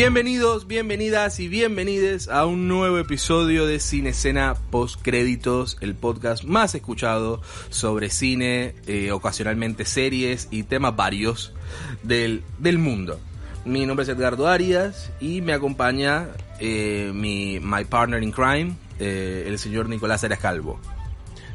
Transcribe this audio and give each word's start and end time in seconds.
Bienvenidos, 0.00 0.66
bienvenidas 0.66 1.40
y 1.40 1.48
bienvenides 1.48 2.28
a 2.28 2.44
un 2.44 2.68
nuevo 2.68 2.98
episodio 2.98 3.64
de 3.64 3.80
Cine 3.80 4.10
Escena 4.10 4.54
Post 4.70 5.00
Créditos, 5.00 5.78
el 5.80 5.94
podcast 5.94 6.44
más 6.44 6.74
escuchado 6.74 7.40
sobre 7.70 8.10
cine, 8.10 8.74
eh, 8.86 9.10
ocasionalmente 9.10 9.86
series 9.86 10.48
y 10.50 10.64
temas 10.64 10.94
varios 10.96 11.54
del, 12.02 12.42
del 12.58 12.76
mundo. 12.76 13.18
Mi 13.64 13.86
nombre 13.86 14.02
es 14.02 14.10
Edgardo 14.10 14.48
Arias 14.48 15.10
y 15.18 15.40
me 15.40 15.54
acompaña 15.54 16.28
eh, 16.60 17.10
mi 17.14 17.58
my 17.58 17.86
partner 17.86 18.22
in 18.22 18.32
crime, 18.32 18.76
eh, 18.98 19.44
el 19.46 19.58
señor 19.58 19.88
Nicolás 19.88 20.22
Arias 20.24 20.40
Calvo. 20.40 20.78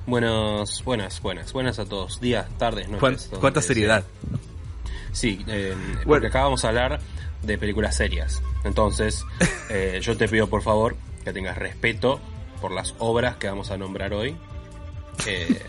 Buenas, 0.08 0.84
buenas, 0.84 1.22
buenas, 1.22 1.54
buenas 1.54 1.78
a 1.78 1.86
todos. 1.86 2.20
Días, 2.20 2.48
tardes, 2.58 2.90
noches. 2.90 3.28
¿Cuán- 3.30 3.40
¿Cuánta 3.40 3.62
seriedad? 3.62 4.04
sea. 4.32 4.40
Sí, 5.12 5.44
eh, 5.48 5.76
porque 5.98 6.06
Bueno. 6.08 6.28
acá 6.28 6.42
vamos 6.42 6.66
a 6.66 6.70
hablar 6.70 7.00
de 7.44 7.58
películas 7.58 7.96
serias. 7.96 8.42
Entonces, 8.64 9.24
eh, 9.70 10.00
yo 10.02 10.16
te 10.18 10.28
pido 10.28 10.48
por 10.48 10.62
favor 10.62 10.96
que 11.24 11.34
tengas 11.34 11.58
respeto 11.58 12.20
por 12.62 12.72
las 12.72 12.94
obras 13.00 13.38
que 13.38 13.48
vamos 13.48 13.72
a 13.72 13.78
nombrar 13.78 14.14
hoy. 14.14 14.36
Eh, 15.26 15.62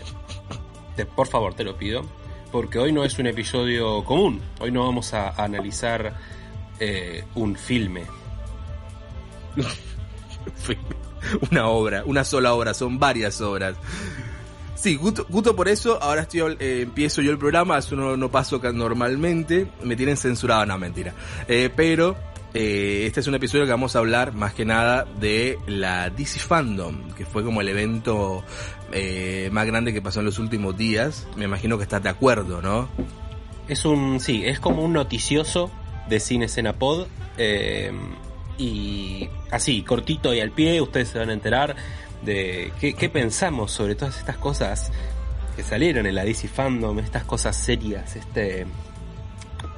te- 0.95 1.05
por 1.05 1.27
favor, 1.27 1.53
te 1.53 1.63
lo 1.63 1.75
pido. 1.77 2.03
Porque 2.51 2.77
hoy 2.77 2.91
no 2.91 3.03
es 3.03 3.17
un 3.17 3.25
episodio 3.27 4.03
común. 4.03 4.39
Hoy 4.59 4.71
no 4.71 4.83
vamos 4.85 5.13
a, 5.15 5.29
a 5.29 5.43
analizar 5.43 6.13
eh, 6.79 7.23
un 7.35 7.55
filme. 7.55 8.05
una 11.51 11.67
obra, 11.67 12.03
una 12.05 12.23
sola 12.23 12.53
obra, 12.53 12.73
son 12.73 12.99
varias 12.99 13.41
obras. 13.41 13.75
Sí, 14.83 14.97
justo, 14.97 15.25
justo 15.31 15.55
por 15.55 15.69
eso 15.69 15.97
ahora 16.03 16.23
estoy 16.23 16.57
eh, 16.59 16.81
empiezo 16.81 17.21
yo 17.21 17.31
el 17.31 17.37
programa, 17.37 17.77
eso 17.77 17.95
no, 17.95 18.17
no 18.17 18.29
paso 18.29 18.59
normalmente, 18.73 19.65
me 19.81 19.95
tienen 19.95 20.17
censurado, 20.17 20.65
no 20.65 20.77
mentira. 20.77 21.13
Eh, 21.47 21.69
pero 21.73 22.17
eh, 22.53 23.05
este 23.07 23.21
es 23.21 23.27
un 23.27 23.35
episodio 23.35 23.63
que 23.63 23.71
vamos 23.71 23.95
a 23.95 23.99
hablar 23.99 24.33
más 24.33 24.53
que 24.53 24.65
nada 24.65 25.05
de 25.21 25.57
la 25.67 26.09
DC 26.09 26.37
Fandom, 26.41 27.13
que 27.13 27.25
fue 27.25 27.45
como 27.45 27.61
el 27.61 27.69
evento 27.69 28.43
más 29.51 29.65
grande 29.65 29.93
que 29.93 30.01
pasó 30.01 30.19
en 30.19 30.25
los 30.25 30.37
últimos 30.37 30.75
días. 30.75 31.27
Me 31.37 31.45
imagino 31.45 31.77
que 31.77 31.83
estás 31.83 32.03
de 32.03 32.09
acuerdo, 32.09 32.61
¿no? 32.61 32.89
Es 33.69 33.85
un, 33.85 34.19
sí, 34.19 34.43
es 34.43 34.59
como 34.59 34.83
un 34.83 34.91
noticioso 34.91 35.71
de 36.09 36.19
Cine 36.19 36.47
Escena 36.47 36.73
Pod. 36.73 37.07
y 38.57 39.29
así, 39.49 39.81
cortito 39.83 40.33
y 40.33 40.41
al 40.41 40.51
pie, 40.51 40.81
ustedes 40.81 41.07
se 41.07 41.19
van 41.19 41.29
a 41.29 41.33
enterar 41.33 41.77
de 42.25 42.71
qué, 42.79 42.93
qué 42.93 43.09
pensamos 43.09 43.71
sobre 43.71 43.95
todas 43.95 44.17
estas 44.17 44.37
cosas 44.37 44.91
que 45.55 45.63
salieron 45.63 46.05
en 46.05 46.15
la 46.15 46.23
DC 46.23 46.47
Fandom, 46.47 46.99
estas 46.99 47.23
cosas 47.23 47.55
serias, 47.55 48.15
este... 48.15 48.65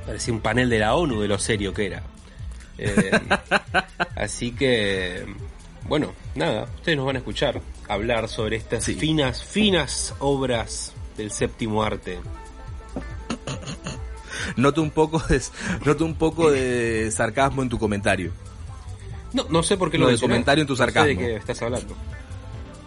Parecía 0.06 0.34
un 0.34 0.40
panel 0.40 0.70
de 0.70 0.80
la 0.80 0.94
ONU 0.96 1.20
de 1.22 1.28
lo 1.28 1.40
serio 1.40 1.74
que 1.74 1.88
era. 1.88 2.04
Eh, 2.78 3.12
así 4.16 4.52
que, 4.52 5.26
bueno, 5.88 6.14
nada, 6.36 6.66
ustedes 6.76 6.96
nos 6.98 7.08
van 7.08 7.16
a 7.16 7.20
escuchar 7.20 7.60
hablar 7.90 8.30
sobre 8.30 8.56
estas 8.58 8.84
Sí. 8.84 8.94
finas, 8.94 9.44
finas 9.44 10.14
obras 10.20 10.94
del 11.18 11.32
séptimo 11.32 11.82
arte. 11.84 12.20
Noto 14.58 14.82
un 14.84 14.92
poco 14.92 15.20
de, 15.28 15.42
noto 15.86 16.06
un 16.06 16.16
poco 16.16 16.52
de 16.52 17.10
sarcasmo 17.12 17.64
en 17.64 17.70
tu 17.70 17.80
comentario. 17.80 18.32
No, 19.34 19.46
no 19.50 19.64
sé 19.64 19.76
por 19.76 19.90
qué 19.92 19.98
Lo 19.98 20.06
del 20.06 20.14
mencionás. 20.14 20.34
comentario 20.36 20.62
en 20.62 20.68
tu 20.68 20.74
No 20.74 20.78
sé 20.78 20.84
sarcasmo. 20.84 21.08
de 21.10 21.18
qué 21.18 21.36
estás 21.36 21.62
hablando. 21.64 21.96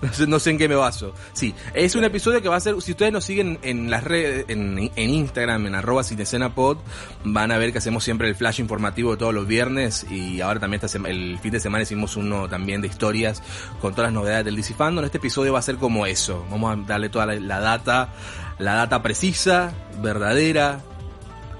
No 0.01 0.13
sé, 0.13 0.27
no 0.27 0.39
sé 0.39 0.51
en 0.51 0.59
qué 0.59 0.69
me 0.69 0.75
baso. 0.77 1.13
Sí, 1.33 1.55
es 1.75 1.95
un 1.97 2.05
episodio 2.05 2.41
que 2.41 2.49
va 2.49 2.57
a 2.57 2.61
ser, 2.61 2.81
si 2.81 2.93
ustedes 2.93 3.13
nos 3.13 3.25
siguen 3.25 3.59
en 3.63 3.91
las 3.91 4.05
redes, 4.05 4.45
en, 4.49 4.79
en 4.95 5.11
Instagram, 5.11 5.67
en 5.67 5.75
arroba 5.75 6.05
cinecenapod, 6.05 6.79
van 7.25 7.51
a 7.51 7.59
ver 7.59 7.73
que 7.73 7.79
hacemos 7.79 8.05
siempre 8.05 8.29
el 8.29 8.35
flash 8.37 8.61
informativo 8.61 9.11
de 9.13 9.17
todos 9.17 9.35
los 9.35 9.47
viernes 9.47 10.07
y 10.11 10.41
ahora 10.41 10.61
también 10.61 10.83
esta 10.83 10.89
sema- 10.99 11.09
el 11.09 11.39
fin 11.41 11.51
de 11.53 11.61
semana 11.61 11.83
hicimos 11.83 12.17
uno 12.17 12.49
también 12.49 12.81
de 12.81 12.89
historias 12.89 13.43
con 13.81 13.93
todas 13.95 14.07
las 14.11 14.13
novedades 14.15 14.45
del 14.45 14.57
DC 14.57 14.75
Fandom. 14.75 15.05
Este 15.05 15.19
episodio 15.19 15.53
va 15.53 15.59
a 15.59 15.63
ser 15.63 15.77
como 15.77 16.07
eso. 16.07 16.47
Vamos 16.51 16.77
a 16.79 16.81
darle 16.87 17.09
toda 17.09 17.27
la, 17.27 17.35
la 17.35 17.59
data, 17.61 18.11
la 18.59 18.75
data 18.75 19.03
precisa, 19.03 19.73
verdadera, 20.01 20.81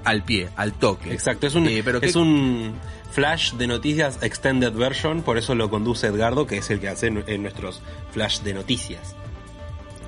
al 0.05 0.23
pie, 0.25 0.49
al 0.57 0.73
toque. 0.75 1.13
Exacto, 1.13 1.47
es 1.49 1.55
un, 1.55 1.67
Eh, 1.67 1.83
pero 1.85 1.99
es 2.01 2.13
¿qué- 2.13 2.19
un 2.19 2.73
flash 3.11 3.53
de 3.55 3.67
noticias 3.67 4.19
extended 4.23 4.73
version, 4.73 5.23
por 5.23 5.39
eso 5.39 5.55
lo 5.55 5.71
conduce 5.71 6.07
Edgardo, 6.07 6.47
que 6.47 6.59
es 6.59 6.71
el 6.71 6.81
que 6.81 6.89
hace 6.89 7.07
en, 7.09 7.43
nuestros 7.43 7.81
flash 8.13 8.41
de 8.41 8.55
noticias. 8.55 9.15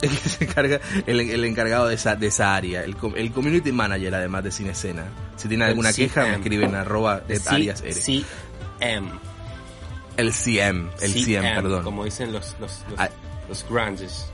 se 0.27 0.45
encarga, 0.45 0.81
el, 1.07 1.21
el 1.21 1.45
encargado 1.45 1.87
de 1.89 1.95
esa, 1.95 2.17
de 2.17 2.29
esa 2.29 2.55
área, 2.57 2.85
el, 2.85 2.97
el 3.17 3.33
community 3.33 3.71
manager 3.73 4.15
además 4.15 4.45
de 4.45 4.51
Cine 4.51 4.71
Escena. 4.71 5.05
Si 5.37 5.49
tienen 5.49 5.67
El 5.67 5.71
alguna 5.73 5.93
queja, 5.93 6.21
me 6.23 6.27
CM. 6.29 6.37
escriben 6.37 6.75
arroba 6.75 7.23
Arias 7.49 7.83
CM. 7.83 9.11
El 10.17 10.33
CM, 10.33 10.91
el 11.01 11.13
CM, 11.13 11.55
perdón. 11.55 11.85
Como 11.85 12.05
dicen 12.05 12.33
los, 12.33 12.57
los, 12.61 12.83
los, 12.91 12.99
Ah. 13.01 13.09
los 13.49 13.67
grandes. 13.69 14.27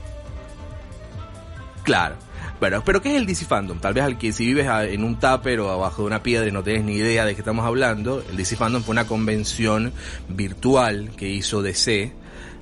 Claro. 1.83 2.15
Bueno, 2.59 2.83
pero 2.83 3.03
¿qué 3.03 3.11
es 3.11 3.17
el 3.17 3.27
DC 3.27 3.45
Fandom? 3.45 3.79
Tal 3.79 3.93
vez 3.93 4.03
al 4.03 4.17
que 4.17 4.31
si 4.31 4.47
vives 4.47 4.67
en 4.67 5.03
un 5.03 5.19
tupper 5.19 5.59
o 5.59 5.69
abajo 5.69 6.01
de 6.01 6.07
una 6.07 6.23
piedra 6.23 6.47
y 6.47 6.51
no 6.51 6.63
tienes 6.63 6.83
ni 6.85 6.95
idea 6.95 7.23
de 7.23 7.35
qué 7.35 7.41
estamos 7.41 7.65
hablando, 7.65 8.23
el 8.27 8.35
DC 8.35 8.55
Fandom 8.55 8.81
fue 8.81 8.93
una 8.93 9.05
convención 9.05 9.93
virtual 10.27 11.11
que 11.15 11.29
hizo 11.29 11.61
DC 11.61 12.13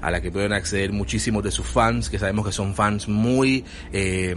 a 0.02 0.12
la 0.12 0.22
que 0.22 0.32
pueden 0.32 0.52
acceder 0.52 0.92
muchísimos 0.92 1.44
de 1.44 1.52
sus 1.52 1.66
fans, 1.66 2.10
que 2.10 2.20
sabemos 2.20 2.46
que 2.46 2.52
son 2.52 2.76
fans 2.76 3.08
muy 3.08 3.64
eh, 3.94 4.36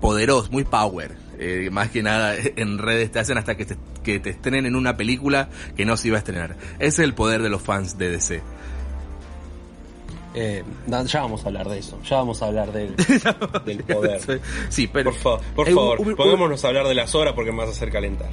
poderosos, 0.00 0.50
muy 0.50 0.64
power. 0.64 1.16
Eh, 1.38 1.70
más 1.72 1.90
que 1.90 2.02
nada 2.02 2.36
en 2.56 2.76
redes 2.76 3.10
te 3.10 3.20
hacen 3.20 3.38
hasta 3.38 3.56
que 3.56 3.64
te 3.64 4.30
estrenen 4.30 4.66
en 4.66 4.76
una 4.76 4.98
película 4.98 5.48
que 5.76 5.86
no 5.86 5.96
se 5.96 6.08
iba 6.08 6.16
a 6.16 6.18
estrenar. 6.18 6.56
Ese 6.78 6.88
es 6.88 6.98
el 6.98 7.14
poder 7.14 7.42
de 7.42 7.48
los 7.48 7.62
fans 7.62 7.96
de 7.96 8.10
DC. 8.10 8.42
Eh, 10.34 10.62
ya 11.06 11.20
vamos 11.22 11.44
a 11.44 11.48
hablar 11.48 11.68
de 11.68 11.78
eso, 11.78 11.98
ya 12.08 12.16
vamos 12.18 12.40
a 12.42 12.46
hablar 12.46 12.72
del, 12.72 12.94
del 13.66 13.82
poder. 13.84 14.40
Sí, 14.68 14.86
pero... 14.86 15.10
Por, 15.12 15.18
fa- 15.40 15.46
por 15.56 15.68
Eh, 15.68 15.72
favor, 15.74 16.00
hubo- 16.00 16.16
pongámonos 16.16 16.64
a 16.64 16.68
hablar 16.68 16.86
de 16.86 16.94
las 16.94 17.14
horas 17.14 17.34
porque 17.34 17.50
me 17.52 17.58
vas 17.58 17.68
a 17.68 17.72
hacer 17.72 17.90
calentar. 17.90 18.28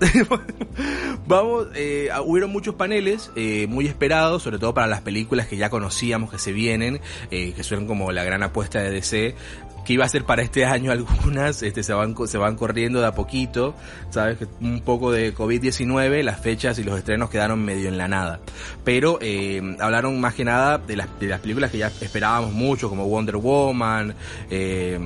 Vamos, 1.26 1.68
eh, 1.74 2.08
hubieron 2.24 2.50
muchos 2.50 2.74
paneles 2.74 3.30
eh, 3.36 3.66
muy 3.68 3.86
esperados, 3.86 4.42
sobre 4.42 4.58
todo 4.58 4.74
para 4.74 4.86
las 4.86 5.00
películas 5.00 5.46
que 5.46 5.56
ya 5.56 5.70
conocíamos 5.70 6.30
que 6.30 6.38
se 6.38 6.52
vienen, 6.52 7.00
eh, 7.30 7.52
que 7.54 7.62
son 7.62 7.86
como 7.86 8.12
la 8.12 8.24
gran 8.24 8.42
apuesta 8.42 8.80
de 8.80 8.90
DC, 8.90 9.34
que 9.84 9.92
iba 9.92 10.04
a 10.04 10.08
ser 10.08 10.24
para 10.24 10.42
este 10.42 10.64
año 10.64 10.90
algunas, 10.92 11.62
este 11.62 11.82
se 11.82 11.92
van 11.92 12.14
se 12.26 12.38
van 12.38 12.56
corriendo 12.56 13.00
de 13.00 13.06
a 13.06 13.14
poquito, 13.14 13.74
sabes 14.10 14.38
que 14.38 14.46
un 14.60 14.80
poco 14.80 15.12
de 15.12 15.34
COVID-19, 15.34 16.22
las 16.22 16.40
fechas 16.40 16.78
y 16.78 16.84
los 16.84 16.98
estrenos 16.98 17.30
quedaron 17.30 17.64
medio 17.64 17.88
en 17.88 17.98
la 17.98 18.08
nada. 18.08 18.40
Pero 18.84 19.18
eh, 19.20 19.76
hablaron 19.80 20.20
más 20.20 20.34
que 20.34 20.44
nada 20.44 20.78
de 20.78 20.96
las, 20.96 21.08
de 21.18 21.28
las 21.28 21.40
películas 21.40 21.70
que 21.70 21.78
ya 21.78 21.88
esperábamos 21.88 22.52
mucho, 22.52 22.88
como 22.88 23.06
Wonder 23.06 23.36
Woman, 23.36 24.14
eh, 24.50 24.98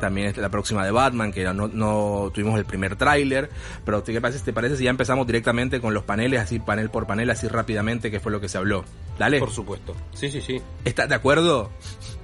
también 0.00 0.34
la 0.36 0.48
próxima 0.48 0.84
de 0.84 0.90
Batman, 0.90 1.32
que 1.32 1.44
no, 1.44 1.68
no 1.68 2.30
tuvimos 2.34 2.58
el 2.58 2.64
primer 2.64 2.96
tráiler, 2.96 3.50
pero 3.84 4.02
¿qué 4.04 4.20
parece, 4.20 4.44
te 4.44 4.52
parece 4.52 4.76
si 4.76 4.84
ya 4.84 4.90
empezamos 4.90 5.26
directamente 5.26 5.80
con 5.80 5.94
los 5.94 6.04
paneles, 6.04 6.40
así 6.40 6.58
panel 6.58 6.90
por 6.90 7.06
panel, 7.06 7.30
así 7.30 7.48
rápidamente, 7.48 8.10
que 8.10 8.20
fue 8.20 8.32
lo 8.32 8.40
que 8.40 8.48
se 8.48 8.58
habló? 8.58 8.84
Dale, 9.18 9.38
Por 9.38 9.50
supuesto. 9.50 9.94
Sí, 10.12 10.30
sí, 10.30 10.40
sí. 10.42 10.60
¿estás 10.84 11.08
de 11.08 11.14
acuerdo? 11.14 11.70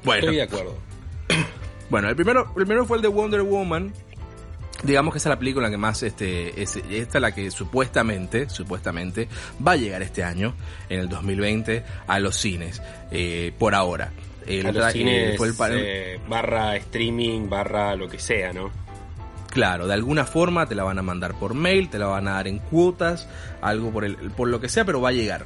Bueno, 0.04 0.20
Estoy 0.20 0.36
de 0.36 0.42
acuerdo. 0.42 0.91
Bueno, 1.92 2.08
el 2.08 2.16
primero, 2.16 2.46
el 2.56 2.64
primero 2.64 2.86
fue 2.86 2.96
el 2.96 3.02
de 3.02 3.08
Wonder 3.08 3.42
Woman. 3.42 3.92
Digamos 4.82 5.12
que 5.12 5.18
esa 5.18 5.28
es 5.28 5.34
la 5.34 5.38
película 5.38 5.68
que 5.68 5.76
más, 5.76 6.02
este, 6.02 6.60
es, 6.62 6.76
esta 6.76 7.18
es 7.18 7.22
la 7.22 7.32
que 7.32 7.50
supuestamente, 7.50 8.48
supuestamente, 8.48 9.28
va 9.64 9.72
a 9.72 9.76
llegar 9.76 10.00
este 10.00 10.24
año, 10.24 10.54
en 10.88 11.00
el 11.00 11.08
2020, 11.10 11.84
a 12.06 12.18
los 12.18 12.34
cines, 12.36 12.80
eh, 13.10 13.52
por 13.58 13.74
ahora. 13.74 14.10
El 14.46 14.66
a 14.66 14.72
los 14.72 14.86
eh, 14.88 14.92
cines 14.92 15.36
fue 15.36 15.48
el 15.48 15.54
panel- 15.54 15.82
eh, 15.86 16.20
barra 16.26 16.74
streaming, 16.76 17.50
barra 17.50 17.94
lo 17.94 18.08
que 18.08 18.18
sea, 18.18 18.54
¿no? 18.54 18.70
Claro, 19.50 19.86
de 19.86 19.92
alguna 19.92 20.24
forma 20.24 20.64
te 20.66 20.74
la 20.74 20.82
van 20.82 20.98
a 20.98 21.02
mandar 21.02 21.34
por 21.34 21.52
mail, 21.52 21.90
te 21.90 21.98
la 21.98 22.06
van 22.06 22.26
a 22.26 22.32
dar 22.32 22.48
en 22.48 22.58
cuotas, 22.58 23.28
algo 23.60 23.90
por 23.90 24.06
el, 24.06 24.16
por 24.30 24.48
lo 24.48 24.62
que 24.62 24.70
sea, 24.70 24.86
pero 24.86 25.02
va 25.02 25.10
a 25.10 25.12
llegar. 25.12 25.44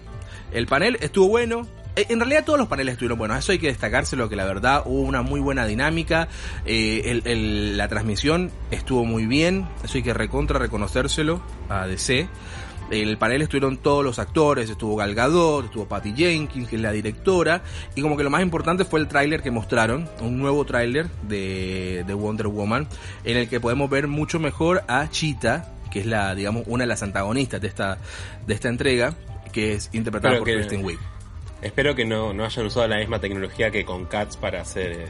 El 0.53 0.69
panel 0.69 0.97
estuvo 1.01 1.27
bueno. 1.29 1.67
Eh, 1.97 2.07
En 2.11 2.21
realidad 2.21 2.45
todos 2.45 2.59
los 2.59 2.69
paneles 2.69 2.93
estuvieron 2.93 3.19
buenos, 3.19 3.39
eso 3.39 3.53
hay 3.53 3.59
que 3.59 3.69
destacárselo, 3.69 4.29
que 4.29 4.37
la 4.37 4.45
verdad 4.45 4.83
hubo 4.85 5.01
una 5.01 5.23
muy 5.23 5.41
buena 5.41 5.67
dinámica, 5.67 6.29
eh, 6.67 7.03
el- 7.07 7.23
el- 7.27 7.77
la 7.77 7.89
transmisión 7.89 8.51
estuvo 8.71 9.05
muy 9.05 9.27
bien, 9.27 9.67
eso 9.83 9.95
hay 9.99 10.03
que 10.03 10.13
recontra 10.15 10.59
reconocérselo 10.59 11.41
a 11.69 11.87
DC. 11.87 12.29
El 12.89 13.19
panel 13.19 13.43
estuvieron 13.43 13.79
todos 13.79 14.05
los 14.05 14.21
actores, 14.21 14.71
estuvo 14.71 14.95
Gal 14.95 15.15
Gadot, 15.15 15.65
estuvo 15.65 15.87
Patty 15.89 16.13
Jenkins, 16.15 16.69
que 16.69 16.77
es 16.77 16.83
la 16.83 16.93
directora, 16.93 17.63
y 17.97 18.03
como 18.03 18.17
que 18.17 18.23
lo 18.23 18.31
más 18.31 18.43
importante 18.43 18.85
fue 18.85 19.01
el 19.01 19.09
tráiler 19.09 19.43
que 19.43 19.51
mostraron, 19.51 20.09
un 20.21 20.39
nuevo 20.39 20.65
tráiler 20.65 21.09
de, 21.23 22.05
de 22.07 22.15
Wonder 22.15 22.47
Woman, 22.47 22.87
en 23.25 23.39
el 23.39 23.49
que 23.49 23.59
podemos 23.59 23.91
ver 23.91 24.07
mucho 24.07 24.39
mejor 24.39 24.85
a 24.87 25.09
Cheetah, 25.11 25.73
que 25.91 25.99
es 26.01 26.07
la, 26.07 26.35
digamos, 26.37 26.63
una 26.67 26.85
de 26.85 26.89
las 26.89 27.03
antagonistas 27.03 27.61
de 27.61 27.67
esta, 27.69 27.99
de 28.47 28.55
esta 28.55 28.69
entrega, 28.69 29.15
que 29.51 29.73
es 29.73 29.89
interpretada 29.93 30.35
Pero 30.35 30.45
por 30.45 30.53
Kristen 30.55 30.85
Wiig. 30.85 30.99
Espero 31.63 31.95
que 31.95 32.05
no, 32.05 32.33
no 32.33 32.45
hayan 32.45 32.67
usado 32.67 32.87
la 32.89 32.99
misma 32.99 33.21
tecnología 33.21 33.71
que 33.71 33.85
con 33.85 34.05
Cats 34.07 34.37
para 34.37 34.61
hacer 34.61 34.93
eh, 34.93 35.07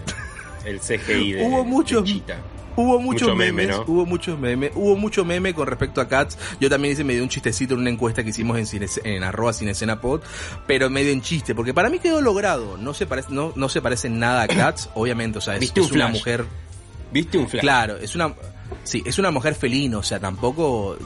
el 0.64 0.80
CGI 0.80 1.32
de, 1.34 1.44
Hubo 1.44 1.64
muchos- 1.64 2.04
de 2.04 2.12
Cheetah. 2.12 2.40
Hubo 2.78 3.00
muchos 3.00 3.34
memes, 3.34 3.74
hubo 3.86 4.04
muchos 4.04 4.38
memes, 4.38 4.70
hubo 4.74 4.96
mucho 4.96 5.24
meme 5.24 5.54
con 5.54 5.66
respecto 5.66 6.02
a 6.02 6.08
Cats. 6.08 6.36
Yo 6.60 6.68
también 6.68 6.92
hice 6.92 7.04
medio 7.04 7.22
un 7.22 7.30
chistecito 7.30 7.72
en 7.72 7.80
una 7.80 7.88
encuesta 7.88 8.22
que 8.22 8.28
hicimos 8.28 8.58
en, 8.58 8.66
cine, 8.66 8.86
en 9.04 9.24
arroba 9.24 9.52
pod, 9.98 10.20
pero 10.66 10.90
medio 10.90 11.10
en 11.10 11.22
chiste, 11.22 11.54
porque 11.54 11.72
para 11.72 11.88
mí 11.88 12.00
quedó 12.00 12.20
logrado. 12.20 12.76
No 12.76 12.92
se 12.92 13.06
parece, 13.06 13.28
no, 13.30 13.54
no 13.56 13.70
se 13.70 13.80
parece 13.80 14.10
nada 14.10 14.42
a 14.42 14.46
Cats, 14.46 14.90
obviamente, 14.92 15.38
o 15.38 15.40
sea, 15.40 15.56
es, 15.56 15.72
es 15.74 15.90
una 15.90 16.08
mujer. 16.08 16.44
¿Viste 17.10 17.38
un 17.38 17.48
flash? 17.48 17.62
Claro, 17.62 17.96
es 17.96 18.14
una, 18.14 18.34
Sí, 18.84 19.02
es 19.04 19.18
una 19.18 19.30
mujer 19.30 19.54
felina, 19.54 19.98
o 19.98 20.02
sea, 20.02 20.20
tampoco 20.20 20.96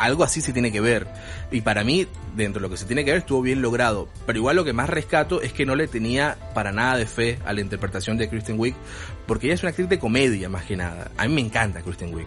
algo 0.00 0.24
así 0.24 0.40
se 0.40 0.52
tiene 0.52 0.70
que 0.70 0.80
ver. 0.80 1.06
Y 1.50 1.60
para 1.60 1.82
mí, 1.84 2.06
dentro 2.36 2.60
de 2.60 2.68
lo 2.68 2.70
que 2.70 2.76
se 2.76 2.86
tiene 2.86 3.04
que 3.04 3.10
ver, 3.10 3.20
estuvo 3.20 3.42
bien 3.42 3.60
logrado. 3.60 4.08
Pero 4.24 4.38
igual 4.38 4.56
lo 4.56 4.64
que 4.64 4.72
más 4.72 4.88
rescato 4.88 5.42
es 5.42 5.52
que 5.52 5.66
no 5.66 5.74
le 5.74 5.88
tenía 5.88 6.36
para 6.54 6.72
nada 6.72 6.96
de 6.96 7.06
fe 7.06 7.38
a 7.44 7.52
la 7.52 7.60
interpretación 7.60 8.16
de 8.18 8.28
Kristen 8.28 8.58
Wiig, 8.58 8.74
porque 9.26 9.46
ella 9.46 9.54
es 9.54 9.62
una 9.62 9.70
actriz 9.70 9.88
de 9.88 9.98
comedia 9.98 10.48
más 10.48 10.64
que 10.64 10.76
nada. 10.76 11.10
A 11.16 11.26
mí 11.26 11.34
me 11.34 11.40
encanta 11.40 11.82
Kristen 11.82 12.14
Wiig, 12.14 12.26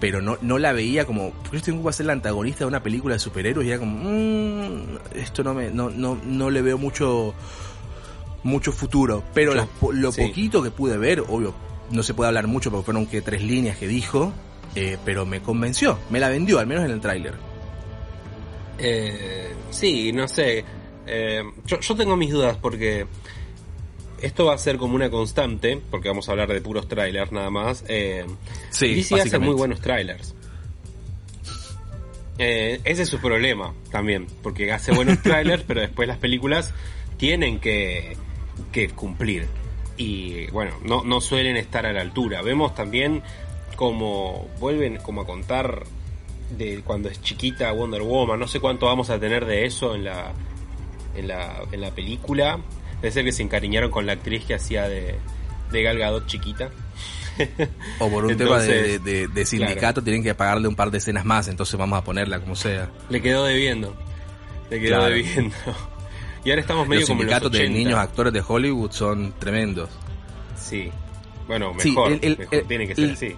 pero 0.00 0.20
no, 0.20 0.36
no 0.42 0.58
la 0.58 0.72
veía 0.72 1.06
como 1.06 1.32
Kristen 1.50 1.74
Wiig 1.76 1.86
va 1.86 1.90
a 1.90 1.94
ser 1.94 2.06
la 2.06 2.12
antagonista 2.12 2.60
de 2.60 2.66
una 2.66 2.82
película 2.82 3.14
de 3.14 3.20
superhéroes 3.20 3.66
y 3.66 3.70
era 3.70 3.80
como, 3.80 3.98
mmm, 4.02 4.98
esto 5.14 5.42
no 5.42 5.54
me, 5.54 5.70
no, 5.70 5.90
no, 5.90 6.18
no 6.24 6.50
le 6.50 6.62
veo 6.62 6.78
mucho 6.78 7.34
mucho 8.42 8.72
futuro, 8.72 9.24
pero 9.32 9.54
lo 9.54 10.12
poquito 10.12 10.62
que 10.62 10.70
pude 10.70 10.98
ver, 10.98 11.20
obvio, 11.20 11.54
no 11.94 12.02
se 12.02 12.12
puede 12.12 12.28
hablar 12.28 12.46
mucho 12.46 12.70
porque 12.70 12.84
fueron 12.84 13.06
que 13.06 13.22
tres 13.22 13.42
líneas 13.42 13.78
que 13.78 13.86
dijo, 13.86 14.32
eh, 14.74 14.98
pero 15.04 15.24
me 15.24 15.40
convenció, 15.40 15.98
me 16.10 16.20
la 16.20 16.28
vendió, 16.28 16.58
al 16.58 16.66
menos 16.66 16.84
en 16.84 16.90
el 16.90 17.00
tráiler. 17.00 17.34
Eh, 18.78 19.52
sí, 19.70 20.12
no 20.12 20.26
sé. 20.26 20.64
Eh, 21.06 21.42
yo, 21.66 21.94
tengo 21.96 22.16
mis 22.16 22.30
dudas 22.30 22.56
porque 22.56 23.06
esto 24.20 24.46
va 24.46 24.54
a 24.54 24.58
ser 24.58 24.76
como 24.76 24.96
una 24.96 25.10
constante, 25.10 25.80
porque 25.90 26.08
vamos 26.08 26.28
a 26.28 26.32
hablar 26.32 26.48
de 26.48 26.60
puros 26.60 26.88
trailers 26.88 27.30
nada 27.30 27.50
más. 27.50 27.84
Eh, 27.88 28.26
sí, 28.70 28.94
DC 28.94 29.20
hace 29.20 29.38
muy 29.38 29.54
buenos 29.54 29.80
trailers. 29.80 30.34
ese 32.36 33.02
es 33.02 33.08
su 33.08 33.20
problema 33.20 33.72
también, 33.92 34.26
porque 34.42 34.72
hace 34.72 34.92
buenos 34.92 35.18
trailers, 35.22 35.62
pero 35.62 35.80
después 35.80 36.08
las 36.08 36.18
películas 36.18 36.74
tienen 37.16 37.60
que, 37.60 38.16
que 38.72 38.88
cumplir 38.88 39.46
y 39.96 40.46
bueno, 40.50 40.72
no, 40.82 41.04
no 41.04 41.20
suelen 41.20 41.56
estar 41.56 41.86
a 41.86 41.92
la 41.92 42.00
altura. 42.00 42.42
Vemos 42.42 42.74
también 42.74 43.22
como 43.76 44.48
vuelven 44.58 44.98
como 44.98 45.22
a 45.22 45.26
contar 45.26 45.84
de 46.56 46.82
cuando 46.82 47.08
es 47.08 47.20
chiquita 47.22 47.72
Wonder 47.72 48.02
Woman, 48.02 48.38
no 48.38 48.46
sé 48.46 48.60
cuánto 48.60 48.86
vamos 48.86 49.10
a 49.10 49.18
tener 49.18 49.44
de 49.46 49.64
eso 49.64 49.94
en 49.94 50.04
la 50.04 50.32
en 51.16 51.28
la, 51.28 51.62
en 51.70 51.80
la 51.80 51.90
película. 51.90 52.58
Debe 53.00 53.12
ser 53.12 53.24
que 53.24 53.32
se 53.32 53.42
encariñaron 53.42 53.90
con 53.90 54.06
la 54.06 54.12
actriz 54.12 54.44
que 54.44 54.54
hacía 54.54 54.88
de, 54.88 55.16
de 55.70 55.82
Gal 55.82 55.98
Gadot 55.98 56.26
chiquita. 56.26 56.70
O 57.98 58.08
por 58.08 58.24
un 58.24 58.36
tema 58.36 58.60
de, 58.60 59.44
sindicato 59.44 60.02
tienen 60.02 60.22
que 60.22 60.34
pagarle 60.34 60.68
un 60.68 60.76
par 60.76 60.92
de 60.92 60.98
escenas 60.98 61.24
más, 61.24 61.48
entonces 61.48 61.76
vamos 61.76 61.98
a 61.98 62.04
ponerla 62.04 62.40
como 62.40 62.54
sea. 62.54 62.90
Le 63.08 63.20
quedó 63.20 63.44
debiendo. 63.44 63.96
Le 64.70 64.80
quedó 64.80 65.04
debiendo. 65.04 65.54
Y 66.44 66.50
ahora 66.50 66.60
estamos 66.60 66.86
medio 66.86 67.00
los 67.00 67.08
como 67.08 67.20
sindicatos 67.20 67.52
de 67.52 67.68
niños 67.68 67.98
actores 67.98 68.32
de 68.32 68.42
Hollywood 68.46 68.90
son 68.90 69.32
tremendos. 69.38 69.90
Sí. 70.56 70.90
Bueno, 71.46 71.74
mejor, 71.74 72.18
tiene 72.18 72.86
que 72.86 72.94
ser 72.94 73.10
así. 73.10 73.36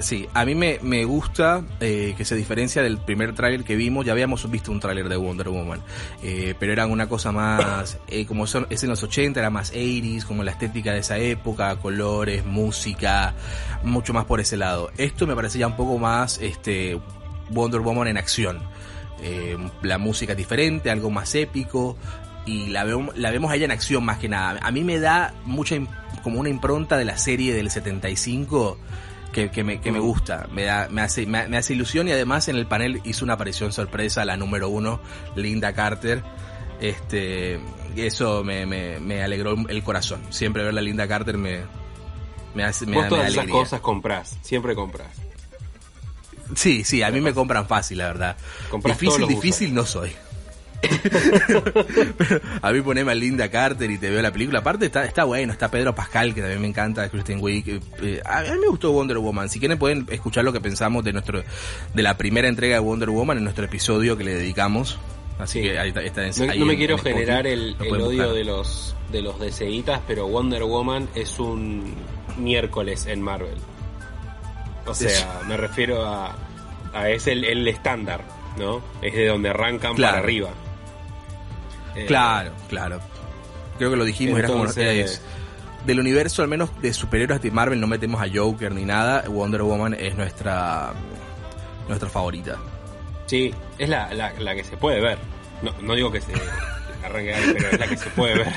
Sí, 0.00 0.28
a 0.32 0.44
mí 0.44 0.54
me, 0.54 0.78
me 0.82 1.04
gusta 1.04 1.64
eh, 1.80 2.14
que 2.16 2.24
se 2.24 2.36
diferencia 2.36 2.82
del 2.82 2.98
primer 2.98 3.34
tráiler 3.34 3.64
que 3.64 3.74
vimos. 3.74 4.06
Ya 4.06 4.12
habíamos 4.12 4.48
visto 4.48 4.70
un 4.70 4.78
tráiler 4.78 5.08
de 5.08 5.16
Wonder 5.16 5.48
Woman, 5.48 5.80
eh, 6.22 6.54
pero 6.58 6.72
era 6.72 6.86
una 6.86 7.08
cosa 7.08 7.32
más, 7.32 7.98
eh, 8.08 8.24
como 8.24 8.46
son, 8.46 8.66
es 8.70 8.84
en 8.84 8.90
los 8.90 9.02
80, 9.02 9.40
era 9.40 9.50
más 9.50 9.72
80s, 9.72 10.24
como 10.24 10.44
la 10.44 10.52
estética 10.52 10.92
de 10.92 11.00
esa 11.00 11.18
época, 11.18 11.76
colores, 11.80 12.44
música, 12.46 13.34
mucho 13.82 14.12
más 14.12 14.24
por 14.24 14.38
ese 14.40 14.56
lado. 14.56 14.90
Esto 14.96 15.26
me 15.26 15.34
parece 15.34 15.58
ya 15.58 15.66
un 15.66 15.76
poco 15.76 15.98
más 15.98 16.38
este 16.40 17.00
Wonder 17.50 17.80
Woman 17.80 18.06
en 18.06 18.18
acción. 18.18 18.60
la 19.82 19.98
música 19.98 20.36
diferente, 20.36 20.92
algo 20.92 21.10
más 21.10 21.34
épico, 21.34 21.96
y 22.48 22.66
la, 22.68 22.84
vemos, 22.84 23.16
la 23.16 23.30
vemos 23.30 23.50
a 23.50 23.56
ella 23.56 23.66
en 23.66 23.72
acción 23.72 24.04
más 24.04 24.18
que 24.18 24.28
nada. 24.28 24.58
A 24.62 24.70
mí 24.70 24.82
me 24.82 24.98
da 24.98 25.34
mucha 25.44 25.76
como 26.22 26.40
una 26.40 26.48
impronta 26.48 26.96
de 26.96 27.04
la 27.04 27.18
serie 27.18 27.54
del 27.54 27.70
75 27.70 28.78
que, 29.32 29.50
que, 29.50 29.62
me, 29.62 29.80
que 29.80 29.92
me 29.92 30.00
mm. 30.00 30.02
gusta, 30.02 30.48
me, 30.50 30.64
da, 30.64 30.88
me, 30.90 31.02
hace, 31.02 31.26
me, 31.26 31.56
hace 31.56 31.74
ilusión 31.74 32.08
y 32.08 32.12
además 32.12 32.48
en 32.48 32.56
el 32.56 32.66
panel 32.66 33.02
hizo 33.04 33.24
una 33.24 33.34
aparición 33.34 33.72
sorpresa, 33.72 34.24
la 34.24 34.38
número 34.38 34.70
uno, 34.70 35.00
Linda 35.36 35.74
Carter. 35.74 36.22
Este, 36.80 37.60
eso 37.96 38.42
me, 38.44 38.64
me, 38.64 38.98
me 38.98 39.22
alegró 39.22 39.54
el 39.68 39.82
corazón. 39.82 40.22
Siempre 40.30 40.64
ver 40.64 40.76
a 40.76 40.80
Linda 40.80 41.06
Carter 41.06 41.36
me, 41.36 41.64
me 42.54 42.64
hace 42.64 42.86
me, 42.86 42.96
Vos 42.96 43.08
todas 43.08 43.30
esas 43.30 43.46
cosas 43.48 43.80
compras, 43.80 44.38
siempre 44.40 44.74
compras. 44.74 45.08
Sí, 46.54 46.82
sí, 46.82 47.02
a 47.02 47.10
mí 47.10 47.20
me 47.20 47.34
compran 47.34 47.66
fácil, 47.66 47.98
la 47.98 48.06
verdad. 48.06 48.36
difícil, 48.84 49.28
difícil 49.28 49.74
no 49.74 49.84
soy. 49.84 50.12
a 52.62 52.72
mí 52.72 52.80
poneme 52.82 53.12
a 53.12 53.14
Linda 53.14 53.50
Carter 53.50 53.90
y 53.90 53.98
te 53.98 54.10
veo 54.10 54.22
la 54.22 54.32
película. 54.32 54.60
Aparte 54.60 54.86
está, 54.86 55.04
está 55.04 55.24
bueno, 55.24 55.52
está 55.52 55.70
Pedro 55.70 55.94
Pascal, 55.94 56.34
que 56.34 56.40
también 56.40 56.60
me 56.60 56.68
encanta, 56.68 57.08
Kristen 57.08 57.38
Wiig. 57.40 57.80
Eh, 58.02 58.22
a 58.24 58.42
mí 58.42 58.58
me 58.60 58.68
gustó 58.68 58.92
Wonder 58.92 59.18
Woman. 59.18 59.48
Si 59.48 59.58
quieren 59.58 59.78
pueden 59.78 60.06
escuchar 60.10 60.44
lo 60.44 60.52
que 60.52 60.60
pensamos 60.60 61.04
de 61.04 61.12
nuestro 61.12 61.42
de 61.94 62.02
la 62.02 62.16
primera 62.16 62.48
entrega 62.48 62.74
de 62.76 62.80
Wonder 62.80 63.10
Woman 63.10 63.38
en 63.38 63.44
nuestro 63.44 63.64
episodio 63.64 64.16
que 64.16 64.24
le 64.24 64.34
dedicamos. 64.34 64.98
Así 65.38 65.62
que 65.62 65.78
ahí 65.78 65.92
está, 65.96 66.22
no, 66.56 66.66
me 66.66 66.76
quiero 66.76 66.98
generar 66.98 67.46
el, 67.46 67.76
odio 67.80 68.32
de 68.32 68.42
los 68.44 68.96
de 69.12 69.22
los 69.22 69.38
DCitas, 69.38 70.00
pero 70.06 70.26
Wonder 70.26 70.64
Woman 70.64 71.08
es 71.14 71.38
un 71.38 71.94
miércoles 72.36 73.06
en 73.06 73.22
Marvel. 73.22 73.56
O 74.84 74.94
sea, 74.94 75.42
me 75.46 75.56
refiero 75.56 76.04
a, 76.04 76.34
a 76.92 77.10
es 77.10 77.28
el, 77.28 77.44
el 77.44 77.68
estándar, 77.68 78.24
¿no? 78.58 78.82
Es 79.00 79.14
de 79.14 79.26
donde 79.26 79.50
arrancan 79.50 79.94
para 79.94 80.18
arriba. 80.18 80.50
Eh, 81.98 82.06
claro, 82.06 82.52
claro. 82.68 83.00
Creo 83.76 83.90
que 83.90 83.96
lo 83.96 84.04
dijimos, 84.04 84.38
era 84.38 84.48
como 84.48 84.66
del 85.86 86.00
universo, 86.00 86.42
al 86.42 86.48
menos 86.48 86.70
de 86.82 86.92
superhéroes 86.92 87.40
de 87.40 87.50
Marvel, 87.50 87.80
no 87.80 87.86
metemos 87.86 88.20
a 88.20 88.26
Joker 88.32 88.72
ni 88.72 88.84
nada. 88.84 89.24
Wonder 89.28 89.62
Woman 89.62 89.94
es 89.94 90.16
nuestra 90.16 90.92
nuestra 91.86 92.08
favorita. 92.08 92.58
Sí, 93.26 93.54
es 93.78 93.88
la, 93.88 94.12
la, 94.12 94.54
que 94.54 94.64
se 94.64 94.76
puede 94.76 95.00
ver. 95.00 95.18
No, 95.62 95.72
no 95.80 95.94
digo 95.94 96.10
que 96.10 96.20
se 96.20 96.32
arranque 97.04 97.34
pero 97.52 97.68
es 97.70 97.78
la 97.78 97.86
que 97.86 97.96
se 97.96 98.10
puede 98.10 98.36
ver. 98.38 98.52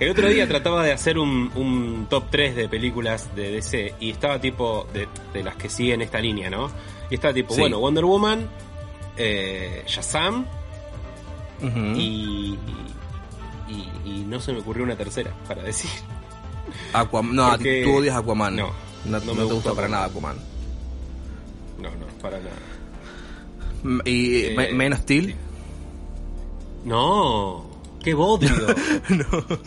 El 0.00 0.10
otro 0.10 0.28
día 0.28 0.46
trataba 0.46 0.84
de 0.84 0.92
hacer 0.92 1.18
un, 1.18 1.50
un 1.56 2.06
top 2.08 2.24
3 2.30 2.54
de 2.54 2.68
películas 2.68 3.34
de 3.34 3.50
DC 3.50 3.94
y 3.98 4.10
estaba 4.10 4.40
tipo 4.40 4.86
de, 4.92 5.08
de 5.32 5.42
las 5.42 5.56
que 5.56 5.68
siguen 5.68 6.02
esta 6.02 6.20
línea, 6.20 6.48
¿no? 6.48 6.70
Y 7.10 7.14
estaba 7.14 7.34
tipo, 7.34 7.56
bueno, 7.56 7.80
Wonder 7.80 8.04
Woman, 8.04 8.48
eh, 9.16 9.82
Shazam, 9.86 10.46
y, 11.60 12.58
y, 14.04 14.24
no 14.26 14.40
se 14.40 14.52
me 14.52 14.60
ocurrió 14.60 14.84
una 14.84 14.96
tercera 14.96 15.32
para 15.46 15.62
decir. 15.62 15.90
Aquaman, 16.92 17.34
no, 17.34 17.58
tú 17.58 17.96
odias 17.96 18.16
Aquaman. 18.16 18.56
No, 18.56 18.72
no, 19.04 19.34
me 19.34 19.44
gusta, 19.44 19.74
para 19.74 19.88
nada 19.88 20.06
Aquaman. 20.06 20.36
No, 21.78 21.90
no, 21.90 22.06
para 22.20 22.38
nada. 22.38 24.02
¿Y 24.04 24.44
eh, 24.46 24.72
Man 24.74 24.92
of 24.92 25.00
Steel? 25.00 25.34
No, 26.84 27.66
qué 28.02 28.14
bodrio. 28.14 28.54
no. 29.08 29.58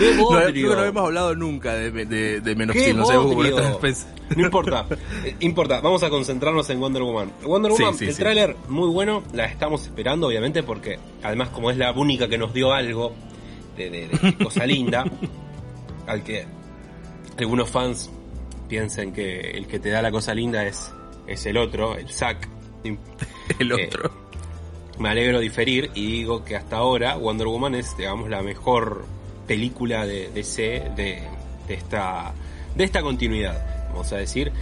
¡Qué 0.00 0.16
bodrio! 0.16 0.74
No, 0.74 0.84
hemos 0.84 1.04
hablado 1.04 1.34
nunca 1.34 1.74
de, 1.74 1.90
de, 1.90 2.40
de 2.40 2.54
Men 2.56 2.70
of 2.70 2.76
Steel, 2.76 2.96
no 2.96 3.04
cómo 3.04 3.42
No 3.42 4.42
importa, 4.42 4.86
eh, 5.24 5.36
importa, 5.40 5.80
vamos 5.82 6.02
a 6.02 6.08
concentrarnos 6.08 6.70
en 6.70 6.80
Wonder 6.80 7.02
Woman. 7.02 7.30
Wonder 7.44 7.72
Woman, 7.72 7.94
el 8.00 8.16
tráiler 8.16 8.56
muy 8.68 8.88
bueno, 8.88 9.22
la 9.34 9.44
estamos 9.44 9.82
esperando 9.82 10.28
obviamente 10.28 10.62
porque 10.62 10.98
además 11.22 11.50
como 11.50 11.70
es 11.70 11.76
la 11.76 11.92
única 11.92 12.28
que 12.28 12.38
nos 12.38 12.54
dio 12.54 12.72
algo 12.72 13.12
de, 13.76 14.08
cosa 14.42 14.64
linda, 14.64 15.04
al 16.06 16.22
que 16.22 16.46
algunos 17.38 17.68
fans 17.68 18.10
piensen 18.68 19.12
que 19.12 19.50
el 19.50 19.66
que 19.66 19.80
te 19.80 19.90
da 19.90 20.00
la 20.00 20.10
cosa 20.10 20.32
linda 20.32 20.66
es, 20.66 20.92
es 21.26 21.44
el 21.44 21.58
otro, 21.58 21.96
el 21.96 22.08
Zack. 22.08 22.48
el 23.58 23.72
otro. 23.72 24.06
Eh, 24.06 24.10
me 24.98 25.10
alegro 25.10 25.40
diferir 25.40 25.90
y 25.94 26.06
digo 26.06 26.42
que 26.42 26.56
hasta 26.56 26.76
ahora 26.76 27.16
Wonder 27.16 27.48
Woman 27.48 27.74
es, 27.74 27.96
digamos, 27.98 28.30
la 28.30 28.42
mejor 28.42 29.04
película 29.50 30.06
de 30.06 30.30
DC 30.30 30.92
de, 30.94 31.22
de, 31.66 31.74
esta, 31.74 32.32
de 32.76 32.84
esta 32.84 33.02
continuidad 33.02 33.88
vamos 33.90 34.12
a 34.12 34.18
decir, 34.18 34.52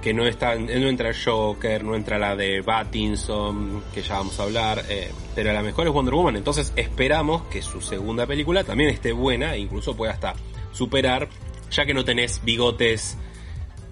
que 0.00 0.14
no 0.14 0.24
está, 0.24 0.54
no 0.54 0.88
entra 0.88 1.10
Joker, 1.12 1.82
no 1.82 1.96
entra 1.96 2.16
la 2.16 2.36
de 2.36 2.60
Battinson, 2.60 3.82
que 3.92 4.02
ya 4.02 4.18
vamos 4.18 4.38
a 4.38 4.44
hablar, 4.44 4.84
eh, 4.88 5.10
pero 5.34 5.52
la 5.52 5.62
mejor 5.62 5.88
es 5.88 5.92
Wonder 5.92 6.14
Woman, 6.14 6.36
entonces 6.36 6.72
esperamos 6.76 7.42
que 7.50 7.60
su 7.60 7.80
segunda 7.80 8.24
película 8.24 8.62
también 8.62 8.90
esté 8.90 9.10
buena 9.10 9.56
e 9.56 9.58
incluso 9.58 9.96
pueda 9.96 10.12
hasta 10.12 10.34
superar, 10.70 11.28
ya 11.72 11.84
que 11.84 11.92
no 11.92 12.04
tenés 12.04 12.40
bigotes 12.44 13.18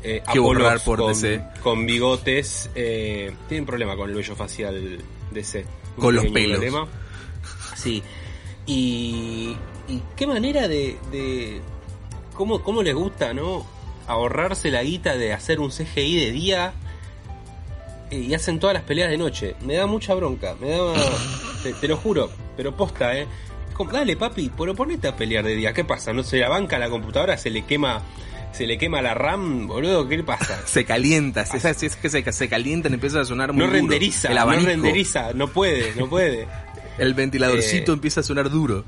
eh, 0.05 0.23
por 0.37 0.63
con, 0.85 1.15
con, 1.61 1.85
bigotes, 1.85 2.71
eh, 2.77 3.33
tienen 3.49 3.67
problema 3.67 3.97
con 3.97 4.09
el 4.09 4.15
vello 4.15 4.37
facial 4.37 4.99
DC. 5.33 5.65
Con 5.99 6.15
los 6.15 6.27
pelos. 6.27 6.89
Sí. 7.75 8.01
Y, 8.65 9.57
y 9.89 10.03
qué 10.17 10.27
manera 10.27 10.69
de, 10.69 10.99
de 11.11 11.61
cómo, 12.35 12.63
cómo 12.63 12.83
les 12.83 12.95
gusta, 12.95 13.33
¿no? 13.35 13.67
ahorrarse 14.07 14.71
la 14.71 14.83
guita 14.83 15.17
de 15.19 15.35
hacer 15.35 15.61
un 15.61 15.69
CGI 15.71 16.21
de 16.21 16.31
día 16.33 16.73
eh, 18.11 18.19
y 18.21 18.33
hacen 18.33 18.59
todas 18.59 18.73
las 18.73 18.83
peleas 18.85 19.11
de 19.11 19.19
noche. 19.19 19.55
Me 19.61 19.75
da 19.75 19.87
mucha 19.87 20.15
bronca, 20.15 20.55
me 20.61 20.71
da... 20.71 20.79
te, 21.63 21.75
te 21.75 21.89
lo 21.89 21.99
juro, 21.99 22.31
pero 22.57 22.75
posta, 22.75 23.15
¿eh? 23.19 23.27
Como, 23.75 23.93
dale 23.93 24.17
papi, 24.17 24.51
pero 24.57 24.75
ponete 24.75 25.09
a 25.09 25.15
pelear 25.17 25.45
de 25.45 25.55
día. 25.55 25.73
¿Qué 25.75 25.85
pasa? 25.85 26.13
¿No 26.15 26.23
se 26.23 26.39
la 26.39 26.49
banca 26.49 26.79
la 26.79 26.89
computadora? 26.89 27.37
¿Se 27.37 27.51
le 27.51 27.65
quema 27.67 28.03
se 28.51 28.67
le 28.67 28.79
quema 28.79 29.03
la 29.03 29.13
RAM, 29.13 29.67
boludo? 29.69 30.09
¿Qué 30.09 30.17
le 30.17 30.25
pasa? 30.25 30.59
Se 30.67 30.87
calienta, 30.87 31.43
es, 31.43 31.83
es 31.83 31.97
que 31.97 32.09
se, 32.09 32.33
se 32.33 32.49
calienta 32.49 32.89
y 32.89 32.95
empieza 32.95 33.21
a 33.21 33.25
sonar 33.27 33.53
muy 33.53 33.59
No 33.61 33.67
duro. 33.67 33.77
renderiza, 33.79 34.31
no 34.31 34.51
renderiza, 34.53 35.33
no 35.35 35.49
puede, 35.49 35.95
no 35.97 36.09
puede. 36.09 36.49
El 36.99 37.13
ventiladorcito 37.13 37.93
Eh, 37.93 37.95
empieza 37.95 38.21
a 38.21 38.23
sonar 38.23 38.49
duro. 38.49 38.85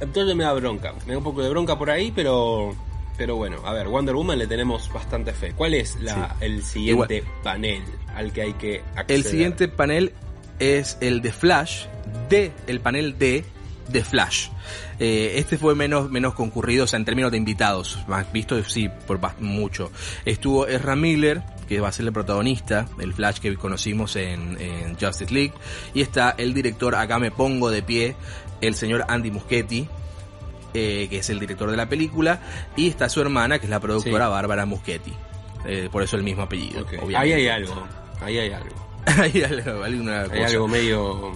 Entonces 0.00 0.34
me 0.36 0.44
da 0.44 0.52
bronca, 0.52 0.94
me 1.06 1.12
da 1.12 1.18
un 1.18 1.24
poco 1.24 1.42
de 1.42 1.50
bronca 1.50 1.76
por 1.76 1.90
ahí, 1.90 2.12
pero 2.14 2.74
pero 3.16 3.34
bueno, 3.34 3.58
a 3.64 3.72
ver, 3.72 3.88
Wonder 3.88 4.14
Woman 4.14 4.38
le 4.38 4.46
tenemos 4.46 4.92
bastante 4.92 5.32
fe. 5.32 5.52
¿Cuál 5.52 5.74
es 5.74 5.96
la, 6.00 6.36
el 6.40 6.62
siguiente 6.62 7.24
panel 7.42 7.82
al 8.14 8.32
que 8.32 8.42
hay 8.42 8.52
que 8.52 8.82
acceder? 8.94 9.10
El 9.10 9.24
siguiente 9.24 9.66
panel 9.66 10.12
es 10.60 10.98
el 11.00 11.20
de 11.20 11.32
Flash, 11.32 11.86
de 12.28 12.52
el 12.68 12.80
panel 12.80 13.18
de 13.18 13.44
de 13.88 14.04
Flash. 14.04 14.50
Eh, 15.00 15.34
este 15.36 15.56
fue 15.58 15.74
menos 15.74 16.10
menos 16.10 16.34
concurrido, 16.34 16.84
o 16.84 16.86
sea, 16.86 16.98
en 16.98 17.04
términos 17.04 17.32
de 17.32 17.38
invitados, 17.38 17.98
más 18.06 18.30
visto 18.32 18.62
sí 18.64 18.88
por 19.06 19.18
mucho. 19.40 19.90
Estuvo 20.24 20.66
Ezra 20.66 20.94
Miller, 20.94 21.42
que 21.68 21.80
va 21.80 21.88
a 21.88 21.92
ser 21.92 22.06
el 22.06 22.12
protagonista, 22.12 22.86
el 23.00 23.14
Flash 23.14 23.38
que 23.38 23.56
conocimos 23.56 24.16
en, 24.16 24.60
en 24.60 24.96
Justice 24.96 25.32
League, 25.32 25.54
y 25.94 26.02
está 26.02 26.34
el 26.36 26.54
director, 26.54 26.94
acá 26.94 27.18
me 27.18 27.30
pongo 27.30 27.70
de 27.70 27.82
pie, 27.82 28.14
el 28.60 28.74
señor 28.74 29.04
Andy 29.08 29.30
Muschietti, 29.30 29.88
eh, 30.74 31.06
que 31.10 31.18
es 31.18 31.30
el 31.30 31.38
director 31.40 31.70
de 31.70 31.76
la 31.76 31.88
película, 31.88 32.40
y 32.76 32.88
está 32.88 33.08
su 33.08 33.20
hermana, 33.20 33.58
que 33.58 33.66
es 33.66 33.70
la 33.70 33.80
productora 33.80 34.26
Sí. 34.26 34.30
Bárbara 34.30 34.66
Muschietti. 34.66 35.12
Eh, 35.66 35.88
por 35.90 36.02
eso 36.02 36.16
el 36.16 36.22
mismo 36.22 36.42
apellido. 36.42 36.82
Obviamente. 36.82 37.16
Ahí 37.16 37.32
hay 37.32 37.48
algo, 37.48 37.86
ahí 38.20 38.38
hay 38.38 38.52
algo. 38.52 38.74
Hay 39.06 39.42
algo, 39.42 39.84
Hay 39.84 39.98
cosa. 39.98 40.46
algo 40.46 40.68
medio 40.68 41.32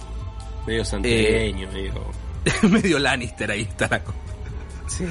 medio 0.67 0.83
medio... 1.01 2.11
medio 2.69 2.99
Lannister 2.99 3.49
ahí 3.51 3.61
está 3.61 3.87
la 3.89 4.03
cosa. 4.03 4.17
Sí. 4.87 5.05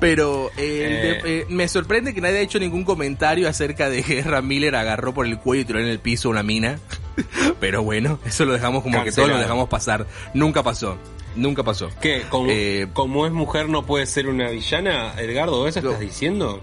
Pero 0.00 0.50
eh, 0.56 1.18
Eh. 1.20 1.20
de- 1.22 1.38
eh, 1.40 1.46
me 1.50 1.68
sorprende 1.68 2.14
que 2.14 2.20
nadie 2.20 2.38
ha 2.38 2.40
hecho 2.40 2.58
ningún 2.58 2.84
comentario 2.84 3.48
acerca 3.48 3.90
de 3.90 4.02
que 4.02 4.20
Ezra 4.20 4.40
Miller 4.42 4.76
agarró 4.76 5.12
por 5.12 5.26
el 5.26 5.38
cuello 5.38 5.62
y 5.62 5.64
tiró 5.66 5.80
en 5.80 5.86
el 5.88 5.98
piso 5.98 6.30
una 6.30 6.42
mina. 6.42 6.78
Pero 7.60 7.82
bueno, 7.82 8.18
eso 8.24 8.44
lo 8.44 8.52
dejamos 8.54 8.82
como 8.84 9.02
que 9.04 9.12
todos 9.12 9.28
lo 9.28 9.38
dejamos 9.38 9.68
pasar. 9.68 10.06
Nunca 10.34 10.62
pasó. 10.62 10.96
Nunca 11.38 11.62
pasó. 11.62 11.88
¿Qué? 12.00 12.22
¿Como, 12.28 12.50
Eh, 12.50 12.88
como 12.92 13.26
es 13.26 13.32
mujer 13.32 13.68
no 13.68 13.86
puede 13.86 14.06
ser 14.06 14.28
una 14.28 14.50
villana, 14.50 15.14
Edgardo? 15.18 15.66
¿Eso 15.68 15.78
estás 15.78 16.00
diciendo? 16.00 16.60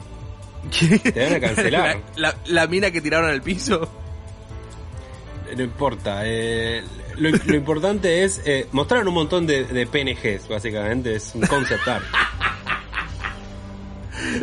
Te 1.14 1.24
van 1.24 1.34
a 1.36 1.40
cancelar. 1.40 2.02
La, 2.16 2.30
la- 2.30 2.38
la 2.46 2.68
mina 2.68 2.92
que 2.92 3.00
tiraron 3.02 3.30
al 3.30 3.42
piso. 3.42 3.88
No 5.56 5.64
importa. 5.64 6.24
eh, 6.26 6.84
lo, 7.18 7.30
lo 7.30 7.56
importante 7.56 8.24
es... 8.24 8.42
Eh, 8.46 8.68
mostraron 8.72 9.08
un 9.08 9.14
montón 9.14 9.46
de, 9.48 9.64
de 9.64 9.86
PNGs, 9.88 10.48
básicamente. 10.50 11.16
Es 11.16 11.32
un 11.36 11.42
concept 11.42 11.88
art. 11.88 12.04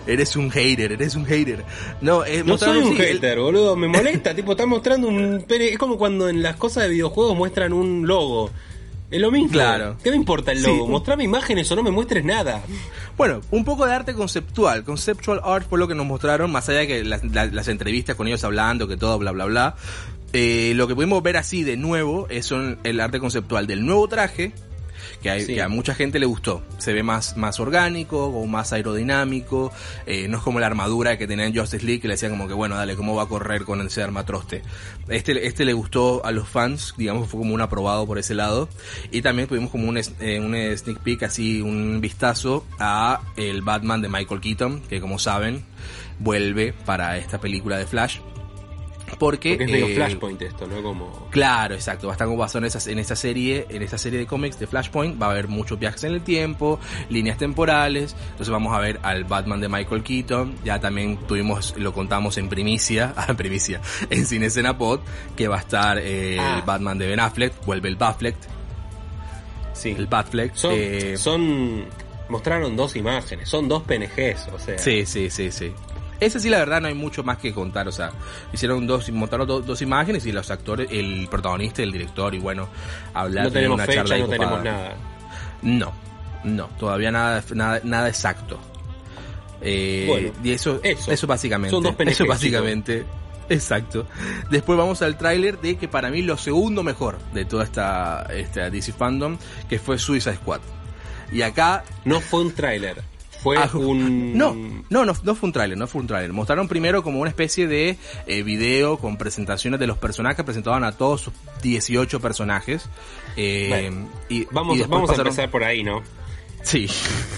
Eres 0.07 0.37
un 0.37 0.51
hater, 0.51 0.93
eres 0.93 1.15
un 1.17 1.25
hater. 1.27 1.65
No, 2.01 2.25
eh, 2.25 2.43
No 2.45 2.57
soy 2.59 2.79
un 2.79 2.97
sí, 2.97 3.03
el- 3.03 3.15
hater, 3.15 3.39
boludo. 3.41 3.75
Me 3.75 3.89
molesta. 3.89 4.35
tipo, 4.35 4.53
están 4.53 4.69
mostrando 4.69 5.09
un. 5.09 5.45
Es 5.49 5.79
como 5.79 5.97
cuando 5.99 6.29
en 6.29 6.43
las 6.43 6.57
cosas 6.57 6.85
de 6.85 6.91
videojuegos 6.91 7.37
muestran 7.37 7.73
un 7.73 8.07
logo. 8.07 8.51
Es 9.13 9.21
lo 9.21 9.31
mismo. 9.31 9.51
Claro. 9.51 9.97
¿Qué 10.03 10.11
me 10.11 10.17
importa 10.17 10.51
el 10.53 10.59
Sí, 10.59 10.67
logo? 10.67 10.85
un- 10.87 10.91
Mostrame 10.91 11.23
imágenes 11.25 11.71
o 11.71 11.77
no 11.77 11.83
me 11.83 11.91
muestres 11.91 12.25
nada. 12.25 12.63
Bueno, 13.17 13.41
un 13.51 13.65
poco 13.65 13.87
de 13.87 13.93
arte 13.93 14.15
conceptual. 14.15 14.85
Conceptual 14.85 15.41
art 15.45 15.67
fue 15.69 15.79
lo 15.79 15.87
que 15.87 15.95
nos 15.95 16.07
mostraron, 16.07 16.51
más 16.51 16.69
allá 16.69 16.79
de 16.81 16.87
que 16.89 17.05
las, 17.05 17.23
la- 17.23 17.47
las 17.47 17.69
entrevistas 17.69 18.17
con 18.17 18.27
ellos 18.27 18.43
hablando, 18.43 18.89
que 18.89 18.97
todo, 18.97 19.19
bla, 19.19 19.31
bla, 19.33 19.45
bla. 19.45 19.77
Eh, 20.33 20.73
lo 20.77 20.89
que 20.89 20.95
pudimos 20.95 21.23
ver 21.23 21.37
así 21.37 21.63
de 21.63 21.77
nuevo 21.77 22.27
es 22.31 22.47
son 22.47 22.79
el 22.85 23.01
arte 23.01 23.21
conceptual 23.21 23.67
del 23.67 23.85
nuevo 23.85 24.09
traje, 24.09 24.53
que, 25.23 25.31
hay- 25.31 25.45
Sí. 25.47 25.55
que 25.55 25.63
a 25.63 25.69
mucha 25.69 25.95
gente 25.95 26.19
le 26.19 26.27
gustó. 26.27 26.63
Se 26.79 26.93
ve 26.93 27.03
más, 27.03 27.37
más 27.37 27.59
orgánico, 27.61 28.27
o 28.27 28.47
más 28.47 28.73
aerodinámico. 28.73 29.73
eh, 30.07 30.27
no 30.29 30.39
es 30.39 30.43
como 30.43 30.61
la 30.61 30.67
armadura 30.67 31.17
que 31.17 31.27
tenía 31.27 31.47
en 31.47 31.57
Justice 31.57 31.85
League, 31.87 32.01
que 32.01 32.09
le 32.09 32.15
decía 32.15 32.29
como 32.29 32.47
que, 32.49 32.55
bueno, 32.55 32.75
dale, 32.77 32.97
¿cómo 32.97 33.15
va 33.15 33.23
a 33.23 33.27
correr 33.27 33.65
con 33.65 33.81
ese 33.81 34.03
armatroste? 34.03 34.63
Este, 35.09 35.47
este 35.47 35.65
le 35.65 35.73
gustó 35.73 36.25
a 36.25 36.33
los 36.33 36.49
fans, 36.49 36.95
digamos, 36.97 37.29
fue 37.29 37.39
como 37.41 37.55
un 37.55 37.61
aprobado 37.61 38.07
por 38.07 38.19
ese 38.19 38.35
lado. 38.35 38.69
Y 39.11 39.23
también 39.23 39.49
tuvimos 39.49 39.71
como 39.71 39.89
un, 39.89 39.97
eh, 39.99 40.41
un 40.41 40.55
sneak 40.77 40.99
peek, 41.01 41.23
así, 41.23 41.61
un 41.63 42.01
vistazo 42.01 42.67
a 42.79 43.21
el 43.37 43.63
Batman 43.63 44.03
de 44.03 44.09
Michael 44.09 44.41
Keaton, 44.41 44.81
que 44.89 45.01
como 45.01 45.19
saben, 45.19 45.65
vuelve 46.19 46.73
para 46.85 47.17
esta 47.19 47.41
película 47.41 47.77
de 47.79 47.87
Flash. 47.87 48.19
Porque, 49.19 49.51
Porque 49.51 49.65
es 49.65 49.71
medio 49.71 49.87
eh, 49.89 49.95
Flashpoint 49.95 50.43
esto, 50.43 50.67
¿no? 50.67 50.83
Como... 50.83 51.29
Claro, 51.31 51.75
exacto. 51.75 52.07
Va 52.09 52.13
a 52.13 52.15
estar 52.15 52.27
como 52.27 52.39
basado 52.39 52.61
en, 52.61 52.65
esas, 52.67 52.87
en 52.87 52.99
esta 52.99 53.15
serie, 53.15 53.67
en 53.69 53.83
esta 53.83 53.99
serie 53.99 54.19
de 54.19 54.27
cómics 54.27 54.59
de 54.59 54.67
Flashpoint. 54.67 55.21
Va 55.21 55.27
a 55.27 55.31
haber 55.31 55.49
muchos 55.49 55.79
viajes 55.79 56.03
en 56.05 56.13
el 56.15 56.23
tiempo, 56.23 56.81
líneas 57.09 57.39
temporales. 57.39 58.17
Entonces 58.31 58.49
vamos 58.51 58.75
a 58.75 58.81
ver 58.81 58.99
al 59.03 59.25
Batman 59.25 59.61
de 59.61 59.69
Michael 59.69 60.03
Keaton. 60.03 60.57
Ya 60.65 60.81
también 60.81 61.19
tuvimos, 61.29 61.75
lo 61.77 61.93
contamos 61.93 62.37
en 62.39 62.49
primicia, 62.49 63.13
ah, 63.17 63.27
en 63.29 63.37
primicia, 63.37 63.81
en 64.11 64.27
Cine 64.27 64.47
Escena 64.47 64.77
Pod, 64.79 65.01
que 65.37 65.47
va 65.49 65.57
a 65.57 65.61
estar 65.61 65.99
eh, 65.99 66.39
Ah. 66.41 66.57
el 66.59 66.63
Batman 66.63 66.99
de 66.99 67.07
Ben 67.07 67.21
Affleck, 67.21 67.53
vuelve 67.65 67.89
el 67.89 67.97
Batfleck, 67.97 68.37
Sí. 69.75 69.95
el 69.97 70.07
Batfleck. 70.07 70.55
Son, 70.55 70.73
eh, 70.75 71.17
son. 71.17 71.85
Mostraron 72.29 72.77
dos 72.77 72.97
imágenes, 72.97 73.49
son 73.49 73.69
dos 73.69 73.83
PNGs, 73.83 74.49
o 74.55 74.59
sea. 74.59 74.79
Sí, 74.79 75.05
sí, 75.07 75.29
sí, 75.31 75.51
sí. 75.51 75.73
Ese 76.25 76.41
sí, 76.41 76.49
la 76.51 76.59
verdad, 76.59 76.81
no 76.81 76.89
hay 76.89 76.95
mucho 76.95 77.23
más 77.25 77.39
que 77.39 77.53
contar. 77.53 77.89
O 77.89 77.93
sea, 77.93 78.11
hicieron 78.53 78.87
dos, 78.87 79.11
montaron 79.11 79.47
do- 79.47 79.61
dos 79.61 79.83
imágenes 79.83 80.25
y 80.27 80.33
los 80.33 80.51
actores, 80.51 80.89
el 80.91 81.27
protagonista, 81.31 81.83
y 81.83 81.85
el 81.85 81.93
director, 81.93 82.35
y 82.35 82.39
bueno, 82.39 82.69
hablar 83.15 83.45
No 83.47 83.51
tenemos 83.53 83.75
una 83.77 83.87
fecha, 83.87 83.99
charla 84.05 84.19
no 84.19 84.29
tenemos 84.29 84.59
copada. 84.59 84.73
nada. 84.77 84.97
No, 85.63 85.93
no, 86.45 86.67
todavía 86.79 87.11
nada, 87.11 87.43
nada, 87.55 87.81
nada 87.85 88.09
exacto. 88.09 88.59
Eh, 89.61 90.07
Bueno, 90.09 90.31
y 90.43 90.51
eso, 90.53 90.81
eso. 90.83 91.11
eso, 91.13 91.27
básicamente. 91.27 91.71
Son 91.71 91.83
dos 91.83 91.95
Eso 91.99 92.27
básicamente. 92.27 93.05
Exacto. 93.49 94.07
Después 94.51 94.79
vamos 94.79 95.03
al 95.03 95.17
tráiler 95.19 95.61
de 95.61 95.77
que 95.77 95.89
para 95.89 96.11
mí 96.11 96.23
lo 96.23 96.37
segundo 96.37 96.83
mejor 96.83 97.19
de 97.35 97.45
toda 97.45 97.65
esta, 97.65 98.27
esta 98.35 98.71
DC 98.71 98.93
Fandom, 98.93 99.37
que 99.69 99.79
fue 99.79 99.99
Suicide 99.99 100.37
Squad. 100.37 100.61
Y 101.31 101.43
acá 101.43 101.85
No 102.05 102.21
fue 102.21 102.41
un 102.43 102.53
tráiler, 102.55 103.03
fue 103.43 103.57
Ah, 103.59 103.69
un. 103.75 104.37
No, 104.37 104.55
no, 104.91 105.05
no, 105.05 105.13
no 105.23 105.35
fue 105.35 105.47
un 105.49 105.53
tráiler, 105.53 105.77
no 105.77 105.87
fue 105.87 106.01
un 106.01 106.07
tráiler. 106.07 106.33
Mostraron 106.33 106.69
primero 106.69 107.03
como 107.03 107.21
una 107.21 107.31
especie 107.31 107.67
de 107.67 107.97
eh, 108.27 108.43
video 108.43 108.99
con 108.99 109.17
presentaciones 109.17 109.81
de 109.81 109.87
los 109.87 109.99
personajes, 109.99 110.45
presentaban 110.45 110.85
a 110.85 110.93
todos 110.93 111.23
sus 111.23 111.35
18 111.63 112.21
personajes. 112.21 112.89
Eh, 113.37 113.67
Bueno, 113.69 114.09
y, 114.29 114.45
Vamos, 114.53 114.79
y 114.79 114.83
vamos 114.83 115.11
a 115.11 115.15
empezar 115.17 115.51
por 115.51 115.65
ahí, 115.65 115.83
¿no? 115.83 116.03
Sí. 116.63 116.87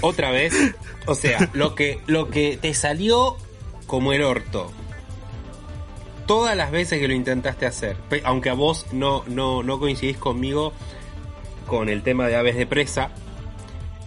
Otra 0.00 0.30
vez. 0.30 0.54
O 1.06 1.14
sea, 1.14 1.50
lo 1.52 1.74
que, 1.74 2.00
lo 2.06 2.30
que 2.30 2.56
te 2.58 2.72
salió 2.72 3.36
como 3.86 4.14
el 4.14 4.22
orto. 4.22 4.72
Todas 6.26 6.56
las 6.56 6.70
veces 6.70 6.98
que 6.98 7.06
lo 7.06 7.12
intentaste 7.12 7.66
hacer, 7.66 7.98
aunque 8.24 8.48
a 8.48 8.54
vos 8.54 8.86
no, 8.92 9.22
no, 9.26 9.62
no 9.62 9.78
coincidís 9.78 10.16
conmigo 10.16 10.72
con 11.66 11.90
el 11.90 12.02
tema 12.02 12.26
de 12.26 12.36
aves 12.36 12.56
de 12.56 12.66
presa. 12.66 13.10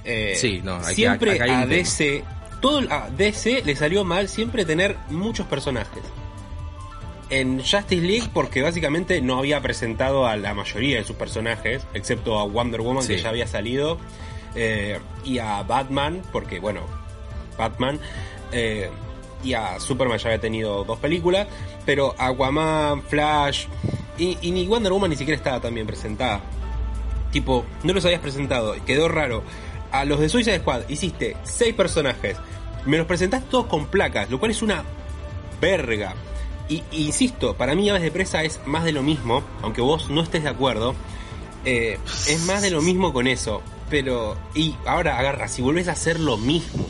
Eh, 0.08 0.34
Sí, 0.36 0.62
no, 0.64 0.76
hay 0.78 0.86
que- 0.88 0.94
siempre 0.96 1.32
acá 1.34 1.44
hay 1.44 1.52
a. 1.52 1.66
DC, 1.68 2.24
todo 2.62 2.80
a 2.92 3.10
DC 3.10 3.62
le 3.66 3.76
salió 3.76 4.04
mal 4.04 4.28
siempre 4.30 4.66
tener 4.66 4.96
muchos 5.10 5.46
personajes. 5.46 6.04
En 7.30 7.60
Justice 7.60 7.98
League, 7.98 8.30
porque 8.34 8.62
básicamente 8.62 9.22
no 9.22 9.38
había 9.38 9.60
presentado 9.62 10.26
a 10.28 10.38
la 10.38 10.54
mayoría 10.54 10.98
de 10.98 11.04
sus 11.04 11.18
personajes, 11.18 11.86
excepto 11.94 12.40
a 12.40 12.46
Wonder 12.46 12.80
Woman 12.82 13.06
que 13.06 13.18
ya 13.18 13.30
había 13.30 13.48
salido, 13.48 13.98
eh, 14.56 14.98
y 15.26 15.40
a 15.40 15.62
Batman, 15.64 16.22
porque 16.32 16.60
bueno, 16.60 16.82
Batman, 17.58 18.00
eh, 18.54 18.90
y 19.44 19.54
a 19.54 19.78
Superman 19.82 20.18
ya 20.20 20.30
había 20.30 20.40
tenido 20.40 20.86
dos 20.86 21.00
películas, 21.00 21.48
pero 21.86 22.16
Aquaman, 22.18 23.04
Flash, 23.04 23.66
y, 24.18 24.38
y 24.42 24.52
ni 24.52 24.66
Wonder 24.66 24.94
Woman 24.94 25.10
ni 25.10 25.18
siquiera 25.18 25.36
estaba 25.38 25.60
tan 25.60 25.76
bien 25.76 25.86
presentada. 25.86 26.40
Tipo, 27.34 27.66
no 27.84 27.92
los 27.92 28.06
habías 28.06 28.22
presentado, 28.22 28.74
quedó 28.86 29.10
raro. 29.10 29.44
A 29.92 30.06
los 30.06 30.20
de 30.20 30.30
Suicide 30.30 30.60
Squad 30.60 30.82
hiciste 30.90 31.38
seis 31.44 31.74
personajes, 31.74 32.38
me 32.86 32.98
los 32.98 33.08
presentaste 33.08 33.48
todos 33.50 33.68
con 33.68 33.88
placas, 33.88 34.30
lo 34.30 34.40
cual 34.40 34.52
es 34.52 34.62
una 34.62 34.84
verga. 35.62 36.14
Y, 36.70 36.84
insisto, 36.92 37.56
para 37.56 37.76
mí 37.76 37.90
Aves 37.90 38.02
de 38.02 38.12
Presa 38.12 38.44
es 38.44 38.60
más 38.66 38.84
de 38.84 38.92
lo 38.92 39.02
mismo, 39.04 39.44
aunque 39.62 39.82
vos 39.82 40.10
no 40.10 40.22
estés 40.22 40.44
de 40.44 40.50
acuerdo. 40.50 40.96
eh, 41.66 41.98
es 42.28 42.46
más 42.46 42.62
de 42.62 42.70
lo 42.72 42.82
mismo 42.82 43.14
con 43.14 43.28
eso. 43.28 43.62
Pero, 43.90 44.38
y 44.54 44.76
ahora 44.86 45.18
agarra, 45.18 45.48
si 45.48 45.62
volvés 45.62 45.88
a 45.88 45.94
hacer 45.94 46.20
lo 46.20 46.38
mismo, 46.38 46.86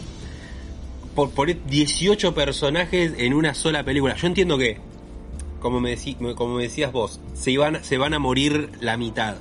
por 1.16 1.32
poner 1.32 1.64
18 1.66 2.34
personajes 2.34 3.14
en 3.18 3.34
una 3.34 3.54
sola 3.54 3.84
película, 3.84 4.16
yo 4.16 4.28
entiendo 4.28 4.58
que, 4.58 4.80
como 5.60 5.80
me, 5.80 5.96
como 6.36 6.56
me 6.56 6.64
decías 6.64 6.92
vos, 6.92 7.20
se, 7.36 7.52
iban, 7.52 7.84
se 7.84 7.98
van 7.98 8.14
a 8.14 8.20
morir 8.20 8.72
la 8.80 8.98
mitad. 8.98 9.38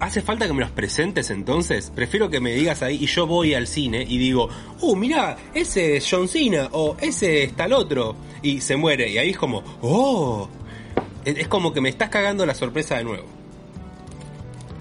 ¿Hace 0.00 0.22
falta 0.22 0.46
que 0.46 0.52
me 0.52 0.60
los 0.60 0.70
presentes 0.70 1.30
entonces? 1.30 1.90
Prefiero 1.94 2.30
que 2.30 2.38
me 2.40 2.52
digas 2.52 2.82
ahí 2.82 2.98
y 3.02 3.06
yo 3.06 3.26
voy 3.26 3.54
al 3.54 3.66
cine 3.66 4.04
y 4.08 4.16
digo, 4.18 4.48
uh, 4.80 4.94
mirá, 4.96 5.36
ese 5.54 5.96
es 5.96 6.06
John 6.08 6.28
Cena 6.28 6.68
o 6.72 6.96
ese 7.00 7.42
es 7.44 7.56
tal 7.56 7.72
otro. 7.72 8.14
Y 8.42 8.60
se 8.60 8.76
muere. 8.76 9.08
Y 9.10 9.18
ahí 9.18 9.30
es 9.30 9.36
como, 9.36 9.62
oh. 9.82 10.48
Es 11.24 11.48
como 11.48 11.72
que 11.72 11.80
me 11.80 11.88
estás 11.88 12.08
cagando 12.10 12.46
la 12.46 12.54
sorpresa 12.54 12.96
de 12.96 13.04
nuevo. 13.04 13.26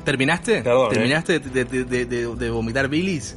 ¿Terminaste? 0.05 0.61
Perdón, 0.61 0.91
¿eh? 0.91 0.93
¿Terminaste 0.93 1.39
de, 1.39 1.65
de- 1.65 1.83
de- 1.83 2.05
de- 2.05 2.35
de 2.35 2.49
vomitar 2.49 2.87
bilis? 2.87 3.35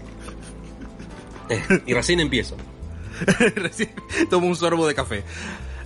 Eh, 1.49 1.61
y 1.87 1.95
recién 1.95 2.21
empiezo. 2.21 2.57
Recién 3.57 3.91
tomo 4.31 4.47
un 4.47 4.55
sorbo 4.55 4.87
de 4.87 4.95
café. 4.95 5.25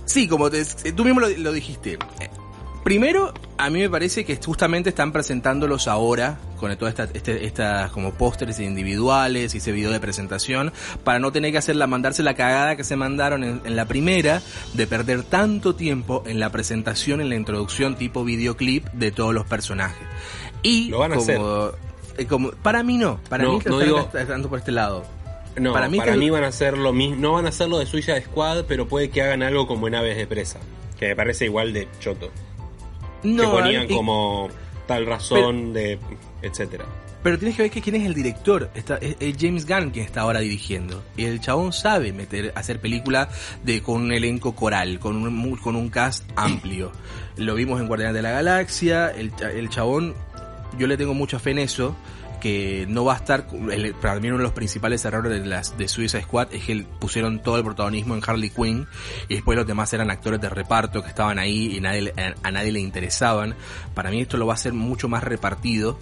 Sí, 0.05 0.27
como 0.27 0.49
te- 0.51 0.63
tú 0.93 1.03
mismo 1.03 1.19
lo, 1.21 1.27
lo 1.29 1.51
dijiste. 1.51 1.97
Primero, 2.85 3.33
a 3.57 3.71
mí 3.71 3.79
me 3.79 3.89
parece 3.89 4.25
que 4.25 4.35
justamente 4.37 4.89
están 4.89 5.11
presentándolos 5.11 5.87
ahora, 5.87 6.37
con 6.59 6.69
todas 6.77 6.91
estas 6.93 7.09
este, 7.15 7.43
estas 7.43 7.89
como 7.89 8.13
pósteres 8.13 8.59
individuales 8.59 9.55
y 9.55 9.57
ese 9.57 9.71
video 9.71 9.89
de 9.89 9.99
presentación, 9.99 10.71
para 11.03 11.17
no 11.17 11.31
tener 11.31 11.51
que 11.51 11.57
hacerla, 11.57 11.87
mandarse 11.87 12.21
la 12.21 12.35
cagada 12.35 12.75
que 12.75 12.83
se 12.83 12.95
mandaron 12.95 13.43
en, 13.43 13.61
en 13.65 13.75
la 13.75 13.85
primera, 13.85 14.39
de 14.75 14.85
perder 14.85 15.23
tanto 15.23 15.73
tiempo 15.73 16.21
en 16.27 16.39
la 16.39 16.51
presentación, 16.51 17.21
en 17.21 17.29
la 17.29 17.35
introducción 17.35 17.95
tipo 17.95 18.23
videoclip 18.23 18.85
de 18.93 19.11
todos 19.11 19.33
los 19.33 19.47
personajes. 19.47 20.07
Y 20.61 20.89
Lo 20.89 20.99
van 20.99 21.13
a 21.13 21.15
como, 21.15 21.71
eh, 22.19 22.25
como- 22.27 22.51
para 22.51 22.83
mí 22.83 22.99
no, 22.99 23.19
para 23.29 23.45
No, 23.45 23.53
mí 23.53 23.59
no 23.65 23.79
digo- 23.79 24.09
estando 24.13 24.47
por 24.47 24.59
este 24.59 24.71
lado. 24.71 25.03
No, 25.57 25.73
Para 25.73 25.87
para 25.87 25.89
mí 25.89 25.97
mí, 26.19 26.25
que- 26.27 26.31
van 26.31 26.43
a 26.43 26.47
hacer 26.49 26.77
lo 26.77 26.93
mismo. 26.93 27.15
No 27.15 27.31
van 27.33 27.47
a 27.47 27.49
hacer 27.49 27.67
lo 27.67 27.79
de 27.79 27.87
Suicide 27.87 28.21
Squad, 28.25 28.65
pero 28.67 28.87
puede 28.87 29.09
que 29.09 29.23
hagan 29.23 29.41
algo 29.41 29.65
como 29.65 29.87
en 29.87 29.95
Aves 29.95 30.17
de 30.17 30.27
Presa. 30.27 30.59
Que 30.99 31.07
me 31.07 31.15
parece 31.15 31.45
igual 31.45 31.73
de 31.73 31.87
choto. 31.99 32.29
Que 33.25 33.47
ponían 33.47 33.83
y- 33.89 33.95
como 33.95 34.49
tal 34.87 35.05
razón 35.05 35.73
de. 35.73 35.99
etcétera. 36.41 36.85
Pero 37.23 37.39
tienes 37.39 37.55
que 37.57 37.63
ver 37.63 37.71
que 37.71 37.81
quién 37.81 37.95
es 37.95 38.05
el 38.05 38.13
director. 38.13 38.69
Está, 38.75 38.97
es, 38.97 39.15
es 39.19 39.35
James 39.39 39.65
Gunn 39.65 39.89
quien 39.89 40.05
está 40.05 40.21
ahora 40.21 40.41
dirigiendo. 40.41 41.03
Y 41.17 41.25
el 41.25 41.39
chabón 41.39 41.73
sabe 41.73 42.13
meter, 42.13 42.51
hacer 42.55 42.79
películas 42.79 43.29
de, 43.63 43.81
con 43.81 43.99
un 44.03 44.11
elenco 44.13 44.53
coral, 44.53 44.99
con 44.99 45.15
un, 45.15 45.55
con 45.57 45.75
un 45.75 45.89
cast 45.89 46.23
amplio. 46.35 46.91
Lo 47.37 47.55
vimos 47.55 47.81
en 47.81 47.87
Guardianes 47.87 48.13
de 48.13 48.21
la 48.21 48.29
Galaxia. 48.29 49.09
El, 49.09 49.31
el 49.55 49.69
chabón, 49.69 50.13
yo 50.77 50.85
le 50.85 50.97
tengo 50.97 51.15
mucha 51.15 51.39
fe 51.39 51.49
en 51.49 51.59
eso. 51.59 51.95
Que 52.39 52.85
no 52.87 53.03
va 53.05 53.13
a 53.13 53.17
estar. 53.17 53.47
el- 53.71 53.95
para 53.95 54.19
mí, 54.19 54.27
uno 54.27 54.37
de 54.37 54.43
los 54.43 54.51
principales 54.53 55.03
errores 55.05 55.31
de 55.31 55.45
las 55.47 55.77
de 55.77 55.87
Suicide 55.87 56.23
Squad 56.23 56.53
es 56.53 56.63
que 56.63 56.85
pusieron 56.99 57.41
todo 57.41 57.57
el 57.57 57.63
protagonismo 57.63 58.15
en 58.15 58.21
Harley 58.25 58.49
Quinn. 58.49 58.87
Y 59.29 59.35
después 59.35 59.57
los 59.57 59.65
demás 59.67 59.91
eran 59.93 60.11
actores 60.11 60.39
de 60.41 60.49
reparto 60.49 61.01
que 61.01 61.09
estaban 61.09 61.39
ahí 61.39 61.75
y 61.75 61.81
nadie, 61.81 62.13
a, 62.17 62.47
a 62.47 62.51
nadie 62.51 62.71
le 62.71 62.79
interesaban. 62.79 63.55
Para 63.93 64.11
mí, 64.11 64.21
esto 64.21 64.37
lo 64.37 64.45
va 64.45 64.53
a 64.53 64.55
hacer 64.55 64.73
mucho 64.73 65.07
más 65.09 65.23
repartido. 65.23 65.97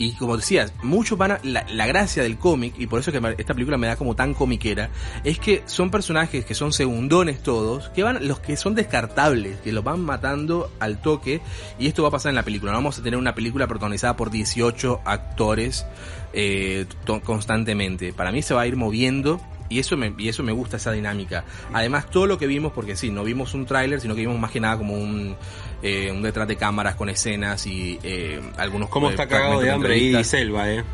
Y 0.00 0.12
como 0.12 0.34
decías, 0.34 0.72
muchos 0.82 1.18
van 1.18 1.32
a, 1.32 1.40
la, 1.42 1.66
la 1.68 1.86
gracia 1.86 2.22
del 2.22 2.38
cómic, 2.38 2.72
y 2.78 2.86
por 2.86 3.00
eso 3.00 3.12
que 3.12 3.20
esta 3.36 3.52
película 3.52 3.76
me 3.76 3.86
da 3.86 3.96
como 3.96 4.16
tan 4.16 4.32
comiquera, 4.32 4.88
es 5.24 5.38
que 5.38 5.62
son 5.66 5.90
personajes 5.90 6.46
que 6.46 6.54
son 6.54 6.72
segundones 6.72 7.42
todos, 7.42 7.90
que 7.90 8.02
van, 8.02 8.26
los 8.26 8.40
que 8.40 8.56
son 8.56 8.74
descartables, 8.74 9.60
que 9.60 9.72
los 9.72 9.84
van 9.84 10.00
matando 10.00 10.72
al 10.80 11.02
toque, 11.02 11.42
y 11.78 11.86
esto 11.86 12.02
va 12.02 12.08
a 12.08 12.12
pasar 12.12 12.30
en 12.30 12.36
la 12.36 12.44
película. 12.44 12.72
No 12.72 12.78
vamos 12.78 12.98
a 12.98 13.02
tener 13.02 13.18
una 13.18 13.34
película 13.34 13.66
protagonizada 13.66 14.16
por 14.16 14.30
18 14.30 15.02
actores 15.04 15.84
eh, 16.32 16.86
constantemente. 17.22 18.14
Para 18.14 18.32
mí 18.32 18.40
se 18.40 18.54
va 18.54 18.62
a 18.62 18.66
ir 18.66 18.76
moviendo. 18.76 19.38
Y 19.68 19.78
eso, 19.78 19.96
me, 19.96 20.12
y 20.18 20.28
eso 20.28 20.42
me 20.42 20.50
gusta, 20.50 20.78
esa 20.78 20.90
dinámica. 20.90 21.44
Además, 21.72 22.10
todo 22.10 22.26
lo 22.26 22.38
que 22.38 22.48
vimos, 22.48 22.72
porque 22.72 22.96
sí, 22.96 23.10
no 23.10 23.22
vimos 23.22 23.54
un 23.54 23.66
tráiler, 23.66 24.00
sino 24.00 24.16
que 24.16 24.22
vimos 24.22 24.36
más 24.36 24.50
que 24.50 24.58
nada 24.58 24.76
como 24.76 24.94
un, 24.94 25.36
eh, 25.82 26.10
un 26.12 26.22
detrás 26.22 26.46
de 26.48 26.56
cámaras 26.56 26.94
con 26.94 27.08
escenas 27.08 27.66
y 27.66 27.98
eh, 28.02 28.40
algunos 28.56 28.88
¿Cómo 28.88 29.08
eh, 29.08 29.10
está 29.10 29.26
cagado 29.26 29.60
de 29.60 29.70
hambre 29.70 29.94
entrevistas. 29.94 30.34
Elba, 30.34 30.70
eh? 30.70 30.84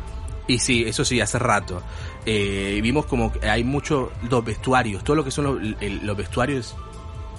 Y 0.47 0.59
sí, 0.59 0.83
eso 0.87 1.03
sí, 1.03 1.19
hace 1.19 1.37
rato. 1.39 1.81
Eh, 2.25 2.75
y 2.77 2.81
vimos 2.81 3.05
como 3.05 3.31
que 3.33 3.49
hay 3.49 3.63
muchos, 3.63 4.09
los 4.29 4.43
vestuarios, 4.45 5.03
todo 5.03 5.15
lo 5.17 5.23
que 5.25 5.31
son 5.31 5.45
los, 5.45 5.81
el- 5.81 6.05
los 6.05 6.15
vestuarios 6.17 6.75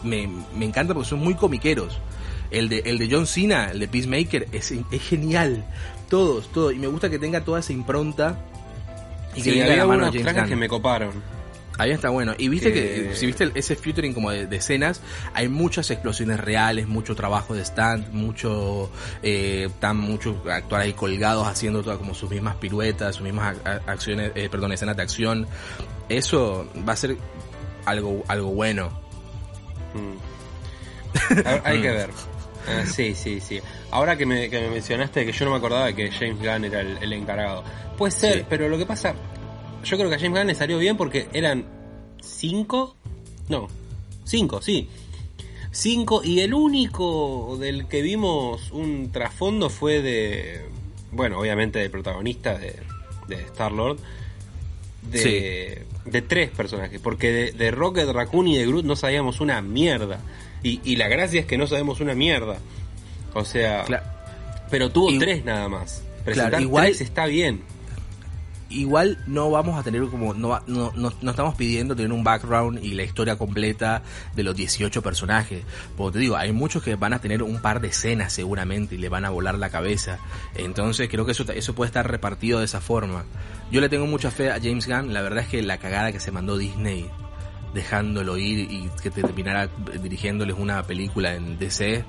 me, 0.03 0.29
me 0.55 0.67
encanta 0.67 0.93
porque 0.95 1.09
son 1.09 1.21
muy 1.21 1.35
comiqueros. 1.35 1.99
El 2.51 2.69
de, 2.69 2.79
el 2.87 2.99
de 2.99 3.09
John 3.11 3.27
Cena, 3.27 3.71
el 3.71 3.79
de 3.81 3.89
Peacemaker, 3.89 4.49
es, 4.53 4.73
es 4.73 5.03
genial. 5.03 5.65
Todos, 6.09 6.49
todos. 6.53 6.73
Y 6.73 6.77
me 6.79 6.87
gusta 6.87 7.11
que 7.11 7.19
tenga 7.19 7.43
toda 7.43 7.61
esa 7.61 7.73
impronta. 7.73 8.39
Y 9.35 9.43
Sí, 9.43 9.51
de 9.53 9.63
había 9.71 9.87
unos 9.87 10.07
James 10.09 10.23
trajes 10.23 10.41
Gunn. 10.43 10.49
que 10.51 10.57
me 10.57 10.69
coparon. 10.69 11.11
Ahí 11.79 11.93
está 11.93 12.11
bueno. 12.11 12.35
Y 12.37 12.49
viste 12.49 12.73
Que- 12.73 13.09
que, 13.11 13.17
si 13.17 13.25
viste 13.27 13.51
ese 13.55 13.77
featuring 13.77 14.13
como 14.13 14.31
de, 14.31 14.47
de 14.47 14.57
escenas, 14.57 15.01
hay 15.33 15.49
muchas 15.49 15.91
explosiones 15.91 16.41
reales, 16.41 16.89
mucho 16.89 17.15
trabajo 17.15 17.55
de 17.55 17.63
stand, 17.63 18.13
mucho, 18.13 18.91
eh, 19.23 19.67
están 19.69 19.97
muchos 19.97 20.37
actores 20.49 20.87
ahí 20.87 20.93
colgados 20.93 21.47
haciendo 21.47 21.83
todas 21.83 21.99
como 21.99 22.15
sus 22.15 22.29
mismas 22.31 22.57
piruetas, 22.57 23.15
sus 23.17 23.25
mismas 23.25 23.57
ac- 23.57 23.63
ac- 23.63 23.83
acciones, 23.87 24.33
eh, 24.35 24.49
perdón, 24.51 24.73
escenas 24.73 24.97
de 24.97 25.03
acción. 25.05 25.47
Eso 26.09 26.69
va 26.87 26.93
a 26.95 26.97
ser 26.97 27.17
algo, 27.87 28.25
algo 28.29 28.49
bueno. 28.51 28.91
Mm. 29.95 31.49
Hay 31.65 31.81
que 31.81 31.91
ver. 31.91 32.11
Ah, 32.67 32.85
sí, 32.93 33.15
sí, 33.15 33.41
sí. 33.41 33.61
Ahora 33.91 34.17
que 34.17 34.27
me, 34.27 34.51
que 34.51 34.61
me 34.61 34.71
mencionaste 34.71 35.25
que 35.25 35.33
yo 35.33 35.45
no 35.45 35.53
me 35.53 35.57
acordaba 35.59 35.87
de 35.87 35.95
que 35.95 36.11
James 36.11 36.39
Gunn 36.39 36.65
era 36.65 36.81
el, 36.81 36.99
el 37.03 37.13
encargado. 37.13 37.65
Puede 37.97 38.11
ser, 38.13 38.39
Sí. 38.41 38.45
pero 38.49 38.69
lo 38.69 38.77
que 38.79 38.87
pasa, 38.87 39.15
yo 39.85 39.97
creo 39.97 40.09
que 40.09 40.17
a 40.17 40.19
James 40.19 40.39
Gunn 40.39 40.47
le 40.49 40.55
salió 40.55 40.79
bien 40.79 40.97
porque 40.97 41.29
eran 41.33 41.65
cinco, 42.21 42.97
no, 43.49 43.69
cinco, 44.25 44.61
sí. 44.63 44.89
Cinco, 45.71 46.23
y 46.25 46.41
el 46.41 46.55
único 46.55 47.57
del 47.61 47.87
que 47.87 48.01
vimos 48.03 48.71
un 48.73 49.13
trasfondo 49.13 49.69
fue 49.71 50.01
de, 50.03 50.63
bueno, 51.13 51.39
obviamente 51.39 51.79
del 51.79 51.91
protagonista 51.91 52.57
de, 52.59 52.75
de 53.29 53.37
Star-Lord, 53.43 53.99
de, 55.11 55.85
de 56.07 56.23
tres 56.23 56.51
personajes, 56.51 57.01
porque 57.01 57.31
de, 57.31 57.53
de 57.53 57.71
Rocket 57.71 58.09
Raccoon 58.09 58.49
y 58.49 58.57
de 58.59 58.67
Groot 58.67 58.85
no 58.85 58.97
sabíamos 58.97 59.41
una 59.41 59.61
mierda. 59.63 60.21
Y, 60.63 60.81
y 60.85 60.97
la 60.97 61.07
gracia 61.09 61.41
es 61.41 61.47
que 61.47 61.57
no 61.59 61.67
sabemos 61.67 62.01
una 62.01 62.15
mierda. 62.15 62.59
O 63.35 63.45
sea, 63.45 63.85
pero 64.71 64.91
tuvo 64.91 65.11
Y- 65.11 65.19
tres 65.19 65.45
nada 65.45 65.69
más. 65.69 66.03
Presentar 66.25 66.61
igual- 66.61 66.87
tres 66.87 67.01
está 67.03 67.27
bien. 67.27 67.63
Igual 68.71 69.19
no 69.27 69.51
vamos 69.51 69.79
a 69.79 69.83
tener 69.83 70.05
como 70.07 70.35
no, 70.35 70.61
no, 70.67 70.93
no, 70.95 71.13
no 71.21 71.31
estamos 71.31 71.55
pidiendo 71.55 71.97
tener 71.97 72.13
un 72.13 72.25
background 72.25 72.85
y 72.85 72.93
la 72.95 73.03
historia 73.03 73.37
completa 73.37 74.03
de 74.35 74.43
los 74.43 74.55
18 74.55 75.03
personajes. 75.03 75.65
Porque 75.97 76.15
te 76.15 76.19
digo 76.21 76.37
hay 76.37 76.53
muchos 76.53 76.83
que 76.83 76.97
van 76.97 77.13
a 77.13 77.21
tener 77.21 77.43
un 77.43 77.61
par 77.61 77.81
de 77.81 77.89
escenas 77.89 78.33
seguramente 78.33 78.95
y 78.95 78.99
le 78.99 79.09
van 79.09 79.25
a 79.25 79.31
volar 79.31 79.59
la 79.59 79.71
cabeza. 79.71 80.19
Entonces 80.55 81.09
creo 81.09 81.25
que 81.25 81.33
eso 81.33 81.45
eso 81.53 81.75
puede 81.75 81.89
estar 81.89 82.11
repartido 82.11 82.59
de 82.59 82.67
esa 82.67 82.81
forma. 82.81 83.25
Yo 83.71 83.81
le 83.81 83.89
tengo 83.89 84.07
mucha 84.07 84.31
fe 84.31 84.51
a 84.51 84.61
James 84.61 84.87
Gunn. 84.87 85.13
La 85.13 85.23
verdad 85.23 85.45
es 85.45 85.49
que 85.49 85.63
la 85.63 85.79
cagada 85.79 86.13
que 86.13 86.21
se 86.21 86.31
mandó 86.31 86.57
Disney 86.57 87.09
dejándolo 87.75 88.39
ir 88.39 88.71
y 88.71 88.91
que 89.03 89.11
terminara 89.11 89.69
dirigiéndoles 90.03 90.57
una 90.59 90.83
película 90.85 91.35
en 91.35 91.59
DC 91.59 92.05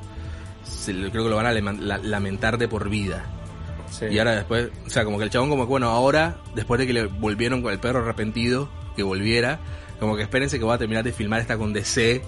creo 0.85 1.11
que 1.11 1.29
lo 1.29 1.35
van 1.35 1.47
a 1.47 1.97
lamentar 1.97 2.57
de 2.57 2.67
por 2.67 2.89
vida 2.89 3.25
Sí. 3.91 4.05
y 4.11 4.19
ahora 4.19 4.31
después, 4.35 4.69
o 4.85 4.89
sea, 4.89 5.03
como 5.05 5.17
que 5.17 5.23
el 5.25 5.29
chabón 5.29 5.49
como 5.49 5.63
que, 5.63 5.69
bueno, 5.69 5.89
ahora, 5.89 6.37
después 6.55 6.79
de 6.79 6.87
que 6.87 6.93
le 6.93 7.05
volvieron 7.07 7.61
con 7.61 7.71
el 7.73 7.79
perro 7.79 7.99
arrepentido, 7.99 8.69
que 8.95 9.03
volviera, 9.03 9.59
como 9.99 10.15
que 10.15 10.21
espérense 10.23 10.57
que 10.59 10.65
voy 10.65 10.75
a 10.75 10.77
terminar 10.77 11.03
de 11.03 11.11
filmar 11.11 11.41
esta 11.41 11.57
con 11.57 11.73
DC 11.73 12.21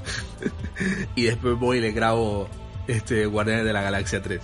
y 1.15 1.23
después 1.23 1.57
voy 1.57 1.77
y 1.77 1.81
le 1.81 1.91
grabo 1.91 2.47
este 2.87 3.25
Guardianes 3.25 3.65
de 3.65 3.73
la 3.73 3.81
Galaxia 3.81 4.21
3. 4.21 4.41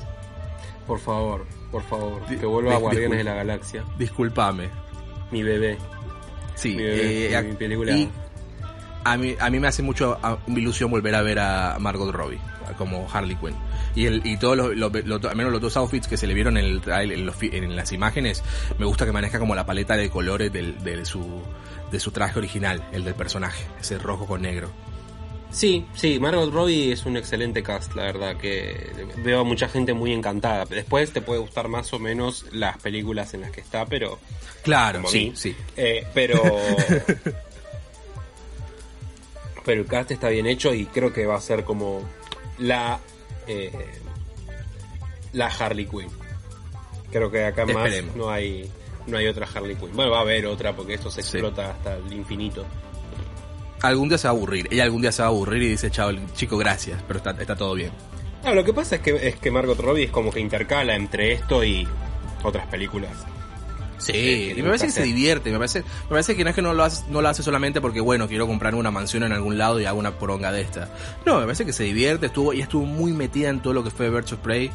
Por 0.85 0.99
favor, 0.99 1.45
por 1.71 1.83
favor, 1.83 2.21
que 2.27 2.45
vuelva 2.45 2.75
a 2.75 2.77
Guardianes 2.77 3.17
de 3.17 3.23
la 3.23 3.33
Galaxia. 3.35 3.83
Discúlpame. 3.97 4.69
Mi 5.31 5.43
bebé. 5.43 5.77
Sí, 6.55 6.75
Mi 6.75 6.83
bebé, 6.83 7.35
eh, 7.37 7.43
mi 7.43 7.55
película. 7.55 7.91
y 7.91 8.09
a 9.03 9.17
mí, 9.17 9.35
a 9.39 9.49
mí 9.49 9.59
me 9.59 9.67
hace 9.67 9.81
mucho 9.83 10.17
a- 10.23 10.37
ilusión 10.47 10.89
volver 10.89 11.15
a 11.15 11.21
ver 11.21 11.39
a 11.39 11.77
Margot 11.79 12.11
Robbie 12.13 12.39
como 12.77 13.07
Harley 13.11 13.35
Quinn. 13.35 13.55
Y, 13.97 14.05
el, 14.05 14.21
y 14.25 14.37
todos 14.37 14.55
los, 14.55 14.75
los- 14.77 14.91
los- 15.05 15.25
al 15.25 15.35
menos 15.35 15.51
los 15.51 15.59
dos 15.59 15.75
outfits 15.77 16.07
que 16.07 16.17
se 16.17 16.27
le 16.27 16.33
vieron 16.35 16.55
en, 16.57 16.65
el, 16.85 17.75
las 17.75 17.91
imágenes, 17.91 18.43
me 18.77 18.85
gusta 18.85 19.05
que 19.05 19.11
maneja 19.11 19.39
como 19.39 19.55
la 19.55 19.65
paleta 19.65 19.97
de 19.97 20.09
colores 20.09 20.53
del, 20.53 20.77
de, 20.83 21.03
su, 21.03 21.41
de 21.91 21.99
su 21.99 22.11
traje 22.11 22.37
original, 22.37 22.87
el 22.91 23.03
del 23.03 23.15
personaje, 23.15 23.63
ese 23.81 23.97
rojo 23.97 24.27
con 24.27 24.43
negro. 24.43 24.69
Sí, 25.49 25.85
sí, 25.95 26.19
Margot 26.19 26.53
Robbie 26.53 26.91
es 26.91 27.05
un 27.05 27.15
excelente 27.17 27.63
cast, 27.63 27.95
la 27.95 28.03
verdad, 28.03 28.37
que 28.37 28.91
veo 29.23 29.39
a 29.39 29.43
mucha 29.43 29.67
gente 29.69 29.93
muy 29.93 30.11
encantada. 30.13 30.65
Después 30.65 31.11
te 31.11 31.21
puede 31.21 31.39
gustar 31.39 31.67
más 31.69 31.91
o 31.93 31.99
menos 31.99 32.45
las 32.51 32.77
películas 32.77 33.33
en 33.33 33.41
las 33.41 33.51
que 33.51 33.61
está, 33.61 33.85
pero... 33.85 34.19
Claro, 34.61 35.03
sí, 35.07 35.29
mí. 35.29 35.31
sí. 35.35 35.55
Eh, 35.77 36.05
pero... 36.13 36.39
pero 39.65 39.81
el 39.81 39.87
cast 39.87 40.11
está 40.11 40.29
bien 40.29 40.45
hecho 40.47 40.73
y 40.73 40.85
creo 40.85 41.11
que 41.13 41.25
va 41.25 41.35
a 41.37 41.41
ser 41.41 41.63
como 41.63 42.01
la... 42.59 42.99
eh, 43.47 43.71
la 45.33 45.47
Harley 45.47 45.85
Quinn. 45.85 46.09
Creo 47.11 47.31
que 47.31 47.45
acá 47.45 47.65
más 47.65 47.85
Esperemos. 47.87 48.15
no 48.15 48.29
hay 48.29 48.69
no 49.07 49.17
hay 49.17 49.27
otra 49.27 49.47
Harley 49.53 49.75
Quinn. 49.75 49.95
Bueno, 49.95 50.11
va 50.11 50.17
a 50.19 50.21
haber 50.21 50.45
otra 50.45 50.75
porque 50.75 50.95
esto 50.95 51.09
se 51.09 51.23
Sí. 51.23 51.37
explota 51.37 51.71
hasta 51.71 51.95
el 51.95 52.11
infinito. 52.13 52.65
Algún 53.81 54.09
día 54.09 54.17
se 54.17 54.27
va 54.27 54.33
a 54.33 54.35
aburrir, 54.35 54.67
ella 54.71 54.83
algún 54.83 55.01
día 55.01 55.11
se 55.11 55.21
va 55.21 55.27
a 55.27 55.31
aburrir 55.31 55.61
y 55.63 55.67
dice, 55.69 55.91
chao, 55.91 56.11
chico, 56.33 56.57
gracias, 56.57 57.01
pero 57.07 57.17
está, 57.17 57.31
está 57.39 57.55
todo 57.55 57.73
bien. 57.75 57.91
Ah, 58.43 58.51
lo 58.53 58.63
que 58.63 58.73
pasa 58.73 58.95
es 58.95 59.01
que, 59.01 59.27
es 59.27 59.35
que 59.37 59.51
Margot 59.51 59.79
Robbie 59.79 60.05
es 60.05 60.11
como 60.11 60.31
que 60.31 60.39
intercala 60.39 60.95
entre 60.95 61.31
esto 61.33 61.63
y, 61.63 61.87
otras 62.43 62.67
películas. 62.67 63.11
Sí, 63.99 64.13
que 64.13 64.53
y 64.57 64.61
me 64.61 64.67
parece 64.69 64.85
que 64.87 64.91
se 64.91 65.03
divierte, 65.03 65.51
me 65.51 65.57
parece, 65.57 65.81
me 65.81 66.09
parece 66.09 66.35
que 66.35 66.43
no 66.43 66.49
es 66.51 66.55
que 66.55 66.61
no 66.61 66.73
lo 66.73 66.83
hace, 66.83 67.03
no 67.09 67.21
lo 67.21 67.29
hace 67.29 67.41
solamente 67.43 67.81
porque 67.81 67.99
bueno, 67.99 68.27
quiero 68.27 68.45
comprar 68.47 68.75
una 68.75 68.91
mansión 68.91 69.23
en 69.23 69.31
algún 69.33 69.57
lado 69.57 69.79
y 69.81 69.85
hago 69.85 69.97
una 69.99 70.11
poronga 70.11 70.51
de 70.51 70.61
esta. 70.61 70.89
No, 71.25 71.35
me 71.39 71.43
parece 71.45 71.65
que 71.65 71.73
se 71.73 71.83
divierte, 71.83 72.27
estuvo 72.27 72.53
y 72.53 72.61
estuvo 72.61 72.85
muy 72.85 73.11
metida 73.13 73.49
en 73.49 73.59
todo 73.61 73.73
lo 73.73 73.83
que 73.83 73.89
fue 73.89 74.09
Birds 74.09 74.33
of 74.33 74.39
Prey. 74.39 74.69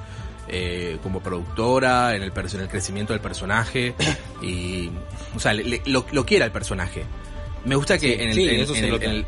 eh, 0.49 0.99
como 1.05 1.21
productora, 1.23 2.17
en 2.17 2.23
el, 2.25 2.33
en 2.37 2.61
el 2.61 2.69
crecimiento 2.69 3.13
del 3.13 3.23
personaje 3.23 3.95
y, 4.43 4.91
o 5.37 5.39
sea, 5.39 5.53
le- 5.55 5.65
le- 5.65 5.83
lo, 5.87 6.05
lo 6.11 6.27
quiera 6.27 6.45
el 6.45 6.51
personaje. 6.53 7.05
Me 7.65 7.77
gusta 7.77 7.97
que 7.97 8.09
Sí, 8.09 8.13
en, 8.21 8.29
el- 8.29 8.35
sí, 8.35 8.49
en- 8.49 8.61
eso 8.61 8.73
se 8.75 8.79
en 8.81 8.85
el- 8.87 8.91
nota. 8.91 9.05
en 9.05 9.11
el- 9.13 9.27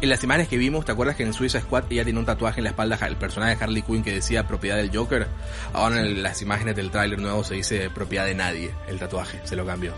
en 0.00 0.08
las 0.08 0.22
imágenes 0.24 0.48
que 0.48 0.56
vimos, 0.56 0.84
¿te 0.84 0.92
acuerdas 0.92 1.16
que 1.16 1.22
en 1.22 1.32
Suicide 1.32 1.62
Squad 1.62 1.84
ella 1.90 2.04
tiene 2.04 2.18
un 2.18 2.26
tatuaje 2.26 2.60
en 2.60 2.64
la 2.64 2.70
espalda, 2.70 2.98
el 3.06 3.16
personaje 3.16 3.56
de 3.56 3.64
Harley 3.64 3.82
Quinn 3.82 4.02
que 4.02 4.12
decía 4.12 4.46
propiedad 4.46 4.76
del 4.76 4.94
Joker? 4.94 5.26
Ahora 5.72 6.00
en 6.00 6.22
las 6.22 6.40
imágenes 6.42 6.76
del 6.76 6.90
tráiler 6.90 7.18
nuevo 7.18 7.44
se 7.44 7.54
dice 7.54 7.90
propiedad 7.90 8.24
de 8.24 8.34
nadie, 8.34 8.74
el 8.88 8.98
tatuaje, 8.98 9.40
se 9.44 9.56
lo 9.56 9.66
cambió. 9.66 9.92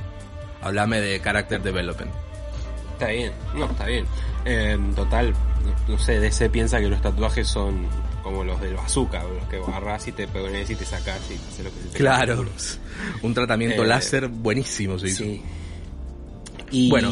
Háblame 0.61 1.01
de 1.01 1.21
character 1.21 1.63
development. 1.63 2.11
Está 2.93 3.09
bien, 3.09 3.33
no, 3.55 3.67
está 3.67 3.87
bien. 3.87 4.07
Eh, 4.45 4.79
total, 4.95 5.35
no, 5.89 5.99
sé, 5.99 6.21
DC 6.21 6.51
piensa 6.51 6.81
que 6.81 6.89
los 6.89 7.01
tatuajes 7.01 7.49
son 7.49 7.87
como 8.23 8.45
los 8.45 8.61
del 8.61 8.75
bazooka, 8.75 9.23
los 9.25 9.49
que 9.49 9.57
agarrás 9.57 10.07
y 10.07 10.13
te 10.13 10.29
pones 10.29 10.71
y 10.71 10.77
te 10.77 10.85
sacás 10.85 11.21
y 11.31 11.35
haces 11.35 11.65
lo 11.65 11.71
que 11.71 11.81
se 11.81 11.89
te 11.89 11.99
Claro, 11.99 12.45
un 13.23 13.35
tratamiento 13.35 13.83
Eh, 13.83 13.87
láser 13.87 14.29
buenísimo 14.29 14.99
se 14.99 15.09
hizo. 15.09 15.25
Sí. 15.25 15.43
Y 16.71 16.91
Bueno, 16.91 17.11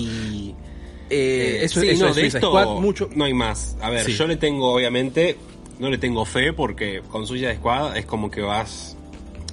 eh, 1.11 1.59
eso, 1.65 1.81
sí, 1.81 1.89
eso 1.91 2.05
no, 2.05 2.11
es 2.11 2.17
de 2.17 2.23
Suicide 2.23 2.39
esto 2.39 2.49
Squad, 2.51 2.81
mucho. 2.81 3.09
no 3.15 3.25
hay 3.25 3.35
más. 3.35 3.77
A 3.83 3.91
ver, 3.91 4.05
Sí. 4.05 4.13
yo 4.15 4.27
le 4.27 4.37
tengo, 4.37 4.73
obviamente, 4.73 5.37
no 5.79 5.91
le 5.91 5.99
tengo 5.99 6.25
fe 6.25 6.53
porque 6.53 7.03
con 7.11 7.27
Suicide 7.27 7.57
Squad 7.57 7.97
es 7.97 8.07
como 8.07 8.31
que 8.31 8.41
vas... 8.43 8.97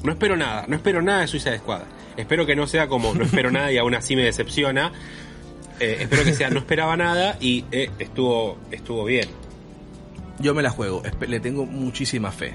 No 0.03 0.11
espero 0.11 0.37
nada, 0.37 0.65
no 0.67 0.75
espero 0.75 1.01
nada 1.01 1.21
de 1.21 1.27
Suicide 1.27 1.57
Squad. 1.57 1.81
Espero 2.15 2.45
que 2.45 2.55
no 2.55 2.65
sea 2.67 2.87
como 2.87 3.13
no 3.13 3.23
espero 3.25 3.51
nada 3.51 3.71
y 3.71 3.77
aún 3.77 3.93
así 3.95 4.15
me 4.15 4.23
decepciona. 4.23 4.91
Eh, 5.79 5.97
espero 6.01 6.23
que 6.23 6.33
sea 6.33 6.49
no 6.49 6.59
esperaba 6.59 6.95
nada 6.97 7.37
y 7.39 7.65
eh, 7.71 7.89
estuvo 7.99 8.57
estuvo 8.71 9.03
bien. 9.05 9.27
Yo 10.39 10.53
me 10.53 10.61
la 10.63 10.69
juego, 10.69 11.01
le 11.27 11.39
tengo 11.39 11.65
muchísima 11.65 12.31
fe. 12.31 12.53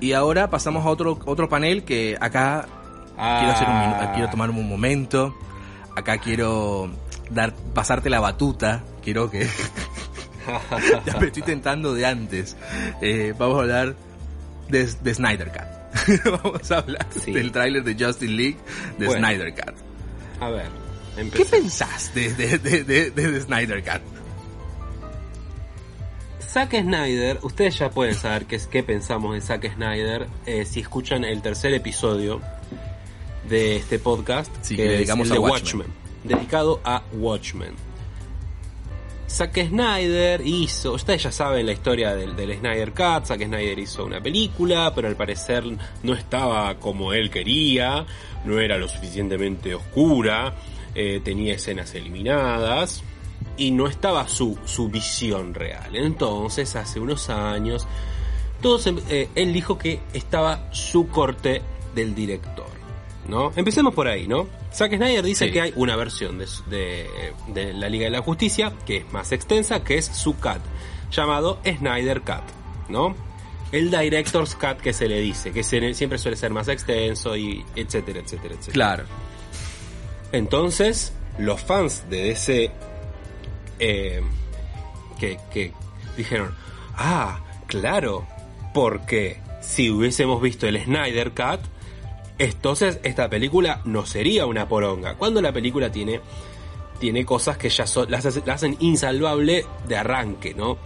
Y 0.00 0.12
ahora 0.12 0.48
pasamos 0.50 0.84
a 0.86 0.90
otro 0.90 1.18
otro 1.24 1.48
panel 1.48 1.84
que 1.84 2.16
acá 2.20 2.66
quiero 3.16 3.52
hacer 3.52 3.68
un 3.68 3.74
Ah. 3.74 4.12
quiero 4.14 4.30
tomarme 4.30 4.60
un 4.60 4.68
momento. 4.68 5.34
Acá 5.98 6.18
quiero 6.18 6.90
dar 7.30 7.52
pasarte 7.74 8.08
la 8.10 8.20
batuta. 8.20 8.82
Quiero 9.02 9.30
que 9.30 9.46
ya 11.06 11.18
me 11.18 11.26
estoy 11.26 11.42
tentando 11.42 11.92
de 11.94 12.06
antes. 12.06 12.56
Eh, 13.02 13.34
vamos 13.38 13.56
a 13.58 13.60
hablar 13.62 13.96
de, 14.68 14.86
de 14.86 15.14
Snyder 15.14 15.50
Cut. 15.52 16.22
vamos 16.42 16.70
a 16.70 16.78
hablar 16.78 17.06
Sí. 17.24 17.32
del 17.32 17.52
tráiler 17.52 17.82
de 17.84 17.92
Justice 18.04 18.32
League 18.32 18.56
de 18.98 19.06
Bueno. 19.06 19.26
Snyder 19.26 19.54
Cut. 19.54 19.74
A 20.40 20.50
ver, 20.50 20.66
¿Qué 21.14 21.20
empecemos. 21.22 21.50
pensás 21.50 22.14
de, 22.14 22.32
de, 22.34 22.58
de, 22.58 23.10
de- 23.10 23.40
Snyder 23.40 23.82
Cut? 23.82 24.02
Zack 26.40 26.80
Snyder, 26.80 27.38
ustedes 27.42 27.78
ya 27.78 27.90
pueden 27.90 28.14
saber 28.14 28.46
qué, 28.46 28.56
es, 28.56 28.66
qué 28.66 28.82
pensamos 28.82 29.34
de 29.34 29.40
Zack 29.40 29.74
Snyder 29.74 30.28
eh, 30.46 30.64
si 30.64 30.80
escuchan 30.80 31.24
el 31.24 31.42
tercer 31.42 31.74
episodio 31.74 32.40
de 33.48 33.76
este 33.76 33.98
podcast, 33.98 34.52
Sí, 34.62 34.76
que 34.76 34.82
que 34.82 34.86
es 34.86 34.92
dedicamos 34.98 35.26
el 35.28 35.32
de 35.32 35.38
a 35.38 35.40
Watchmen. 35.40 35.86
dedicado 36.24 36.80
a 36.84 37.02
Watchmen. 37.12 37.74
Zack 39.28 39.68
Snyder 39.68 40.40
hizo, 40.46 40.94
ustedes 40.94 41.22
ya 41.24 41.32
saben 41.32 41.66
la 41.66 41.72
historia 41.72 42.14
del, 42.14 42.34
del 42.34 42.58
Snyder 42.58 42.92
Cut, 42.92 43.26
Zack 43.26 43.44
Snyder 43.44 43.78
hizo 43.78 44.06
una 44.06 44.22
película, 44.22 44.92
pero 44.94 45.06
al 45.06 45.16
parecer 45.16 45.64
no 46.02 46.14
estaba 46.14 46.74
como 46.78 47.12
él 47.12 47.28
quería, 47.30 48.06
no 48.46 48.58
era 48.58 48.78
lo 48.78 48.88
suficientemente 48.88 49.74
oscura, 49.74 50.54
eh, 50.94 51.20
tenía 51.22 51.54
escenas 51.54 51.94
eliminadas 51.94 53.02
y 53.58 53.70
no 53.70 53.86
estaba 53.86 54.26
su, 54.28 54.58
su 54.64 54.88
visión 54.88 55.52
real. 55.52 55.94
Entonces, 55.94 56.74
hace 56.74 56.98
unos 56.98 57.28
años, 57.28 57.86
todos, 58.62 58.86
eh, 59.10 59.28
él 59.34 59.52
dijo 59.52 59.76
que 59.76 60.00
estaba 60.14 60.68
su 60.72 61.06
corte 61.08 61.60
del 61.94 62.14
director. 62.14 62.77
¿No? 63.28 63.52
Empecemos 63.56 63.94
por 63.94 64.08
ahí, 64.08 64.26
¿no? 64.26 64.48
Zack 64.72 64.96
Snyder 64.96 65.22
dice 65.22 65.46
Sí. 65.46 65.52
que 65.52 65.60
hay 65.60 65.72
una 65.76 65.94
versión 65.96 66.38
de, 66.38 66.46
su- 66.46 66.64
de- 66.70 67.06
de 67.48 67.74
la 67.74 67.88
Liga 67.90 68.04
de 68.04 68.10
la 68.10 68.22
Justicia 68.22 68.72
que 68.86 68.96
es 68.98 69.12
más 69.12 69.32
extensa, 69.32 69.84
que 69.84 69.98
es 69.98 70.06
su 70.06 70.34
cut, 70.36 70.60
llamado 71.12 71.60
Snyder 71.62 72.22
Cut, 72.22 72.44
¿no? 72.88 73.14
El 73.70 73.90
Director's 73.90 74.54
Cut 74.54 74.78
que 74.78 74.94
se 74.94 75.08
le 75.08 75.20
dice, 75.20 75.52
que 75.52 75.62
se- 75.62 75.92
siempre 75.92 76.16
suele 76.18 76.38
ser 76.38 76.52
más 76.52 76.68
extenso 76.68 77.36
y 77.36 77.64
etcétera, 77.76 78.20
etcétera, 78.20 78.54
etcétera. 78.54 78.72
Claro. 78.72 79.04
Entonces, 80.32 81.12
los 81.38 81.60
fans 81.60 82.04
de 82.08 82.22
DC 82.24 82.70
eh, 83.78 84.22
que, 85.18 85.38
que 85.52 85.72
dijeron, 86.16 86.54
ah, 86.96 87.40
claro, 87.66 88.26
porque 88.74 89.38
si 89.60 89.90
hubiésemos 89.90 90.40
visto 90.40 90.66
el 90.66 90.82
Snyder 90.82 91.30
Cut, 91.32 91.60
entonces 92.38 93.00
esta 93.02 93.28
película 93.28 93.80
no 93.84 94.06
sería 94.06 94.46
una 94.46 94.68
poronga. 94.68 95.14
Cuando 95.14 95.40
la 95.42 95.52
película 95.52 95.90
tiene, 95.90 96.20
tiene 97.00 97.24
cosas 97.24 97.56
que 97.58 97.68
ya 97.68 97.86
son, 97.86 98.10
las, 98.10 98.24
hace- 98.26 98.42
las 98.46 98.56
hacen 98.56 98.76
insalvable 98.80 99.64
de 99.86 99.96
arranque, 99.96 100.54
¿no? 100.54 100.78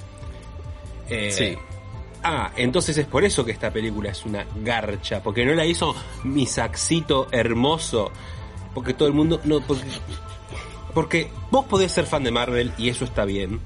Eh, 1.08 1.30
Sí. 1.32 1.58
Ah, 2.24 2.52
entonces 2.56 2.96
es 2.98 3.06
por 3.06 3.24
eso 3.24 3.44
que 3.44 3.50
esta 3.50 3.72
película 3.72 4.10
es 4.10 4.24
una 4.24 4.46
garcha, 4.62 5.20
porque 5.22 5.44
no 5.44 5.54
la 5.54 5.66
hizo 5.66 5.92
mi 6.22 6.46
saxito 6.46 7.26
hermoso, 7.32 8.12
porque 8.74 8.94
todo 8.94 9.08
el 9.08 9.14
mundo 9.14 9.40
no 9.42 9.60
porque, 9.60 9.82
porque 10.94 11.30
vos 11.50 11.64
podés 11.64 11.90
ser 11.90 12.06
fan 12.06 12.22
de 12.22 12.30
Marvel 12.30 12.72
y 12.78 12.90
eso 12.90 13.04
está 13.04 13.24
bien. 13.24 13.60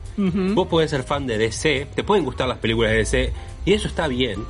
Vos 0.54 0.68
podés 0.68 0.90
ser 0.90 1.02
fan 1.02 1.26
de 1.26 1.36
DC, 1.36 1.86
te 1.94 2.02
pueden 2.02 2.24
gustar 2.24 2.48
las 2.48 2.56
películas 2.56 2.92
de 2.92 2.96
DC 2.98 3.32
y 3.66 3.74
eso 3.74 3.88
está 3.88 4.08
bien. 4.08 4.42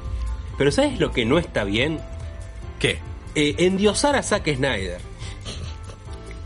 Pero 0.56 0.70
¿sabes 0.70 1.00
lo 1.00 1.10
que 1.10 1.24
no 1.24 1.38
está 1.38 1.64
bien? 1.64 1.98
¿Qué? 2.78 3.00
Eh, 3.38 3.54
endiosar 3.58 4.16
a 4.16 4.22
Zack 4.22 4.56
Snyder. 4.56 4.98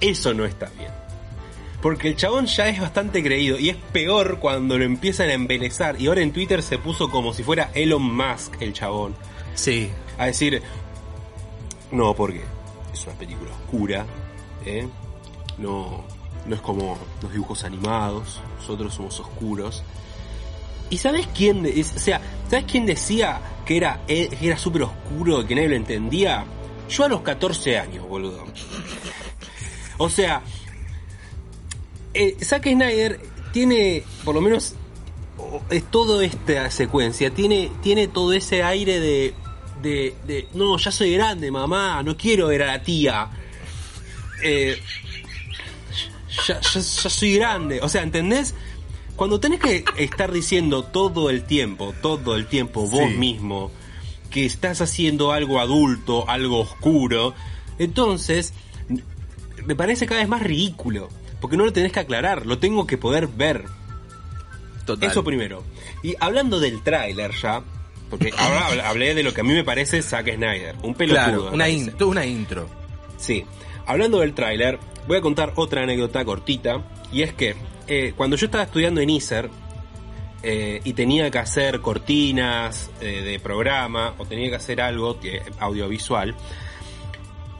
Eso 0.01 0.35
no 0.35 0.45
está 0.45 0.69
bien. 0.77 0.91
Porque 1.81 2.09
el 2.09 2.17
chabón 2.17 2.47
ya 2.47 2.69
es 2.69 2.81
bastante 2.81 3.23
creído 3.23 3.61
y 3.61 3.69
es 3.69 3.77
peor 3.77 4.41
cuando 4.41 4.77
lo 4.77 4.83
empiezan 4.85 5.31
a 5.31 5.35
embelezar. 5.35 6.01
Y 6.01 6.09
ahora 6.09 6.23
en 6.23 6.33
Twitter 6.33 6.65
se 6.65 6.79
puso 6.79 7.09
como 7.09 7.33
si 7.33 7.45
fuera 7.45 7.71
Elon 7.75 8.03
Musk 8.03 8.61
el 8.61 8.73
chabón. 8.73 9.15
Sí. 9.55 9.89
A 10.19 10.27
decir, 10.27 10.61
no, 11.93 12.13
porque 12.15 12.43
es 12.93 13.07
una 13.07 13.15
película 13.15 13.53
oscura, 13.53 14.05
¿eh? 14.67 14.89
No, 15.59 16.05
no 16.45 16.55
es 16.57 16.61
como 16.61 16.99
los 17.23 17.33
dibujos 17.33 17.63
animados, 17.63 18.41
nosotros 18.59 18.93
somos 18.93 19.21
oscuros. 19.21 19.85
¿Y 20.91 20.99
sabes 20.99 21.29
quién, 21.29 21.65
o 21.65 21.99
sea, 22.01 22.21
sabes 22.49 22.65
quién 22.65 22.85
decía 22.85 23.41
que 23.65 23.77
era, 23.77 24.01
eh, 24.09 24.29
que 24.29 24.49
era 24.49 24.59
súper 24.59 24.83
oscuro, 24.83 25.47
que 25.47 25.55
nadie 25.55 25.69
lo 25.69 25.77
entendía? 25.77 26.45
Yo 26.91 27.05
a 27.05 27.09
los 27.09 27.21
14 27.23 27.79
años, 27.79 28.07
boludo. 28.09 28.45
O 29.99 30.09
sea, 30.11 30.43
eh, 32.15 32.37
Zack 32.43 32.65
Snyder 32.65 33.21
tiene, 33.53 34.03
por 34.25 34.35
lo 34.35 34.41
menos, 34.41 34.75
es 35.71 35.85
toda 35.91 36.25
esta 36.25 36.71
secuencia, 36.71 37.31
tiene, 37.31 37.71
tiene 37.83 38.09
todo 38.09 38.33
ese 38.33 38.63
aire 38.63 38.99
de, 39.01 39.35
de, 39.83 40.15
de, 40.27 40.49
no, 40.55 40.77
ya 40.79 40.91
soy 40.91 41.15
grande, 41.15 41.51
mamá, 41.51 42.03
no 42.03 42.17
quiero 42.17 42.49
ver 42.49 42.63
a 42.63 42.67
la 42.67 42.83
tía. 42.83 43.31
Eh, 44.43 44.79
ya, 46.47 46.61
ya- 46.61 46.81
ya 46.81 46.81
soy 47.11 47.35
grande. 47.37 47.81
O 47.83 47.89
sea, 47.89 48.03
¿entendés? 48.03 48.55
Cuando 49.17 49.39
tenés 49.39 49.61
que 49.61 49.85
estar 49.99 50.33
diciendo 50.33 50.85
todo 50.85 51.29
el 51.29 51.45
tiempo, 51.45 51.95
todo 52.01 52.37
el 52.37 52.47
tiempo 52.47 52.87
vos 52.89 53.11
Sí. 53.11 53.17
mismo, 53.19 53.71
que 54.31 54.47
estás 54.47 54.81
haciendo 54.81 55.33
algo 55.33 55.61
adulto, 55.61 56.29
algo 56.29 56.61
oscuro, 56.61 57.35
entonces 57.79 58.53
me 59.67 59.75
parece 59.77 60.07
cada 60.07 60.21
vez 60.21 60.29
más 60.29 60.43
ridículo. 60.43 61.09
Porque 61.41 61.57
no 61.57 61.65
lo 61.65 61.73
tenés 61.73 61.93
que 61.93 62.01
aclarar, 62.01 62.45
lo 62.47 62.59
tengo 62.59 62.87
que 62.87 62.99
poder 62.99 63.27
ver. 63.27 63.65
Total. 64.87 65.11
Eso 65.11 65.25
primero. 65.25 65.63
Y 66.03 66.15
hablando 66.21 66.61
del 66.61 66.83
tráiler 66.83 67.33
ya, 67.41 67.63
porque 68.09 68.31
ahora 68.39 68.69
habl- 68.69 68.83
hablé 68.85 69.15
de 69.15 69.23
lo 69.23 69.33
que 69.33 69.41
a 69.41 69.45
mí 69.45 69.53
me 69.55 69.65
parece 69.65 70.03
Zack 70.03 70.35
Snyder, 70.35 70.77
un 70.83 70.95
pelotudo. 70.95 71.51
Claro, 71.51 71.51
una, 71.53 71.67
una 72.07 72.27
intro. 72.27 72.69
Sí. 73.17 73.45
Hablando 73.87 74.21
del 74.21 74.35
tráiler, 74.35 74.79
voy 75.09 75.17
a 75.17 75.21
contar 75.21 75.53
otra 75.57 75.83
anécdota 75.83 76.25
cortita. 76.25 76.83
Y 77.13 77.23
es 77.23 77.33
que 77.35 77.57
eh, 77.87 78.13
cuando 78.17 78.37
yo 78.37 78.47
estaba 78.47 78.65
estudiando 78.65 79.01
en 79.01 79.11
ISER 79.11 79.51
eh, 80.43 80.81
y 80.85 80.93
tenía 80.95 81.31
que 81.31 81.39
hacer 81.39 81.81
cortinas 81.81 82.91
eh, 83.01 83.23
de 83.23 83.39
programa 83.41 84.15
o 84.19 84.25
tenía 84.27 84.49
que 84.51 84.57
hacer 84.57 84.81
algo 84.81 85.19
que- 85.21 85.43
audiovisual, 85.59 86.35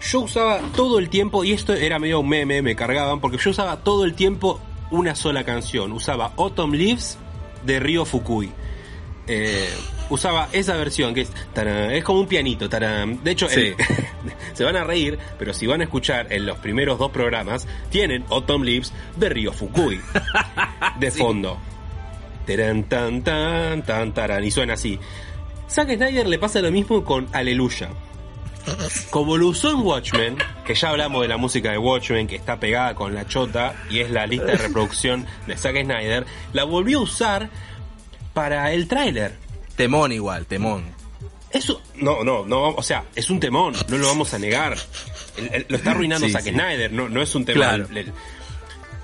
yo 0.01 0.21
usaba 0.21 0.61
todo 0.75 0.99
el 0.99 1.11
tiempo, 1.11 1.45
y 1.45 1.53
esto 1.53 1.75
era 1.75 1.99
medio 1.99 2.21
un 2.21 2.29
meme, 2.29 2.63
me 2.63 2.75
cargaban, 2.75 3.21
porque 3.21 3.37
yo 3.37 3.51
usaba 3.51 3.79
todo 3.85 4.05
el 4.05 4.15
tiempo 4.15 4.59
una 4.91 5.15
sola 5.15 5.45
canción. 5.45 5.93
Usaba 5.93 6.33
Autumn 6.39 6.73
Leaves 6.75 7.19
de 7.65 7.79
Ryo 7.81 8.05
Fukui. 8.07 8.51
Eh, 9.27 9.69
usaba 10.09 10.49
esa 10.53 10.75
versión 10.77 11.13
que 11.15 11.21
es, 11.21 11.31
tarán, 11.53 11.91
es 11.93 12.03
como 12.03 12.21
un 12.21 12.27
pianito. 12.27 12.69
tarán. 12.69 13.23
De 13.23 13.31
hecho, 13.33 13.47
Sí. 13.49 13.61
el- 13.61 13.77
se 14.55 14.65
van 14.65 14.77
a 14.77 14.85
reír, 14.85 15.19
pero 15.39 15.53
si 15.53 15.67
van 15.67 15.83
a 15.83 15.85
escuchar 15.85 16.33
en 16.33 16.47
los 16.47 16.59
primeros 16.59 16.99
dos 16.99 17.11
programas, 17.11 17.69
tienen 17.91 18.25
Autumn 18.31 18.65
Leaves 18.65 18.93
de 19.17 19.29
Río 19.29 19.53
Fukui 19.53 20.01
de 20.99 21.11
fondo. 21.11 21.59
Terán, 22.51 22.83
tan, 22.89 23.23
tan, 23.23 24.13
tan, 24.13 24.43
y 24.45 24.51
suena 24.51 24.75
así. 24.75 24.99
Zack 25.71 25.95
Snyder 25.95 26.27
le 26.27 26.37
pasa 26.37 26.61
lo 26.61 26.73
mismo 26.73 27.05
con 27.05 27.29
Aleluya. 27.33 27.91
Como 29.11 29.37
lo 29.37 29.47
usó 29.47 29.71
en 29.71 29.83
Watchmen, 29.83 30.37
que 30.67 30.75
ya 30.75 30.89
hablamos 30.89 31.23
de 31.23 31.29
la 31.29 31.37
música 31.37 31.71
de 31.71 31.79
Watchmen, 31.79 32.27
que 32.27 32.35
está 32.35 32.59
pegada 32.59 32.97
con 32.97 33.15
la 33.15 33.25
chota 33.29 33.75
y 33.89 34.01
es 34.01 34.11
la 34.11 34.27
lista 34.27 34.47
de 34.47 34.57
reproducción 34.57 35.27
de 35.47 35.57
Zack 35.57 35.77
Snyder, 35.85 36.27
la 36.53 36.65
volvió 36.65 36.99
a 36.99 37.03
usar 37.03 37.51
para 38.35 38.73
el 38.73 38.89
tráiler. 38.89 39.37
Temón 39.77 40.11
igual, 40.11 40.47
temón. 40.47 40.83
Eso, 41.53 41.81
no, 41.95 42.25
no, 42.25 42.45
no, 42.45 42.71
o 42.71 42.83
sea, 42.83 43.05
es 43.15 43.31
un 43.31 43.39
temón, 43.39 43.75
no 43.89 43.97
lo 43.97 44.09
vamos 44.09 44.35
a 44.35 44.41
negar. 44.41 44.77
El- 45.37 45.55
el- 45.55 45.67
lo 45.69 45.77
está 45.77 45.93
arruinando 45.93 46.27
Sí, 46.27 46.33
Zack 46.33 46.43
sí. 46.43 46.51
Snyder, 46.51 46.93
no, 46.93 47.09
no 47.09 47.23
es 47.23 47.33
un 47.37 47.45
temón. 47.45 47.63
Claro. 47.63 47.87
El- 47.93 47.99
el- 47.99 48.13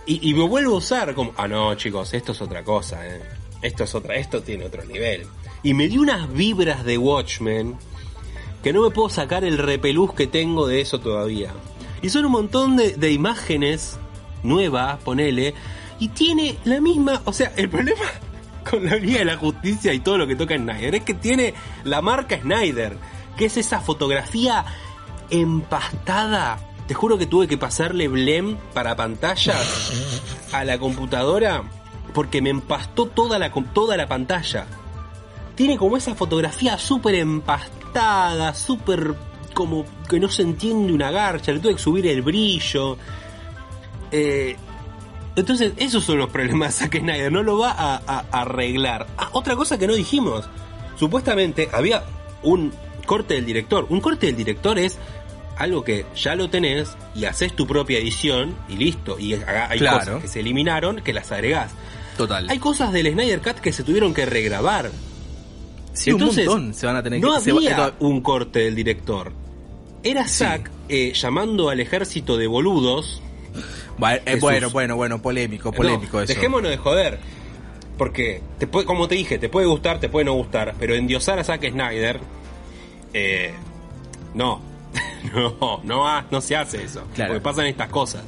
y, 0.07 0.35
lo 0.35 0.49
vuelvo 0.49 0.75
a 0.75 0.79
usar 0.79 1.15
como, 1.15 1.33
ah 1.37 1.49
no, 1.49 1.75
chicos, 1.75 2.15
esto 2.15 2.33
es 2.33 2.41
otra 2.41 2.63
cosa, 2.63 3.07
eh. 3.07 3.23
Esto 3.63 3.85
es 3.85 3.95
otra, 3.95 4.17
esto 4.17 4.43
tiene 4.43 4.65
otro 4.65 4.85
nivel. 4.85 5.27
Y 5.63 5.75
me 5.75 5.89
dio 5.89 6.01
unas 6.01 6.33
vibras 6.33 6.85
de 6.85 6.99
Watchmen 6.99 7.77
que 8.63 8.73
no 8.73 8.83
me 8.83 8.91
puedo 8.91 9.09
sacar 9.09 9.45
el 9.45 9.59
repelús 9.59 10.13
que 10.13 10.27
tengo 10.27 10.67
de 10.67 10.81
eso 10.81 11.01
todavía. 11.01 11.53
Y 12.03 12.11
son 12.11 12.27
un 12.27 12.33
montón 12.33 12.77
de, 12.77 12.93
de 12.93 13.11
imágenes 13.13 13.99
nuevas, 14.43 14.99
ponele, 15.03 15.55
y 15.99 16.09
tiene 16.09 16.57
la 16.65 16.81
misma, 16.81 17.23
o 17.25 17.33
sea, 17.33 17.53
el 17.57 17.69
problema 17.69 18.05
con 18.71 18.85
la 18.85 18.97
Liga 18.97 19.21
de 19.21 19.25
la 19.25 19.37
Justicia 19.37 19.93
y 19.93 20.01
todo 20.01 20.19
lo 20.19 20.27
que 20.27 20.37
toca 20.37 20.57
Snyder 20.57 20.95
es 20.95 21.03
que 21.03 21.15
tiene 21.15 21.55
la 21.85 22.03
marca 22.03 22.39
Snyder, 22.39 22.97
que 23.37 23.47
es 23.47 23.57
esa 23.57 23.81
fotografía 23.81 24.65
empastada. 25.31 26.59
Te 26.89 26.95
juro 26.95 27.19
que 27.19 27.27
tuve 27.27 27.49
que 27.49 27.59
pasarle 27.59 28.09
blem 28.09 28.57
para 28.75 28.95
pantallas 28.97 29.93
a 30.53 30.65
la 30.65 30.79
computadora 30.79 31.63
porque 32.15 32.41
me 32.41 32.51
empastó 32.51 33.07
toda 33.07 33.39
la, 33.39 33.51
toda 33.51 33.97
la 33.97 34.07
pantalla 34.07 34.67
tiene 35.57 35.77
como 35.79 35.97
esa 35.97 36.15
fotografía 36.15 36.77
súper 36.77 37.15
empastada, 37.15 38.53
súper 38.55 39.15
como 39.55 39.87
que 40.07 40.21
no 40.21 40.29
se 40.29 40.43
entiende 40.43 40.93
una 40.93 41.11
garcha, 41.11 41.51
le 41.51 41.61
tuve 41.61 41.73
que 41.77 41.81
subir 41.81 42.07
el 42.09 42.21
brillo. 42.21 42.99
Eh, 44.13 44.55
entonces, 45.35 45.73
esos 45.79 46.05
son 46.05 46.19
los 46.19 46.29
problemas 46.29 46.79
de 46.79 46.85
Zack 46.85 46.99
Snyder, 47.01 47.33
no 47.33 47.43
lo 47.43 47.57
va 47.59 47.71
a, 47.73 47.97
a- 48.07 48.25
a 48.31 48.41
arreglar. 48.43 49.07
Ah, 49.17 49.31
otra 49.33 49.57
cosa 49.57 49.79
que 49.79 49.87
no 49.87 49.95
dijimos, 49.95 50.47
supuestamente 50.99 51.71
había 51.73 52.05
un 52.43 52.71
corte 53.07 53.33
del 53.33 53.47
director. 53.47 53.87
Un 53.89 54.03
corte 54.03 54.27
del 54.27 54.37
director 54.37 54.79
es 54.79 54.99
algo 55.57 55.83
que 55.85 56.05
ya 56.15 56.35
lo 56.35 56.49
tenés 56.51 56.97
y 57.15 57.25
haces 57.25 57.55
tu 57.57 57.67
propia 57.67 57.99
edición 57.99 58.55
y 58.69 58.77
listo. 58.77 59.19
Y 59.19 59.35
hay 59.35 59.79
Claro. 59.79 59.99
cosas 59.99 60.23
que 60.23 60.29
se 60.29 60.41
eliminaron 60.41 61.01
que 61.01 61.13
las 61.13 61.33
agregás. 61.33 61.73
Total. 62.17 62.47
Hay 62.49 62.59
cosas 62.59 62.93
del 62.93 63.13
Snyder 63.13 63.41
Cut 63.41 63.57
que 63.57 63.73
se 63.73 63.83
tuvieron 63.83 64.15
que 64.15 64.25
regrabar. 64.27 64.91
sí, 65.93 66.11
entonces, 66.11 66.47
un 66.47 66.53
montón 66.55 66.75
se 66.75 66.87
van 66.87 66.97
a 66.97 67.03
tener 67.03 67.21
No 67.21 67.43
que... 67.43 67.53
va- 67.53 67.59
había 67.59 67.93
un 68.01 68.21
corte 68.21 68.59
del 68.61 68.75
director. 68.75 69.33
Era 70.03 70.29
Sí. 70.29 70.39
Zack 70.45 70.71
eh, 70.89 71.13
llamando 71.15 71.69
al 71.71 71.81
ejército 71.81 72.37
de 72.37 72.47
boludos. 72.47 73.21
Va- 74.03 74.17
eh, 74.17 74.37
bueno, 74.41 74.69
bueno, 74.71 74.95
bueno, 74.97 75.21
polémico, 75.23 75.73
polémico 75.73 76.19
No, 76.19 76.23
eso. 76.23 76.35
Dejémonos 76.35 76.71
de 76.71 76.77
joder. 76.77 77.19
Porque, 77.99 78.43
te 78.59 78.67
puede, 78.67 78.85
como 78.85 79.09
te 79.09 79.15
dije, 79.15 79.39
te 79.39 79.49
puede 79.49 79.67
gustar, 79.67 79.99
te 80.01 80.11
puede 80.11 80.27
no 80.27 80.35
gustar, 80.35 80.75
pero 80.79 80.95
endiosar 80.95 81.39
a 81.39 81.45
Zack 81.45 81.71
Snyder, 81.71 82.21
eh, 83.15 83.55
no. 84.35 84.61
no, 85.35 85.81
no, 85.85 86.23
no 86.31 86.41
se 86.41 86.57
hace 86.57 86.85
eso. 86.85 87.03
Claro. 87.15 87.33
Porque 87.35 87.43
pasan 87.43 87.67
estas 87.67 87.89
cosas. 87.89 88.23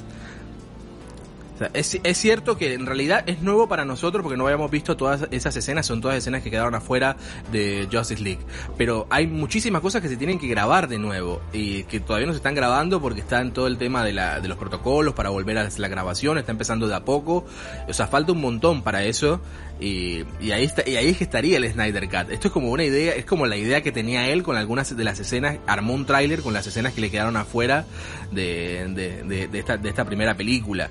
Es, 1.74 1.98
es 2.02 2.18
cierto 2.18 2.56
que 2.56 2.74
en 2.74 2.86
realidad 2.86 3.24
es 3.28 3.42
nuevo 3.42 3.68
para 3.68 3.84
nosotros 3.84 4.22
porque 4.22 4.36
no 4.36 4.44
habíamos 4.44 4.70
visto 4.70 4.96
todas 4.96 5.26
esas 5.30 5.56
escenas, 5.56 5.86
son 5.86 6.00
todas 6.00 6.16
escenas 6.16 6.42
que 6.42 6.50
quedaron 6.50 6.74
afuera 6.74 7.16
de 7.52 7.88
Justice 7.92 8.22
League. 8.22 8.40
Pero 8.76 9.06
hay 9.10 9.26
muchísimas 9.26 9.82
cosas 9.82 10.02
que 10.02 10.08
se 10.08 10.16
tienen 10.16 10.38
que 10.38 10.46
grabar 10.48 10.88
de 10.88 10.98
nuevo 10.98 11.40
y 11.52 11.84
que 11.84 12.00
todavía 12.00 12.26
no 12.26 12.32
se 12.32 12.38
están 12.38 12.54
grabando 12.54 13.00
porque 13.00 13.20
está 13.20 13.40
en 13.40 13.52
todo 13.52 13.66
el 13.66 13.78
tema 13.78 14.04
de, 14.04 14.12
la, 14.12 14.40
de 14.40 14.48
los 14.48 14.56
protocolos 14.58 15.14
para 15.14 15.30
volver 15.30 15.58
a 15.58 15.68
la 15.76 15.88
grabación, 15.88 16.38
está 16.38 16.52
empezando 16.52 16.86
de 16.88 16.94
a 16.94 17.04
poco. 17.04 17.44
O 17.88 17.92
sea, 17.92 18.06
falta 18.06 18.32
un 18.32 18.40
montón 18.40 18.82
para 18.82 19.04
eso 19.04 19.40
y, 19.80 20.24
y 20.40 20.50
ahí 20.52 20.64
está, 20.64 20.88
y 20.88 20.96
ahí 20.96 21.08
es 21.08 21.18
que 21.18 21.24
estaría 21.24 21.56
el 21.56 21.70
Snyder 21.72 22.08
Cut. 22.08 22.30
Esto 22.30 22.48
es 22.48 22.52
como 22.52 22.70
una 22.70 22.84
idea, 22.84 23.14
es 23.14 23.24
como 23.24 23.46
la 23.46 23.56
idea 23.56 23.82
que 23.82 23.92
tenía 23.92 24.28
él 24.28 24.42
con 24.42 24.56
algunas 24.56 24.96
de 24.96 25.04
las 25.04 25.18
escenas, 25.20 25.58
armó 25.66 25.94
un 25.94 26.06
tráiler 26.06 26.42
con 26.42 26.52
las 26.52 26.66
escenas 26.66 26.92
que 26.92 27.00
le 27.00 27.10
quedaron 27.10 27.36
afuera 27.36 27.84
de, 28.30 28.86
de- 29.24 29.48
de 29.48 29.58
esta, 29.58 29.76
de 29.76 29.88
esta 29.88 30.04
primera 30.04 30.34
película. 30.36 30.90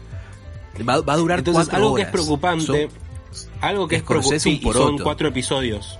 Va, 0.84 1.02
va 1.02 1.14
a 1.14 1.18
durar 1.18 1.40
Entonces, 1.40 1.66
cuatro 1.66 1.78
algo 1.78 1.92
horas. 1.94 2.06
que 2.06 2.10
es 2.10 2.12
preocupante, 2.14 2.90
Son 3.32 3.50
algo 3.62 3.88
que 3.88 3.96
es 3.98 4.04
preocupante, 4.04 4.40
son 4.40 4.60
poroto. 4.62 5.04
cuatro 5.04 5.28
episodios. 5.28 6.00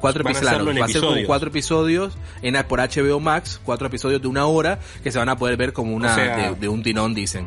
cuatro 0.00 0.24
van 0.24 0.32
episodios. 0.34 0.80
Va 0.80 0.84
a 0.84 0.88
ser 0.88 1.00
como 1.00 1.26
cuatro 1.26 1.48
episodios 1.48 2.18
en, 2.42 2.56
por 2.66 2.80
HBO 2.80 3.20
Max, 3.20 3.60
cuatro 3.64 3.86
episodios 3.86 4.20
de 4.22 4.28
una 4.28 4.46
hora 4.46 4.80
que 5.02 5.12
se 5.12 5.18
van 5.18 5.28
a 5.28 5.36
poder 5.36 5.56
ver 5.56 5.72
como 5.72 5.94
una 5.94 6.12
O 6.12 6.14
sea- 6.14 6.36
de, 6.50 6.54
de 6.56 6.68
un 6.68 6.82
tirón, 6.82 7.14
dicen. 7.14 7.46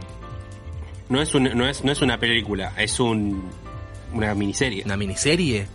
No 1.10 1.22
es, 1.22 1.36
un- 1.36 1.44
no 1.56 1.68
es, 1.68 1.84
no 1.84 1.92
es 1.92 2.02
una 2.02 2.18
película, 2.20 2.74
es 2.78 3.00
un, 3.00 3.44
una 4.14 4.34
miniserie. 4.34 4.84
Una 4.86 4.98
miniserie. 4.98 5.68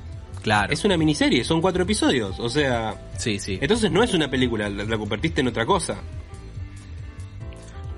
Claro. 0.42 0.72
Es 0.72 0.84
una 0.86 0.96
miniserie, 0.96 1.44
son 1.44 1.60
cuatro 1.60 1.82
episodios. 1.82 2.40
O 2.40 2.48
sea, 2.48 2.94
Sí, 3.18 3.38
sí. 3.38 3.58
entonces 3.60 3.92
no 3.92 4.02
es 4.02 4.14
una 4.14 4.30
película, 4.30 4.68
la, 4.70 4.84
la 4.84 4.96
convertiste 4.98 5.42
en 5.42 5.48
otra 5.48 5.66
cosa. 5.66 5.96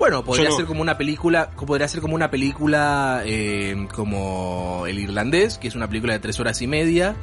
Bueno, 0.03 0.25
podría 0.25 0.49
no- 0.49 0.57
ser 0.57 0.67
como 0.67 0.83
una 0.83 0.99
película, 0.99 1.51
podría 1.51 1.87
ser 1.87 2.01
como 2.01 2.17
una 2.17 2.29
película 2.29 3.23
eh, 3.25 3.87
como 3.95 4.85
El 4.89 4.99
Irlandés, 4.99 5.59
que 5.59 5.69
es 5.69 5.77
una 5.77 5.87
película 5.87 6.13
de 6.13 6.19
tres 6.19 6.41
horas 6.41 6.61
y 6.61 6.67
media, 6.67 7.15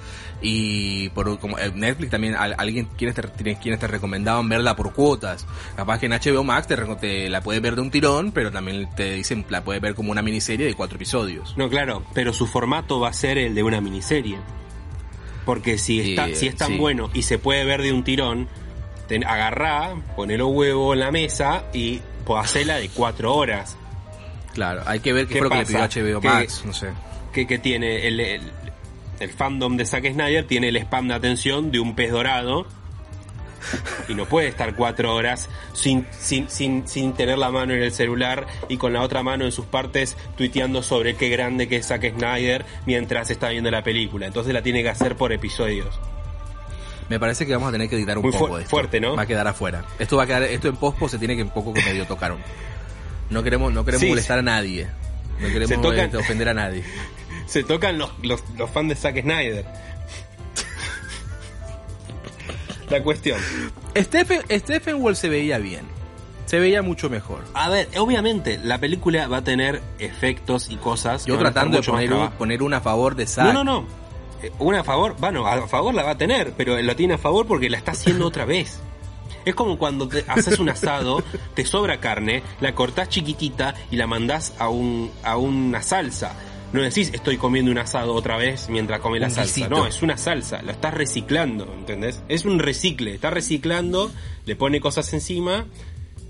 y 0.42 1.10
por 1.10 1.40
como 1.40 1.58
Netflix 1.58 2.10
también 2.12 2.36
al- 2.36 2.56
alguien 2.58 2.88
quienes 2.98 3.16
te, 3.16 3.56
quienes 3.58 3.80
te 3.82 3.88
recomendaban 3.88 4.48
verla 4.48 4.78
por 4.78 4.94
cuotas. 4.94 5.46
Capaz 5.76 6.00
que 6.00 6.06
en 6.06 6.14
HBO 6.14 6.46
Max 6.46 6.68
te, 6.68 6.78
te 6.78 7.30
la 7.30 7.42
puedes 7.42 7.62
ver 7.62 7.76
de 7.76 7.82
un 7.82 7.92
tirón, 7.92 8.32
pero 8.32 8.50
también 8.50 8.88
te 8.96 9.12
dicen 9.12 9.46
la 9.50 9.62
puedes 9.62 9.82
ver 9.82 9.94
como 9.94 10.12
una 10.12 10.22
miniserie 10.22 10.66
de 10.66 10.74
cuatro 10.74 10.96
episodios. 10.96 11.56
No, 11.58 11.68
claro, 11.70 12.04
pero 12.14 12.32
su 12.32 12.48
formato 12.48 13.02
va 13.02 13.10
a 13.10 13.14
ser 13.14 13.38
el 13.38 13.56
de 13.56 13.64
una 13.64 13.82
miniserie. 13.82 14.38
Porque 15.46 15.78
si, 15.78 16.02
Sí, 16.02 16.10
está, 16.12 16.34
si 16.34 16.48
es 16.48 16.56
tan 16.56 16.70
sí. 16.70 16.78
bueno 16.78 17.10
y 17.14 17.24
se 17.24 17.40
puede 17.40 17.66
ver 17.66 17.82
de 17.82 17.92
un 17.92 18.04
tirón, 18.04 18.48
ten, 19.08 19.26
agarrá, 19.26 19.96
poné 20.16 20.38
los 20.38 20.50
huevos 20.52 20.94
en 20.94 21.00
la 21.00 21.12
mesa 21.12 21.64
y 21.74 22.02
pues, 22.38 22.46
hacela 22.46 22.76
de 22.78 22.90
cuatro 22.90 23.34
horas. 23.36 23.76
Claro, 24.54 24.82
hay 24.86 25.00
que 25.00 25.14
ver 25.14 25.28
qué, 25.28 25.34
¿Qué 25.36 25.40
fue 25.40 25.48
lo 25.48 25.50
que 25.52 25.58
le 25.74 25.80
pasa? 25.80 25.90
pidió 25.90 26.18
HBO 26.18 26.22
Que- 26.22 26.28
Max, 26.28 26.64
no 26.66 26.74
sé. 26.74 26.90
Que, 27.34 27.48
que 27.48 27.58
tiene 27.60 28.08
el, 28.08 28.20
el, 28.20 28.42
el 29.20 29.30
fandom 29.32 29.78
de 29.78 29.86
Zack 29.86 30.12
Snyder, 30.12 30.46
tiene 30.46 30.70
el 30.70 30.76
spam 30.78 31.08
de 31.08 31.14
atención 31.16 31.72
de 31.72 31.80
un 31.80 31.96
pez 31.96 32.12
dorado. 32.12 32.68
Y 34.08 34.14
no 34.16 34.26
puede 34.26 34.48
estar 34.48 34.74
cuatro 34.76 35.14
horas 35.14 35.50
sin, 35.74 36.08
sin, 36.18 36.50
sin, 36.50 36.88
sin 36.88 37.14
tener 37.14 37.38
la 37.38 37.50
mano 37.52 37.74
en 37.74 37.82
el 37.84 37.92
celular 37.92 38.48
y 38.70 38.78
con 38.78 38.94
la 38.94 39.02
otra 39.02 39.22
mano 39.22 39.44
en 39.44 39.52
sus 39.52 39.66
partes 39.66 40.16
tuiteando 40.38 40.82
sobre 40.82 41.16
qué 41.16 41.28
grande 41.30 41.68
que 41.68 41.76
es 41.78 41.88
Zack 41.88 42.14
Snyder 42.16 42.64
mientras 42.86 43.30
está 43.32 43.50
viendo 43.50 43.70
la 43.70 43.84
película. 43.84 44.28
Entonces 44.28 44.54
la 44.54 44.62
tiene 44.62 44.82
que 44.82 44.90
hacer 44.90 45.16
por 45.18 45.34
episodios. 45.34 46.00
Me 47.10 47.20
parece 47.20 47.46
que 47.46 47.54
vamos 47.54 47.70
a 47.70 47.72
tener 47.72 47.90
que 47.90 47.96
editar 47.96 48.18
un 48.18 48.24
Muy 48.24 48.32
poco 48.32 48.48
fu- 48.48 48.56
de 48.56 48.62
esto. 48.64 48.70
fuerte, 48.70 49.00
¿no? 49.00 49.16
Va 49.16 49.24
a 49.24 49.26
quedar 49.26 49.48
afuera. 49.48 49.84
Esto 49.98 50.18
va 50.18 50.24
a 50.24 50.28
quedar, 50.28 50.44
esto 50.44 50.68
en 50.68 50.76
pospo 50.78 51.10
se 51.10 51.18
tiene 51.18 51.36
que 51.36 51.44
un 51.44 51.50
poco 51.50 51.74
que 51.74 51.82
medio 51.84 52.06
tocar. 52.06 52.36
No 53.30 53.44
queremos, 53.44 53.74
no 53.74 53.84
queremos 53.84 54.02
Sí, 54.04 54.10
molestar 54.10 54.40
a 54.40 54.42
nadie. 54.44 54.88
No 55.40 55.48
queremos 55.48 55.78
tocan- 55.82 56.14
eh, 56.14 56.18
ofender 56.18 56.50
a 56.50 56.54
nadie. 56.54 56.84
Se 57.48 57.64
tocan 57.64 57.98
los, 57.98 58.12
los, 58.22 58.44
los 58.58 58.70
fans 58.70 58.90
de 58.90 58.96
Zack 58.96 59.22
Snyder. 59.24 59.66
La 62.90 63.04
cuestión. 63.04 63.40
Stephen, 63.96 64.42
Stephen 64.52 65.02
Wall 65.02 65.16
se 65.16 65.30
veía 65.30 65.58
bien. 65.60 65.86
Se 66.46 66.60
veía 66.60 66.82
mucho 66.82 67.10
mejor. 67.10 67.44
A 67.54 67.70
ver, 67.70 67.88
obviamente, 67.98 68.60
la 68.64 68.80
película 68.80 69.28
va 69.28 69.38
a 69.38 69.44
tener 69.44 69.82
efectos 70.00 70.70
y 70.70 70.78
cosas. 70.78 71.26
Yo 71.26 71.38
tratando 71.38 71.78
de 71.78 71.84
poner, 71.84 72.12
un- 72.14 72.32
poner 72.32 72.64
una 72.64 72.78
a 72.78 72.82
favor 72.82 73.16
de 73.16 73.28
Zack. 73.28 73.46
No, 73.54 73.64
no, 73.64 73.82
no. 73.82 73.88
Eh, 74.44 74.52
Una 74.60 74.82
a 74.82 74.84
favor, 74.84 75.16
bueno, 75.20 75.46
a 75.48 75.68
favor 75.68 75.94
la 75.94 76.04
va 76.04 76.12
a 76.12 76.18
tener, 76.18 76.54
pero 76.56 76.80
la 76.82 76.96
tiene 76.96 77.16
a 77.16 77.18
favor 77.18 77.46
porque 77.48 77.70
la 77.70 77.78
está 77.78 77.92
haciendo 77.92 78.26
otra 78.28 78.46
vez. 78.46 78.80
Es 79.46 79.56
como 79.56 79.78
cuando 79.78 80.08
te 80.08 80.24
haces 80.28 80.60
un 80.60 80.70
asado, 80.70 81.24
te 81.56 81.66
sobra 81.66 82.00
carne, 82.00 82.44
la 82.62 82.76
cortás 82.76 83.10
chiquitita 83.10 83.74
y 83.90 83.96
la 83.96 84.06
mandás 84.08 84.54
a, 84.60 84.70
un, 84.70 85.12
a 85.24 85.38
una 85.38 85.82
salsa. 85.82 86.34
No 86.72 86.82
decís 86.82 87.10
estoy 87.14 87.38
comiendo 87.38 87.72
un 87.72 87.78
asado 87.80 88.14
otra 88.14 88.38
vez 88.38 88.68
mientras 88.70 89.00
come 89.00 89.20
la 89.20 89.28
Un 89.28 89.32
salsa. 89.34 89.56
guisito. 89.56 89.70
No, 89.76 89.88
es 89.88 90.02
una 90.04 90.18
salsa, 90.18 90.62
la 90.62 90.74
estás 90.74 90.94
reciclando, 90.94 91.64
¿entendés? 91.74 92.22
Es 92.28 92.46
un 92.46 92.60
recicle, 92.60 93.16
está 93.16 93.30
reciclando, 93.32 94.12
le 94.46 94.56
pone 94.56 94.80
cosas 94.80 95.12
encima 95.14 95.66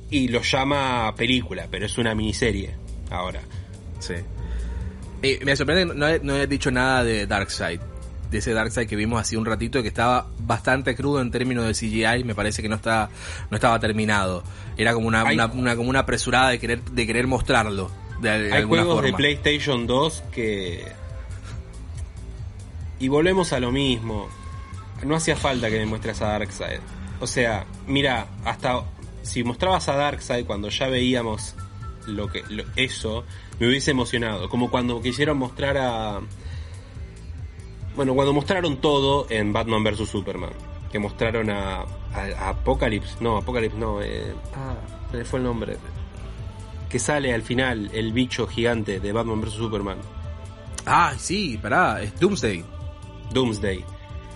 y 0.10 0.30
lo 0.30 0.42
llama 0.42 1.14
película, 1.18 1.68
pero 1.70 1.86
es 1.88 1.98
una 1.98 2.16
miniserie 2.16 2.76
ahora. 3.12 3.42
Sí. 4.00 4.14
Eh, 5.24 5.40
me 5.44 5.56
sorprende 5.58 5.92
que 5.94 6.00
no 6.00 6.08
no 6.24 6.36
he 6.38 6.48
dicho 6.48 6.72
nada 6.72 7.04
de 7.04 7.28
Darkseid. 7.28 7.82
De 8.32 8.38
ese 8.40 8.54
Darkseid 8.54 8.88
que 8.88 8.96
vimos 8.96 9.20
hace 9.20 9.38
un 9.38 9.46
ratito 9.46 9.82
que 9.82 9.88
estaba 9.88 10.28
bastante 10.40 10.96
crudo 10.96 11.20
en 11.22 11.32
términos 11.32 11.66
de 11.66 11.74
CGI, 11.74 12.24
me 12.24 12.36
parece 12.36 12.62
que 12.62 12.70
no 12.70 12.76
está 12.76 13.10
no 13.50 13.56
estaba 13.58 13.80
terminado. 13.80 14.44
Era 14.78 14.94
como 14.94 15.08
una, 15.08 15.22
Hay- 15.24 15.36
una, 15.36 15.48
una- 15.48 15.76
como 15.76 15.90
una 15.90 16.00
apresurada 16.00 16.50
de 16.50 16.60
querer 16.60 16.82
de 16.84 17.08
querer 17.08 17.28
mostrarlo 17.28 17.90
de, 18.22 18.30
de 18.40 18.54
Hay 18.54 18.62
alguna 18.62 18.84
juegos 18.84 19.04
de. 19.04 19.14
PlayStation 19.14 19.88
2 19.88 20.24
que... 20.32 20.86
Y 23.00 23.08
volvemos 23.08 23.54
a 23.54 23.60
lo 23.60 23.72
mismo. 23.72 24.28
No 25.06 25.16
hacía 25.16 25.36
falta 25.36 25.70
que 25.70 25.80
me 25.80 25.86
muestres 25.86 26.22
a 26.22 26.28
Darkseid. 26.28 26.80
O 27.22 27.28
sea, 27.28 27.66
mira, 27.88 28.28
hasta 28.46 28.84
si 29.22 29.44
mostrabas 29.44 29.88
a 29.90 29.96
Darkseid 29.96 30.46
cuando 30.46 30.70
ya 30.70 30.88
veíamos 30.88 31.56
lo 32.08 32.28
que 32.28 32.44
lo- 32.50 32.64
eso, 32.76 33.24
me 33.60 33.68
hubiese 33.68 33.92
emocionado. 33.92 34.50
Como 34.50 34.70
cuando 34.70 35.02
quisieron 35.02 35.38
mostrar 35.38 35.78
a... 35.78 36.20
Bueno, 38.00 38.14
cuando 38.14 38.32
mostraron 38.32 38.78
todo 38.78 39.28
en 39.30 39.52
Batman 39.52 39.84
vs. 39.84 40.08
Superman. 40.08 40.52
Que 40.90 41.00
mostraron 41.00 41.50
a, 41.50 41.82
a- 41.82 41.86
a 42.40 42.50
Apocalypse. 42.52 43.18
No, 43.20 43.36
Apocalypse 43.36 43.78
no. 43.78 44.02
Eh, 44.02 44.34
ah, 44.56 44.76
me 45.12 45.26
fue 45.26 45.40
el 45.40 45.44
nombre. 45.44 45.76
Que 46.88 46.98
sale 46.98 47.34
al 47.34 47.42
final 47.42 47.92
el 47.94 48.14
bicho 48.14 48.48
gigante 48.48 49.02
de 49.02 49.12
Batman 49.12 49.42
vs. 49.42 49.52
Superman. 49.56 49.98
Ah, 50.86 51.14
sí, 51.18 51.58
pará, 51.62 52.02
es 52.02 52.18
Doomsday. 52.18 52.64
Doomsday. 53.34 53.84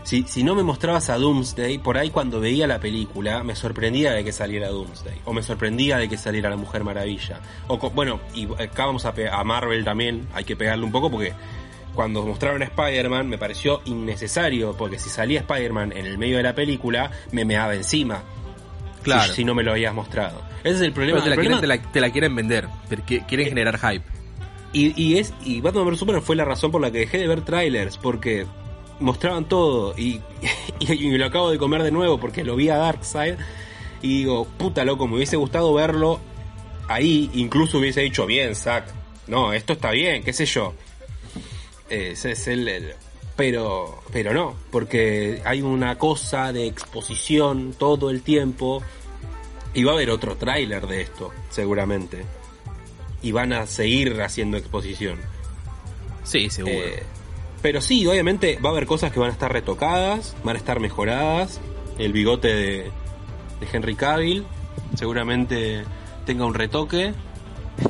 Si, 0.04 0.24
si 0.24 0.44
no 0.44 0.56
me 0.56 0.64
mostrabas 0.64 1.10
a 1.10 1.18
Doomsday, 1.18 1.78
por 1.78 1.98
ahí 1.98 2.10
cuando 2.10 2.42
veía 2.42 2.68
la 2.68 2.82
película 2.82 3.46
me 3.46 3.56
sorprendía 3.56 4.12
de 4.12 4.26
que 4.26 4.34
saliera 4.34 4.68
Doomsday. 4.68 5.22
O 5.24 5.32
me 5.32 5.42
sorprendía 5.42 5.96
de 6.00 6.10
que 6.10 6.18
saliera 6.18 6.50
la 6.50 6.58
Mujer 6.58 6.84
Maravilla. 6.84 7.40
O 7.70 7.78
bueno, 7.92 8.20
y 8.36 8.44
acá 8.62 8.88
vamos 8.88 9.06
a, 9.06 9.14
a 9.32 9.44
Marvel 9.46 9.86
también, 9.86 10.28
hay 10.34 10.44
que 10.44 10.58
pegarle 10.58 10.84
un 10.84 10.92
poco 10.92 11.10
porque 11.10 11.32
cuando 11.94 12.26
mostraron 12.26 12.62
a 12.62 12.66
Spider-Man 12.66 13.28
me 13.30 13.38
pareció 13.38 13.82
innecesario, 13.86 14.76
porque 14.78 15.00
si 15.00 15.10
salía 15.10 15.40
Spider-Man 15.42 15.92
en 15.96 16.06
el 16.06 16.18
medio 16.18 16.38
de 16.38 16.44
la 16.44 16.56
película, 16.56 17.12
me 17.32 17.46
meaba 17.46 17.76
encima. 17.76 18.24
Claro. 19.04 19.24
Si, 19.30 19.34
si 19.38 19.46
no 19.46 19.54
me 19.54 19.64
lo 19.64 19.72
habías 19.72 19.94
mostrado. 19.94 20.42
Ese 20.64 20.76
es 20.76 20.82
el 20.82 20.94
problema. 20.94 21.22
Te 21.24 21.30
la, 21.30 21.36
El 21.36 21.42
quieren, 21.42 21.58
problema- 21.60 21.80
te, 21.82 21.86
la, 21.88 21.92
te 21.92 22.02
la 22.02 22.10
quieren 22.12 22.36
vender, 22.36 22.68
porque 22.90 23.22
quieren 23.28 23.48
generar 23.48 23.78
hype. 23.78 24.06
Y, 24.72 25.00
y 25.02 25.18
es 25.20 25.34
y 25.46 25.62
Batman 25.62 25.86
vs 25.88 26.00
Superman 26.00 26.24
fue 26.24 26.36
la 26.36 26.46
razón 26.46 26.72
por 26.72 26.82
la 26.82 26.90
que 26.92 27.00
dejé 27.00 27.20
de 27.20 27.28
ver 27.28 27.42
trailers 27.42 27.98
porque 27.98 28.48
mostraban 29.00 29.46
todo 29.46 29.94
y, 29.98 30.20
y, 30.80 30.94
y 31.06 31.10
me 31.10 31.18
lo 31.20 31.26
acabo 31.28 31.52
de 31.52 31.58
comer 31.60 31.84
de 31.84 31.92
nuevo 31.92 32.20
porque 32.20 32.44
lo 32.44 32.56
vi 32.56 32.70
a 32.70 32.78
Darkseid 32.78 33.36
y 34.02 34.20
digo, 34.20 34.46
puta 34.58 34.84
loco, 34.84 35.08
me 35.08 35.18
hubiese 35.18 35.36
gustado 35.38 35.72
verlo 35.76 36.20
ahí, 36.88 37.30
incluso 37.36 37.78
hubiese 37.78 38.02
dicho, 38.02 38.26
bien, 38.26 38.56
Zack, 38.56 38.86
no, 39.28 39.54
esto 39.54 39.74
está 39.74 39.92
bien, 39.92 40.24
qué 40.24 40.34
sé 40.34 40.46
yo. 40.46 40.74
Ese 41.94 42.32
es 42.32 42.48
el, 42.48 42.68
el- 42.68 42.94
pero 43.36 44.02
pero 44.12 44.34
no, 44.34 44.56
porque 44.72 45.42
hay 45.46 45.62
una 45.62 45.98
cosa 45.98 46.54
de 46.54 46.68
exposición 46.68 47.74
todo 47.78 48.10
el 48.12 48.22
tiempo 48.22 48.84
y 49.74 49.84
va 49.84 49.92
a 49.92 49.96
haber 49.96 50.12
otro 50.12 50.36
tráiler 50.38 50.86
de 50.88 51.02
esto, 51.02 51.32
seguramente. 51.50 52.26
Y 53.24 53.32
van 53.32 53.54
a 53.54 53.66
seguir 53.66 54.22
haciendo 54.22 54.58
exposición. 54.58 55.18
Sí, 56.24 56.50
seguro. 56.50 56.76
Eh, 56.76 57.04
pero 57.62 57.82
sí, 57.82 58.06
obviamente 58.06 58.60
va 58.64 58.70
a 58.70 58.72
haber 58.74 58.86
cosas 58.86 59.12
que 59.12 59.20
van 59.20 59.30
a 59.30 59.34
estar 59.34 59.52
retocadas, 59.52 60.36
van 60.44 60.56
a 60.56 60.60
estar 60.60 60.80
mejoradas. 60.80 61.60
El 61.98 62.12
bigote 62.14 62.50
de, 62.50 62.74
de 63.60 63.68
Henry 63.72 63.96
Cavill 63.96 64.46
seguramente 64.96 65.84
tenga 66.26 66.46
un 66.46 66.54
retoque. 66.54 67.14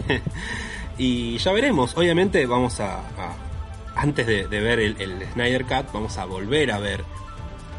y 0.98 1.38
ya 1.38 1.52
veremos. 1.52 1.98
Obviamente 1.98 2.46
vamos 2.46 2.80
a... 2.80 3.00
a- 3.00 3.38
antes 3.96 4.26
de, 4.28 4.48
de 4.48 4.60
ver 4.60 4.80
el, 4.80 5.00
el 5.02 5.28
Snyder 5.34 5.66
Cut, 5.66 5.92
vamos 5.94 6.18
a 6.18 6.26
volver 6.26 6.72
a 6.72 6.80
ver 6.80 7.04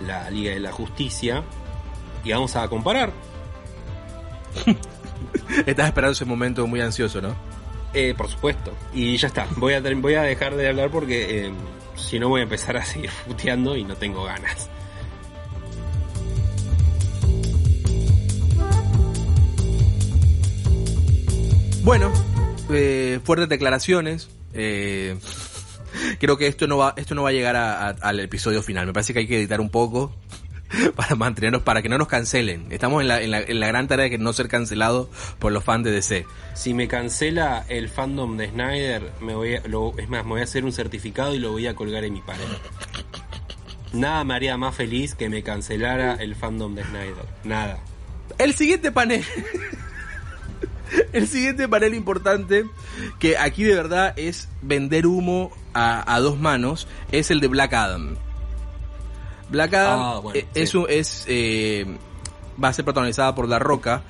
la 0.07 0.31
Liga 0.31 0.53
de 0.53 0.61
la 0.61 0.73
Justicia. 0.73 1.43
Y 2.25 2.33
vamos 2.33 2.57
a 2.57 2.69
comparar. 2.69 3.13
Estás 5.67 5.87
esperando 5.87 6.13
ese 6.13 6.25
momento 6.25 6.67
muy 6.67 6.81
ansioso, 6.81 7.21
¿no? 7.21 7.35
Eh, 7.93 8.15
por 8.17 8.29
supuesto. 8.29 8.73
Y 8.93 9.17
ya 9.17 9.29
está. 9.29 9.47
Voy 9.57 9.75
a, 9.75 9.83
ter- 9.83 9.95
voy 9.97 10.15
a 10.15 10.23
dejar 10.23 10.57
de 10.57 10.69
hablar 10.69 10.91
porque 10.91 11.47
eh, 11.47 11.53
si 11.97 12.19
no 12.19 12.29
voy 12.29 12.41
a 12.41 12.45
empezar 12.45 12.77
a 12.77 12.85
seguir 12.85 13.11
puteando 13.27 13.77
y 13.77 13.85
no 13.85 13.95
tengo 13.97 14.25
ganas. 14.25 14.69
Bueno, 21.83 22.11
eh, 22.71 23.21
fuertes 23.25 23.49
declaraciones. 23.49 24.29
eh, 24.55 25.17
creo 26.21 26.37
que 26.37 26.47
esto 26.47 26.67
no 26.67 26.79
va, 26.79 26.95
esto 26.97 27.15
no 27.15 27.23
va 27.23 27.31
a 27.31 27.33
llegar 27.33 27.57
a- 27.57 27.89
a- 27.89 27.97
al 28.01 28.21
episodio 28.21 28.63
final. 28.63 28.87
Me 28.87 28.93
parece 28.93 29.13
que 29.13 29.21
hay 29.21 29.27
que 29.27 29.39
editar 29.39 29.61
un 29.61 29.71
poco 29.71 30.15
para 30.97 31.15
mantenernos, 31.15 31.63
para 31.63 31.83
que 31.83 31.89
no 31.89 31.99
nos 31.99 32.09
cancelen. 32.09 32.67
Estamos 32.71 33.01
en 33.03 33.09
la, 33.09 33.21
en 33.23 33.31
la, 33.31 33.41
en 33.41 33.61
la 33.61 33.67
gran 33.69 33.87
tarea 33.89 34.05
de 34.05 34.11
que 34.11 34.19
no 34.19 34.33
ser 34.33 34.49
cancelados 34.49 35.09
por 35.39 35.53
los 35.53 35.63
fans 35.65 35.85
de 35.85 35.91
DC. 35.93 36.27
Si 36.55 36.75
me 36.75 36.89
cancela 36.89 37.65
el 37.69 37.89
fandom 37.89 38.37
de 38.37 38.49
Snyder, 38.51 39.13
me 39.21 39.35
voy 39.35 39.55
a- 39.57 39.63
lo- 39.67 39.97
es 39.99 40.09
más, 40.09 40.25
me 40.25 40.31
voy 40.31 40.41
a 40.41 40.45
hacer 40.45 40.65
un 40.65 40.73
certificado 40.73 41.35
y 41.35 41.39
lo 41.39 41.53
voy 41.53 41.67
a 41.67 41.75
colgar 41.75 42.05
en 42.05 42.13
mi 42.15 42.21
pared. 42.23 42.45
Nada 43.93 44.25
me 44.25 44.35
haría 44.35 44.57
más 44.57 44.75
feliz 44.75 45.15
que 45.15 45.29
me 45.29 45.43
cancelara 45.45 46.15
el 46.15 46.35
fandom 46.35 46.75
de 46.75 46.83
Snyder. 46.83 47.27
Nada. 47.45 47.79
El 48.39 48.55
siguiente 48.55 48.91
panel. 48.91 49.23
El 51.13 51.27
siguiente 51.27 51.69
panel 51.69 51.95
importante, 51.95 52.65
que 53.19 53.37
aquí 53.37 53.65
de 53.65 53.75
verdad 53.75 54.13
es 54.17 54.49
vender 54.63 55.07
humo 55.07 55.51
a, 55.75 56.15
a 56.15 56.21
dos 56.21 56.39
manos, 56.39 56.87
es 57.13 57.31
el 57.31 57.41
de 57.41 57.49
Black 57.49 57.73
Adam. 57.75 58.17
Black 59.51 59.75
Adam 59.75 60.01
Ah, 60.01 60.19
bueno, 60.21 60.39
eh, 60.41 60.47
sí. 60.55 60.61
es, 60.63 60.75
un- 60.75 60.87
es, 60.89 61.25
eh, 61.29 61.87
va 62.63 62.69
a 62.69 62.73
ser 62.73 62.85
protagonizada 62.85 63.35
por 63.35 63.49
La 63.49 63.59
Roca. 63.59 64.03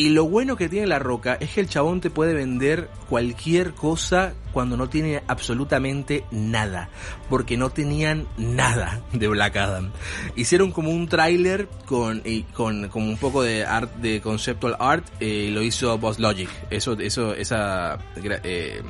Y 0.00 0.10
lo 0.10 0.26
bueno 0.28 0.54
que 0.56 0.68
tiene 0.68 0.86
La 0.86 1.00
Roca 1.00 1.36
es 1.40 1.50
que 1.50 1.60
el 1.60 1.68
chabón 1.68 2.00
te 2.00 2.08
puede 2.08 2.32
vender 2.32 2.88
cualquier 3.08 3.72
cosa 3.74 4.32
cuando 4.52 4.76
no 4.76 4.88
tiene 4.88 5.24
absolutamente 5.26 6.24
nada. 6.30 6.88
Porque 7.28 7.56
no 7.56 7.70
tenían 7.70 8.28
nada 8.36 9.00
de 9.12 9.26
Black 9.26 9.56
Adam. 9.56 9.90
Hicieron 10.36 10.70
como 10.70 10.90
un 10.92 11.08
tráiler 11.08 11.68
con, 11.84 12.22
y 12.24 12.44
con, 12.44 12.88
como 12.90 13.08
un 13.08 13.16
poco 13.18 13.42
de 13.42 13.64
art, 13.66 13.92
de 13.96 14.20
conceptual 14.20 14.76
art, 14.78 15.04
eh, 15.18 15.50
lo 15.52 15.62
hizo 15.62 15.98
Boss 15.98 16.20
Logic. 16.20 16.48
Eso, 16.70 16.92
eso, 16.92 17.34
esa, 17.34 17.98
eh, 18.44 18.80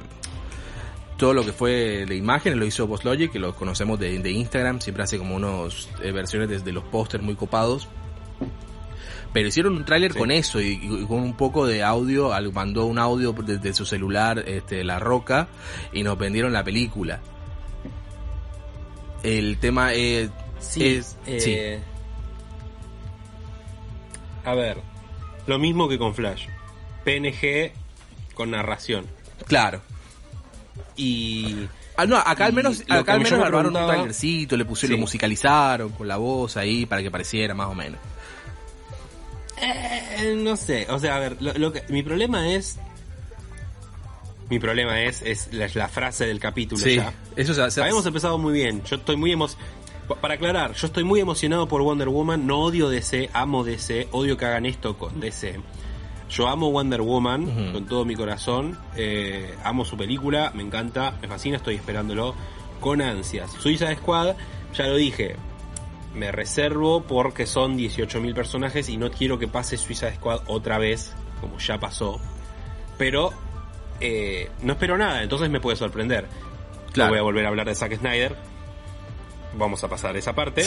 todo 1.19 1.35
lo 1.35 1.45
que 1.45 1.53
fue 1.53 2.07
de 2.07 2.17
imágenes 2.17 2.59
lo 2.59 2.65
hizo 2.65 2.87
Boss 2.87 3.05
Logic, 3.05 3.31
que 3.31 3.39
lo 3.39 3.55
conocemos 3.55 3.99
de, 4.01 4.19
de 4.19 4.31
Instagram, 4.31 4.81
siempre 4.81 5.03
hace 5.05 5.19
como 5.19 5.35
unos 5.37 5.89
eh, 6.03 6.13
versiones 6.13 6.49
desde 6.49 6.73
los 6.73 6.85
pósters 6.85 7.23
muy 7.23 7.35
copados. 7.35 7.89
Pero 9.35 9.49
hicieron 9.49 9.77
un 9.77 9.85
tráiler 9.85 10.13
Sí. 10.15 10.19
con 10.19 10.31
eso 10.31 10.61
y, 10.61 10.81
y 10.83 11.05
con 11.07 11.19
un 11.19 11.37
poco 11.37 11.67
de 11.67 11.83
audio, 11.83 12.31
mandó 12.53 12.87
un 12.87 12.99
audio 12.99 13.33
desde 13.35 13.75
su 13.75 13.85
celular, 13.85 14.43
este, 14.47 14.83
La 14.85 14.99
Roca, 14.99 15.49
y 15.93 16.03
nos 16.03 16.17
vendieron 16.17 16.53
la 16.55 16.65
película. 16.65 17.21
El 19.23 19.59
tema 19.59 19.93
eh, 19.95 20.31
es... 20.77 21.17
sí. 21.39 21.53
eh, 21.53 21.81
A 24.45 24.55
ver, 24.55 24.79
lo 25.47 25.59
mismo 25.59 25.89
que 25.89 25.99
con 25.99 26.15
Flash. 26.15 26.47
PNG 27.05 27.73
con 28.35 28.51
narración. 28.53 29.05
claro. 29.47 29.83
Y 30.99 31.67
Ah, 31.97 32.05
no, 32.07 32.17
acá 32.17 32.45
al 32.47 32.53
menos, 32.53 32.83
acá 32.89 33.15
al 33.15 33.21
menos 33.21 33.39
me 33.41 33.45
armaron 33.47 33.75
un 33.77 33.87
trailercito, 33.87 34.57
le 34.57 34.65
pusieron, 34.65 34.95
Sí. 34.97 35.01
lo 35.01 35.01
musicalizaron 35.01 35.89
con 35.91 36.07
la 36.07 36.17
voz 36.17 36.57
ahí 36.57 36.85
para 36.87 37.03
que 37.03 37.11
pareciera 37.11 37.55
más 37.55 37.69
o 37.69 37.75
menos. 37.75 37.99
Eh, 39.61 40.37
no 40.37 40.57
sé, 40.57 40.87
o 40.91 40.99
sea, 41.01 41.17
a 41.17 41.19
ver, 41.19 41.37
lo, 41.41 41.53
lo 41.55 41.73
que, 41.73 41.83
mi 41.89 42.03
problema 42.03 42.49
es... 42.53 42.79
Mi 44.49 44.59
problema 44.59 45.03
es, 45.03 45.21
es 45.23 45.53
la, 45.53 45.69
la 45.75 45.89
frase 45.89 46.25
del 46.27 46.39
capítulo 46.41 46.81
Sí, 46.83 46.97
ya. 46.97 47.13
eso 47.37 47.53
se, 47.71 47.81
Habíamos 47.83 48.07
empezado 48.07 48.39
muy 48.39 48.53
bien, 48.55 48.83
yo 48.85 48.97
estoy 48.97 49.17
muy 49.17 49.33
emo- 49.33 49.51
Para 50.23 50.35
aclarar, 50.35 50.73
yo 50.75 50.87
estoy 50.87 51.05
muy 51.05 51.21
emocionado 51.21 51.67
por 51.69 51.83
Wonder 51.83 52.09
Woman, 52.09 52.47
no 52.47 52.61
odio 52.61 52.89
DC, 52.89 53.29
amo 53.33 53.63
DC, 53.65 54.09
odio 54.13 54.37
que 54.39 54.47
hagan 54.47 54.65
esto 54.67 54.97
con 54.97 55.21
DC. 55.21 55.61
Yo 56.29 56.49
amo 56.49 56.71
Wonder 56.71 57.01
Woman 57.01 57.73
con 57.73 57.87
todo 57.87 58.05
mi 58.05 58.15
corazón, 58.15 58.79
eh, 58.97 59.55
amo 59.65 59.85
su 59.85 59.97
película, 59.97 60.53
me 60.55 60.63
encanta, 60.63 61.15
me 61.23 61.29
fascina, 61.29 61.57
estoy 61.57 61.77
esperándolo 61.77 62.35
con 62.81 63.01
ansias. 63.01 63.51
Suiza 63.53 63.95
Squad, 63.95 64.37
ya 64.75 64.87
lo 64.87 64.97
dije, 64.97 65.37
me 66.15 66.31
reservo 66.31 67.03
porque 67.03 67.47
son 67.47 67.79
18.000 67.79 68.35
personajes 68.35 68.89
y 68.89 68.97
no 68.97 69.11
quiero 69.11 69.39
que 69.39 69.49
pase 69.49 69.77
Suiza 69.79 70.15
Squad 70.15 70.43
otra 70.47 70.79
vez, 70.79 71.15
como 71.41 71.59
ya 71.59 71.79
pasó. 71.79 72.21
Pero 72.99 73.33
eh, 74.01 74.51
no 74.63 74.75
espero 74.75 74.99
nada, 74.99 75.23
entonces 75.23 75.49
me 75.49 75.61
puede 75.61 75.77
sorprender. 75.77 76.29
Claro. 76.93 77.09
No 77.09 77.13
voy 77.13 77.19
a 77.21 77.23
volver 77.23 77.47
a 77.47 77.49
hablar 77.49 77.67
de 77.67 77.75
Zack 77.75 77.97
Snyder. 77.97 78.37
Vamos 79.57 79.83
a 79.83 79.89
pasar 79.89 80.17
esa 80.17 80.35
parte. 80.35 80.65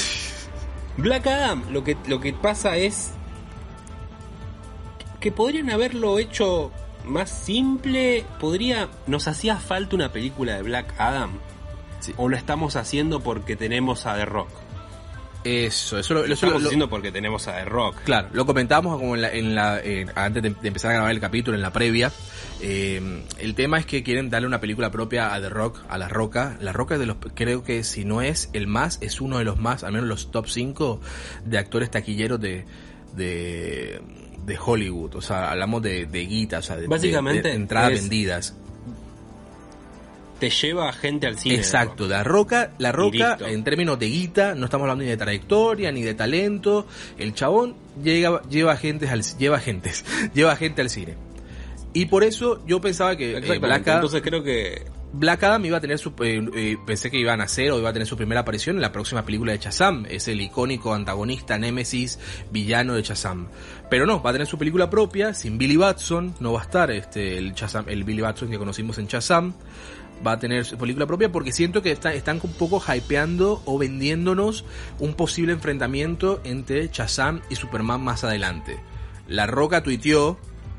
Black 0.97 1.27
Adam, 1.27 1.65
lo 1.71 1.83
que, 1.83 1.97
lo 2.07 2.19
que 2.19 2.33
pasa 2.33 2.77
es 2.77 3.13
que 5.21 5.31
podrían 5.31 5.69
haberlo 5.69 6.19
hecho 6.19 6.71
más 7.05 7.29
simple. 7.29 8.25
Podría. 8.39 8.89
Nos 9.07 9.27
hacía 9.29 9.55
falta 9.55 9.95
una 9.95 10.11
película 10.11 10.55
de 10.55 10.63
Black 10.63 10.93
Adam. 10.97 11.39
Sí. 12.01 12.13
o 12.17 12.27
lo 12.29 12.35
estamos 12.35 12.75
haciendo 12.75 13.19
porque 13.21 13.55
tenemos 13.55 14.05
a 14.07 14.15
The 14.15 14.25
Rock. 14.25 14.49
Eso, 15.43 15.97
eso 15.97 16.13
lo, 16.15 16.23
estamos 16.25 16.61
lo- 16.61 16.67
haciendo 16.67 16.87
porque 16.89 17.11
tenemos 17.11 17.47
a 17.47 17.53
The 17.57 17.65
Rock. 17.65 17.95
Claro, 18.03 18.27
lo 18.33 18.45
comentábamos 18.45 18.99
como 18.99 19.15
en 19.15 19.21
la, 19.21 19.31
en 19.33 19.55
la 19.55 19.79
en- 19.81 20.11
antes 20.15 20.43
de, 20.43 20.49
de 20.51 20.67
empezar 20.67 20.91
a 20.91 20.93
grabar 20.95 21.11
el 21.11 21.19
capítulo, 21.19 21.55
en 21.55 21.61
la 21.63 21.71
previa. 21.73 22.11
Eh, 22.59 23.23
el 23.39 23.55
tema 23.55 23.79
es 23.79 23.85
que 23.87 24.03
quieren 24.03 24.29
darle 24.29 24.47
una 24.47 24.59
película 24.61 24.91
propia 24.91 25.33
a 25.33 25.41
The 25.41 25.49
Rock, 25.49 25.79
a 25.89 25.97
La 25.97 26.07
Roca. 26.09 26.57
La 26.59 26.73
Roca 26.73 26.95
es 26.95 26.99
de 26.99 27.07
los, 27.07 27.17
creo 27.33 27.63
que 27.63 27.83
si 27.83 28.05
no 28.05 28.21
es 28.21 28.49
el 28.53 28.67
más, 28.67 28.99
es 29.01 29.19
uno 29.21 29.39
de 29.39 29.43
los 29.45 29.59
más, 29.59 29.83
al 29.83 29.93
menos 29.93 30.07
los 30.07 30.29
top 30.31 30.47
5 30.47 31.01
de 31.45 31.57
actores 31.57 31.89
taquilleros 31.91 32.39
de, 32.39 32.65
de, 33.15 33.99
de 34.45 34.57
Hollywood. 34.57 35.15
O 35.15 35.21
sea, 35.21 35.51
hablamos 35.51 35.81
de, 35.81 36.05
de 36.05 36.25
guita, 36.25 36.59
o 36.59 36.61
sea, 36.61 36.77
de, 36.77 36.87
Básicamente 36.87 37.49
de 37.49 37.55
entradas 37.55 37.93
es- 37.93 38.01
vendidas. 38.01 38.55
Te 40.39 40.49
lleva 40.49 40.89
a 40.89 40.93
gente 40.93 41.27
al 41.27 41.37
cine. 41.37 41.53
Exacto, 41.53 42.07
la 42.07 42.23
roca, 42.23 42.71
la 42.79 42.91
roca 42.91 43.37
en 43.41 43.63
términos 43.63 43.99
de 43.99 44.07
guita, 44.07 44.55
no 44.55 44.65
estamos 44.65 44.85
hablando 44.85 45.03
ni 45.03 45.09
de 45.11 45.17
trayectoria 45.17 45.91
ni 45.91 46.01
de 46.01 46.15
talento, 46.15 46.87
el 47.19 47.35
chabón 47.35 47.75
llega, 48.03 48.41
lleva 48.49 48.75
gente 48.75 49.07
al, 49.07 49.21
lleva 49.37 49.59
gentes, 49.59 50.03
lleva 50.33 50.55
gente 50.55 50.81
al 50.81 50.89
cine. 50.89 51.15
Y 51.93 52.05
por 52.05 52.23
eso 52.23 52.65
yo 52.65 52.81
pensaba 52.81 53.15
que 53.15 53.37
eh. 53.37 53.59
Black, 53.59 53.85
Entonces 53.87 54.23
creo 54.23 54.41
que 54.41 54.81
Black 55.13 55.43
Adam 55.43 55.65
iba 55.65 55.77
a 55.77 55.81
tener 55.81 55.99
su, 55.99 56.13
eh, 56.21 56.41
eh, 56.55 56.77
pensé 56.85 57.11
que 57.11 57.17
iban 57.19 57.41
a 57.41 57.43
hacer 57.43 57.71
o 57.71 57.79
iba 57.79 57.89
a 57.89 57.93
tener 57.93 58.07
su 58.07 58.15
primera 58.15 58.41
aparición 58.41 58.77
en 58.77 58.81
la 58.81 58.93
próxima 58.93 59.25
película 59.25 59.51
de 59.51 59.57
Shazam, 59.57 60.05
es 60.09 60.29
el 60.29 60.39
icónico 60.39 60.93
antagonista, 60.93 61.57
némesis, 61.57 62.17
villano 62.49 62.93
de 62.93 63.01
Shazam. 63.01 63.47
Pero 63.89 64.05
no, 64.05 64.23
va 64.23 64.29
a 64.29 64.33
tener 64.33 64.47
su 64.47 64.57
película 64.57 64.89
propia, 64.89 65.33
sin 65.33 65.57
Billy 65.57 65.75
Batson, 65.75 66.33
no 66.39 66.53
va 66.53 66.61
a 66.61 66.63
estar 66.63 66.91
este 66.91 67.37
el 67.37 67.53
Shazam, 67.53 67.85
el 67.89 68.05
Billy 68.05 68.21
Batson 68.21 68.49
que 68.49 68.57
conocimos 68.57 68.97
en 68.99 69.07
Shazam 69.07 69.53
va 70.25 70.33
a 70.33 70.39
tener 70.39 70.63
su 70.65 70.77
película 70.77 71.05
propia 71.07 71.31
porque 71.31 71.51
siento 71.51 71.81
que 71.81 71.91
está- 71.91 72.13
están 72.13 72.39
un 72.43 72.53
poco 72.53 72.81
hypeando 72.81 73.61
o 73.65 73.77
vendiéndonos 73.77 74.63
un 74.99 75.15
posible 75.15 75.51
enfrentamiento 75.51 76.39
entre 76.45 76.87
Shazam 76.87 77.41
y 77.49 77.55
Superman 77.55 78.01
más 78.01 78.23
adelante. 78.23 78.79
La 79.27 79.47
Roca 79.47 79.81
tuiteó, 79.83 80.37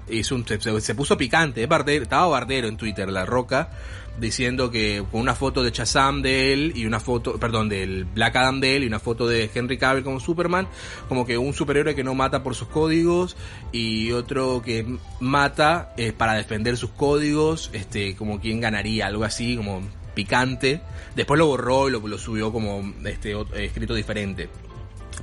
hizo 0.09 0.37
un- 0.37 0.47
se, 0.47 0.95
puso 0.95 1.17
picante, 1.19 1.65
estaba 1.65 2.27
bardero 2.29 2.69
en 2.69 2.77
Twitter 2.77 3.11
La 3.11 3.27
Roca, 3.27 3.71
diciendo 4.19 4.71
que 4.71 5.05
con 5.11 5.21
una 5.21 5.35
foto 5.35 5.63
de 5.63 5.71
Shazam 5.71 6.23
de 6.23 6.53
él 6.53 6.73
y 6.77 6.87
una 6.87 7.01
foto, 7.01 7.39
perdón, 7.39 7.69
del 7.69 8.05
Black 8.05 8.37
Adam 8.37 8.61
de 8.61 8.77
él 8.77 8.85
y 8.85 8.87
una 8.87 9.01
foto 9.01 9.27
de 9.27 9.51
Henry 9.53 9.79
Cavill 9.79 10.05
como 10.05 10.21
Superman, 10.21 10.69
como 11.09 11.27
que 11.27 11.39
un 11.39 11.55
superhéroe 11.55 11.95
que 11.95 12.05
no 12.05 12.15
mata 12.15 12.43
por 12.43 12.55
sus 12.55 12.69
códigos 12.69 13.37
y 13.73 14.13
otro 14.13 14.63
que 14.63 14.87
mata 15.21 15.93
eh, 15.97 16.13
para 16.13 16.35
defender 16.35 16.77
sus 16.77 16.91
códigos, 16.91 17.71
este, 17.73 18.15
como 18.17 18.41
quien 18.41 18.61
ganaría, 18.61 19.07
algo 19.07 19.25
así, 19.25 19.57
como 19.57 19.83
picante. 20.15 20.81
Después 21.17 21.39
lo 21.39 21.47
borró 21.47 21.89
y 21.89 21.93
lo, 21.93 22.07
lo 22.07 22.19
subió 22.19 22.53
como 22.53 22.93
este 23.05 23.33
eh, 23.33 23.45
escrito 23.55 23.95
diferente. 23.95 24.49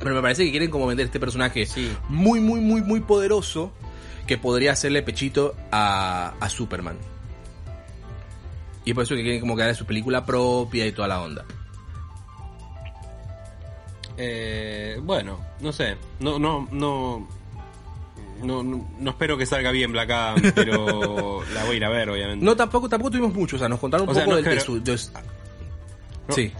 Pero 0.01 0.15
me 0.15 0.21
parece 0.21 0.45
que 0.45 0.51
quieren 0.51 0.69
como 0.69 0.87
vender 0.87 1.05
este 1.07 1.19
personaje 1.19 1.65
Sí. 1.65 1.91
muy, 2.09 2.39
muy, 2.39 2.59
muy, 2.59 2.81
muy 2.81 3.01
poderoso 3.01 3.71
que 4.27 4.37
podría 4.37 4.73
hacerle 4.73 5.01
pechito 5.01 5.55
a, 5.71 6.33
a 6.39 6.49
Superman. 6.49 6.97
Y 8.85 8.93
por 8.93 9.03
eso 9.03 9.15
que 9.15 9.21
quieren 9.23 9.39
como 9.41 9.55
que 9.55 9.61
darle 9.63 9.75
su 9.75 9.85
película 9.85 10.25
propia 10.25 10.85
y 10.87 10.91
toda 10.91 11.07
la 11.07 11.21
onda. 11.21 11.45
Eh, 14.17 14.99
bueno, 15.03 15.39
no 15.61 15.71
sé. 15.71 15.95
No, 16.19 16.39
no, 16.39 16.67
no, 16.71 17.27
no, 18.43 18.63
no, 18.63 19.09
espero 19.09 19.37
que 19.37 19.45
salga 19.45 19.71
bien 19.71 19.91
Black 19.91 20.09
Adam, 20.09 20.41
pero 20.55 21.43
la 21.53 21.63
voy 21.65 21.73
a 21.75 21.77
ir 21.77 21.85
a 21.85 21.89
ver, 21.89 22.09
obviamente. 22.09 22.43
No, 22.43 22.55
tampoco, 22.55 22.89
tampoco 22.89 23.11
tuvimos 23.11 23.33
mucho, 23.33 23.55
o 23.55 23.59
sea, 23.59 23.69
nos 23.69 23.79
contaron 23.79 24.07
un 24.07 24.11
O 24.11 24.13
sea, 24.15 24.25
poco 24.25 24.37
no, 24.37 24.41
del- 24.41 24.55
de, 24.55 24.59
su... 24.61 24.83
de 24.83 24.97
su- 24.97 25.11
No. 25.13 26.35
Sí. 26.35 26.51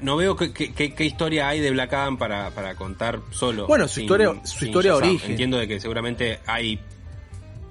No 0.00 0.16
veo 0.16 0.36
qué, 0.36 0.94
historia 1.00 1.48
hay 1.48 1.60
de 1.60 1.70
Black 1.70 1.92
Adam 1.94 2.18
para, 2.18 2.50
para 2.50 2.74
contar 2.74 3.20
solo. 3.30 3.66
Bueno, 3.66 3.88
su 3.88 4.00
historia- 4.00 4.34
su 4.44 4.66
historia 4.66 4.94
origen. 4.94 5.30
Entiendo 5.32 5.56
de 5.58 5.66
que 5.66 5.80
seguramente 5.80 6.38
hay 6.46 6.78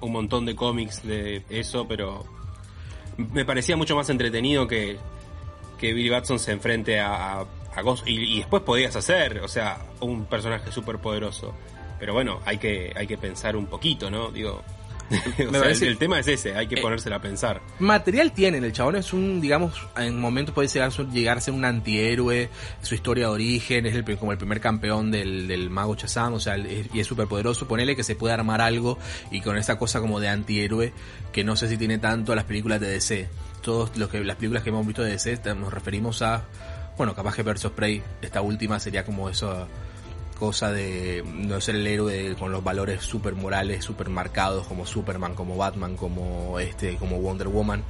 un 0.06 0.12
montón 0.12 0.46
de 0.46 0.56
cómics 0.56 1.06
de 1.06 1.42
eso, 1.50 1.86
pero 1.86 2.24
me 3.16 3.44
parecía 3.44 3.76
mucho 3.76 3.96
más 3.96 4.08
entretenido 4.10 4.66
que, 4.66 4.98
que 5.78 5.92
Billy 5.92 6.08
Batson 6.08 6.38
se 6.38 6.52
enfrente 6.52 7.00
a, 7.00 7.40
a, 7.40 7.82
Ghost. 7.82 8.06
Y, 8.06 8.34
y 8.34 8.38
después 8.38 8.62
podías 8.62 8.96
hacer, 8.96 9.40
o 9.40 9.48
sea, 9.48 9.78
un 10.00 10.26
personaje 10.26 10.70
súper 10.72 10.98
poderoso. 10.98 11.54
Pero 11.98 12.12
bueno, 12.12 12.40
hay 12.44 12.58
que, 12.58 12.92
hay 12.94 13.06
que 13.06 13.16
pensar 13.16 13.56
un 13.56 13.66
poquito, 13.66 14.10
¿no? 14.10 14.30
Digo, 14.30 14.62
o 15.48 15.50
sea, 15.50 15.60
parece- 15.60 15.84
el, 15.86 15.92
el 15.92 15.98
tema 15.98 16.18
es 16.20 16.28
ese, 16.28 16.54
hay 16.54 16.66
que 16.66 16.76
Eh, 16.76 16.82
ponérsela 16.82 17.16
a 17.16 17.20
pensar. 17.20 17.60
Material 17.78 18.32
tienen, 18.32 18.64
el 18.64 18.72
chabón 18.72 18.96
es 18.96 19.12
un, 19.12 19.40
digamos, 19.40 19.74
en 19.96 20.20
momentos 20.20 20.54
puede 20.54 20.68
llegar, 20.68 20.90
a- 20.96 21.02
llegar 21.12 21.38
a 21.38 21.40
ser 21.40 21.54
un 21.54 21.64
antihéroe, 21.64 22.48
su 22.82 22.94
historia 22.94 23.26
de 23.26 23.32
origen, 23.32 23.86
es 23.86 23.94
el, 23.94 24.04
como 24.18 24.32
el 24.32 24.38
primer 24.38 24.60
campeón 24.60 25.10
del, 25.10 25.46
del 25.48 25.70
mago 25.70 25.94
Shazam, 25.94 26.34
o 26.34 26.40
sea, 26.40 26.56
es- 26.56 26.88
y 26.92 27.00
es 27.00 27.06
súper 27.06 27.26
poderoso, 27.26 27.66
ponele 27.68 27.94
que 27.96 28.02
se 28.04 28.16
puede 28.16 28.34
armar 28.34 28.60
algo 28.60 28.98
y 29.30 29.40
con 29.40 29.56
esa 29.56 29.78
cosa 29.78 30.00
como 30.00 30.20
de 30.20 30.28
antihéroe 30.28 30.92
que 31.32 31.44
no 31.44 31.54
sé 31.56 31.68
si 31.68 31.76
tiene 31.76 31.98
tanto 31.98 32.32
a 32.32 32.36
las 32.36 32.44
películas 32.44 32.80
de 32.80 32.88
DC. 32.88 33.28
Todos 33.62 33.96
los 33.96 34.08
que, 34.08 34.22
las 34.24 34.36
películas 34.36 34.62
que 34.62 34.70
hemos 34.70 34.86
visto 34.86 35.02
de 35.02 35.10
DC 35.12 35.38
nos 35.54 35.72
referimos 35.72 36.22
a, 36.22 36.44
bueno, 36.96 37.14
capaz 37.14 37.34
que 37.34 37.42
of 37.42 37.72
Prey, 37.72 38.02
esta 38.22 38.40
última 38.40 38.78
sería 38.80 39.04
como 39.04 39.28
eso 39.28 39.66
cosa 40.38 40.70
de 40.72 41.24
no 41.26 41.60
ser 41.60 41.76
el 41.76 41.86
héroe 41.86 42.36
con 42.38 42.52
los 42.52 42.62
valores 42.62 43.02
super 43.02 43.34
morales, 43.34 43.84
super 43.84 44.08
marcados 44.08 44.66
como 44.66 44.86
Superman, 44.86 45.34
como 45.34 45.56
Batman, 45.56 45.96
como 45.96 46.58
este, 46.60 46.96
como 46.96 47.18
Wonder 47.20 47.48
Woman. 47.48 47.82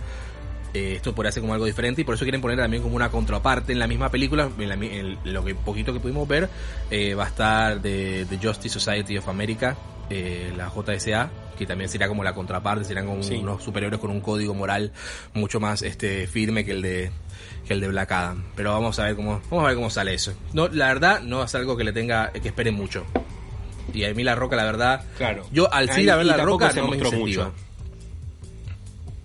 Eh, 0.75 0.95
esto 0.97 1.15
podría 1.15 1.33
ser 1.33 1.41
como 1.43 1.55
algo 1.55 1.65
diferente 1.65 2.03
y 2.03 2.05
por 2.05 2.15
eso 2.17 2.25
quieren 2.25 2.41
poner 2.41 2.59
también 2.59 2.83
como 2.83 2.97
una 2.97 3.09
contraparte 3.11 3.73
en 3.73 3.79
la 3.79 3.87
misma 3.87 4.11
película, 4.11 4.51
en, 4.59 4.69
la 4.69 4.75
en 4.75 5.19
lo 5.25 5.45
que 5.45 5.55
poquito 5.55 5.93
que 5.93 6.01
pudimos 6.01 6.29
ver, 6.29 6.49
eh, 6.91 7.15
va 7.15 7.25
a 7.25 7.29
estar 7.29 7.81
de 7.81 8.27
The 8.29 8.39
Justice 8.39 8.79
Society 8.79 9.17
of 9.17 9.27
America, 9.29 9.77
eh, 10.11 10.53
la 10.57 10.69
JSA, 10.69 11.31
que 11.57 11.65
también 11.67 11.89
sería 11.89 12.09
como 12.09 12.23
la 12.23 12.35
contraparte, 12.35 12.85
serían 12.85 13.07
como 13.07 13.23
Sí. 13.23 13.37
unos 13.37 13.63
superiores 13.63 13.99
con 13.99 14.11
un 14.11 14.21
código 14.21 14.53
moral 14.55 14.93
mucho 15.33 15.61
más 15.61 15.81
este 15.81 16.27
firme 16.27 16.65
que 16.67 16.73
el 16.73 16.83
de 16.83 17.11
que 17.67 17.75
el 17.75 17.81
de 17.81 17.89
Black 17.89 18.13
Adam. 18.13 18.45
Pero 18.55 18.73
vamos 18.73 18.99
a 18.99 19.05
ver 19.05 19.17
cómo 19.17 19.41
vamos 19.51 19.65
a 19.65 19.69
ver 19.69 19.77
cómo 19.77 19.91
sale 19.91 20.15
eso. 20.15 20.33
No, 20.53 20.69
la 20.69 20.87
verdad 20.89 21.21
no 21.21 21.43
es 21.43 21.55
algo 21.55 21.77
que 21.77 21.85
le 21.85 21.93
tenga 21.93 22.31
que 22.33 22.49
espere 22.49 22.71
mucho. 22.71 23.05
Y 23.93 24.05
a 24.05 24.13
mí 24.15 24.23
la 24.25 24.35
Roca 24.35 24.57
la 24.57 24.65
verdad, 24.65 25.05
Claro. 25.17 25.47
yo 25.53 25.73
al 25.73 25.89
fin 25.91 26.09
a 26.11 26.17
ver 26.17 26.27
la 26.27 26.37
Roca 26.39 26.71
se 26.71 26.81
no 26.81 26.89
mostró 26.89 27.13
mucho. 27.13 27.53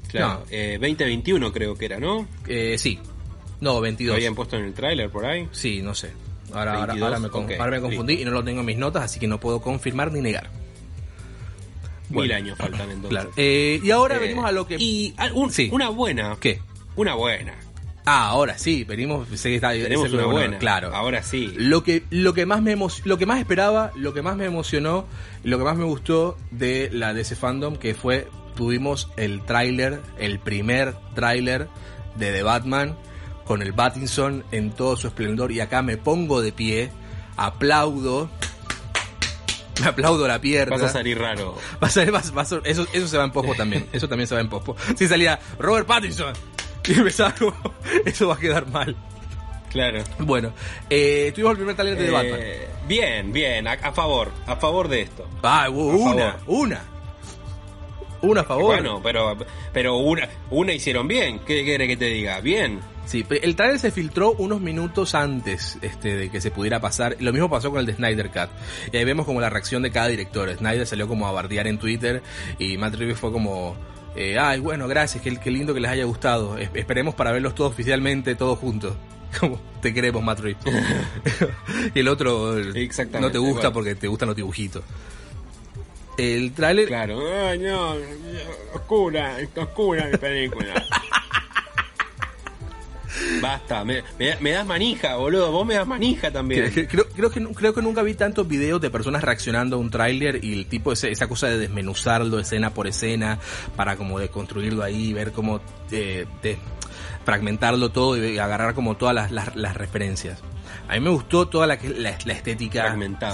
Claro, 0.09 0.27
No. 0.39 0.45
eh, 0.51 0.77
2021 0.79 1.51
creo 1.53 1.75
que 1.75 1.85
era, 1.85 1.99
¿no? 1.99 2.27
Eh, 2.47 2.75
sí. 2.77 2.99
No, 3.61 3.75
Lo 3.75 3.81
22. 3.81 4.15
habían 4.15 4.35
puesto 4.35 4.57
en 4.57 4.65
el 4.65 4.73
tráiler 4.73 5.09
por 5.09 5.25
ahí. 5.25 5.47
Sí, 5.51 5.81
no 5.81 5.93
sé. 5.95 6.11
Ahora, 6.53 6.73
ahora, 6.73 6.93
22, 6.93 7.07
ahora 7.07 7.19
me, 7.47 7.55
ahora 7.57 7.79
confundí 7.81 8.13
y 8.21 8.25
no 8.25 8.31
lo 8.31 8.43
tengo 8.43 8.59
en 8.59 8.65
mis 8.65 8.77
notas, 8.77 9.03
así 9.03 9.19
que 9.19 9.27
no 9.27 9.39
puedo 9.39 9.61
confirmar 9.61 10.11
ni 10.11 10.19
negar. 10.19 10.49
Mil 12.09 12.15
Bueno. 12.15 12.35
años 12.35 12.57
faltan 12.57 12.81
entonces. 12.91 13.09
Claro. 13.09 13.31
Eh, 13.37 13.79
y 13.81 13.91
ahora 13.91 14.17
Eh, 14.17 14.19
venimos 14.19 14.43
a 14.45 14.51
lo 14.51 14.67
que... 14.67 14.75
Y 14.77 15.15
un- 15.33 15.51
Sí. 15.51 15.69
una 15.71 15.89
buena. 15.89 16.35
¿Qué? 16.41 16.59
Una 16.97 17.13
buena. 17.13 17.53
Ah, 18.05 18.27
ahora 18.29 18.57
sí, 18.57 18.83
venimos... 18.83 19.27
sé 19.35 19.49
que 19.49 19.55
está- 19.55 19.71
Tenemos 19.71 20.07
ese 20.07 20.15
es 20.17 20.23
una 20.23 20.31
buena. 20.31 20.57
Claro. 20.57 20.93
Ahora 20.95 21.21
sí. 21.21 21.53
Lo 21.57 21.83
que, 21.83 22.03
lo 22.09 22.33
que 22.33 22.45
más 22.47 22.61
me 22.61 22.75
emo- 22.75 22.91
lo 23.05 23.17
que 23.17 23.25
más 23.27 23.39
esperaba, 23.39 23.91
lo 23.95 24.13
que 24.13 24.21
más 24.23 24.35
me 24.35 24.45
emocionó, 24.45 25.05
lo 25.43 25.57
que 25.59 25.63
más 25.63 25.77
me 25.77 25.83
gustó 25.83 26.37
de 26.49 26.89
la 26.91 27.13
DC 27.13 27.35
Fandom, 27.35 27.75
que 27.75 27.93
fue, 27.93 28.27
tuvimos 28.55 29.09
el 29.17 29.41
tráiler, 29.45 30.01
el 30.17 30.39
primer 30.39 30.95
tráiler 31.13 31.67
de 32.15 32.31
The 32.31 32.43
Batman, 32.43 32.97
con 33.45 33.61
el 33.61 33.71
Battinson 33.71 34.43
en 34.51 34.71
todo 34.71 34.97
su 34.97 35.07
esplendor, 35.07 35.51
y 35.51 35.59
acá 35.59 35.81
me 35.83 35.97
pongo 35.97 36.41
de 36.41 36.51
pie, 36.53 36.89
aplaudo, 37.37 38.29
me 39.81 39.87
aplaudo 39.87 40.27
la 40.27 40.39
pierna. 40.39 40.75
Vas 40.75 40.85
a 40.85 40.89
salir 40.93 41.17
raro. 41.17 41.55
Va 41.83 41.87
a 41.87 41.89
salir- 41.89 42.13
va- 42.13 42.21
va 42.37 42.41
a 42.41 42.69
eso, 42.69 42.85
eso 42.93 43.07
se 43.07 43.17
va 43.17 43.23
en 43.23 43.31
pospo 43.31 43.55
también. 43.55 43.87
Eso 43.93 44.07
también 44.07 44.27
se 44.27 44.35
va 44.35 44.41
en 44.41 44.49
pospo. 44.49 44.75
Si 44.95 45.07
salía 45.07 45.39
Robert 45.59 45.87
Pattinson 45.87 46.33
y 46.87 46.93
empezaba 46.93 47.33
como, 47.35 47.53
eso 48.05 48.27
va 48.27 48.35
a 48.35 48.39
quedar 48.39 48.67
mal. 48.67 48.95
Claro. 49.69 50.03
Bueno, 50.19 50.51
eh, 50.89 51.31
tuvimos 51.33 51.51
el 51.51 51.57
primer 51.57 51.75
tráiler 51.75 51.97
de 51.97 52.05
The 52.05 52.11
Batman. 52.11 52.39
Eh, 52.41 52.67
bien, 52.87 53.31
bien. 53.31 53.67
A, 53.67 53.73
a 53.73 53.93
favor. 53.93 54.31
A 54.45 54.57
favor 54.57 54.89
de 54.89 55.01
esto. 55.01 55.25
Ah, 55.43 55.69
una, 55.69 56.37
una. 56.45 56.81
Una 58.21 58.41
a 58.41 58.43
favor. 58.43 58.65
Bueno, 58.65 58.99
pero, 59.01 59.37
pero 59.71 59.95
una, 59.95 60.27
una 60.49 60.73
hicieron 60.73 61.07
bien. 61.07 61.39
¿Qué 61.39 61.63
quiere 61.63 61.87
que 61.87 61.95
te 61.95 62.05
diga? 62.05 62.41
Bien. 62.41 62.81
Sí, 63.05 63.25
el 63.29 63.55
trailer 63.55 63.79
se 63.79 63.91
filtró 63.91 64.33
unos 64.33 64.61
minutos 64.61 65.15
antes 65.15 65.77
este, 65.81 66.15
de 66.15 66.29
que 66.29 66.41
se 66.41 66.51
pudiera 66.51 66.79
pasar. 66.81 67.15
Lo 67.19 67.31
mismo 67.31 67.49
pasó 67.49 67.71
con 67.71 67.79
el 67.79 67.85
de 67.85 67.95
Snyder 67.95 68.29
Cut. 68.29 68.49
Y 68.91 68.97
ahí 68.97 69.05
vemos 69.05 69.25
como 69.25 69.39
la 69.41 69.49
reacción 69.49 69.81
de 69.81 69.91
cada 69.91 70.07
director. 70.07 70.53
Snyder 70.55 70.85
salió 70.85 71.07
como 71.07 71.27
a 71.27 71.31
bardear 71.31 71.67
en 71.67 71.77
Twitter 71.77 72.21
y 72.59 72.77
Matt 72.77 72.95
Reeves 72.95 73.19
fue 73.19 73.31
como... 73.31 73.75
eh, 74.15 74.37
Ay, 74.39 74.59
bueno, 74.59 74.87
gracias, 74.87 75.23
qué, 75.23 75.35
qué 75.37 75.51
lindo 75.51 75.73
que 75.73 75.79
les 75.79 75.91
haya 75.91 76.03
gustado. 76.05 76.57
Es- 76.57 76.69
esperemos 76.73 77.15
para 77.15 77.31
verlos 77.31 77.55
todos 77.55 77.71
oficialmente, 77.71 78.35
todos 78.35 78.57
juntos. 78.59 78.95
Como, 79.39 79.59
te 79.81 79.93
queremos, 79.93 80.21
Matt 80.23 80.39
Reeves. 80.39 80.63
y 81.95 81.99
el 81.99 82.07
otro 82.07 82.55
no 82.55 83.31
te 83.31 83.37
gusta 83.37 83.69
bueno. 83.69 83.73
porque 83.73 83.95
te 83.95 84.07
gustan 84.07 84.27
los 84.27 84.35
dibujitos. 84.35 84.83
El 86.17 86.51
tráiler... 86.51 86.87
Claro. 86.87 87.19
Ay, 87.47 87.57
no. 87.59 87.95
Oscura. 88.73 89.37
Oscura 89.55 90.07
mi 90.11 90.17
película. 90.17 90.85
basta. 93.41 93.83
Me, 93.83 94.03
das 94.17 94.65
manija, 94.65 95.15
boludo. 95.15 95.51
Vos 95.51 95.65
me 95.65 95.75
das 95.75 95.87
manija 95.87 96.31
también. 96.31 96.71
Creo, 96.71 97.07
creo, 97.09 97.31
que, 97.31 97.43
creo 97.53 97.73
que 97.73 97.81
nunca 97.81 98.01
vi 98.01 98.13
tantos 98.15 98.47
videos 98.47 98.81
de 98.81 98.89
personas 98.89 99.23
reaccionando 99.23 99.75
a 99.75 99.79
un 99.79 99.89
tráiler 99.89 100.43
y 100.43 100.53
el 100.53 100.65
tipo, 100.67 100.91
ese, 100.91 101.11
esa 101.11 101.27
cosa 101.27 101.47
de 101.47 101.57
desmenuzarlo 101.57 102.39
escena 102.39 102.73
por 102.73 102.87
escena 102.87 103.39
para 103.75 103.95
como 103.95 104.19
deconstruirlo 104.19 104.83
ahí, 104.83 105.13
ver 105.13 105.31
cómo 105.31 105.61
eh, 105.91 106.25
de, 106.41 106.57
fragmentarlo 107.25 107.89
todo 107.89 108.17
y 108.17 108.37
agarrar 108.37 108.73
como 108.73 108.97
todas 108.97 109.31
las, 109.31 109.55
las 109.55 109.75
referencias. 109.75 110.41
A 110.91 110.95
mí 110.95 110.99
me 110.99 111.09
gustó 111.09 111.47
toda 111.47 111.65
la, 111.67 111.79
la, 111.81 112.17
la 112.25 112.33
estética. 112.33 112.83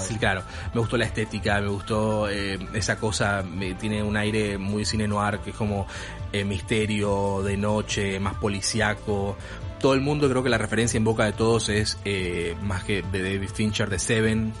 Sí, 0.00 0.16
claro. 0.16 0.44
Me 0.72 0.78
gustó 0.78 0.96
la 0.96 1.06
estética, 1.06 1.60
me 1.60 1.66
gustó 1.66 2.28
eh, 2.28 2.56
esa 2.72 3.00
cosa, 3.00 3.42
me, 3.42 3.74
tiene 3.74 4.00
un 4.00 4.16
aire 4.16 4.58
muy 4.58 4.84
cine 4.84 5.08
noir 5.08 5.40
que 5.40 5.50
es 5.50 5.56
como 5.56 5.88
eh, 6.32 6.44
misterio 6.44 7.42
de 7.42 7.56
noche, 7.56 8.20
más 8.20 8.34
policiaco. 8.34 9.36
Todo 9.80 9.94
el 9.94 10.00
mundo 10.00 10.30
creo 10.30 10.44
que 10.44 10.50
la 10.50 10.58
referencia 10.58 10.98
en 10.98 11.04
boca 11.04 11.24
de 11.24 11.32
todos 11.32 11.68
es 11.68 11.98
eh, 12.04 12.54
más 12.62 12.84
que 12.84 13.02
de 13.02 13.22
David 13.24 13.50
Fincher 13.52 13.90
de 13.90 13.98
Seven, 13.98 14.52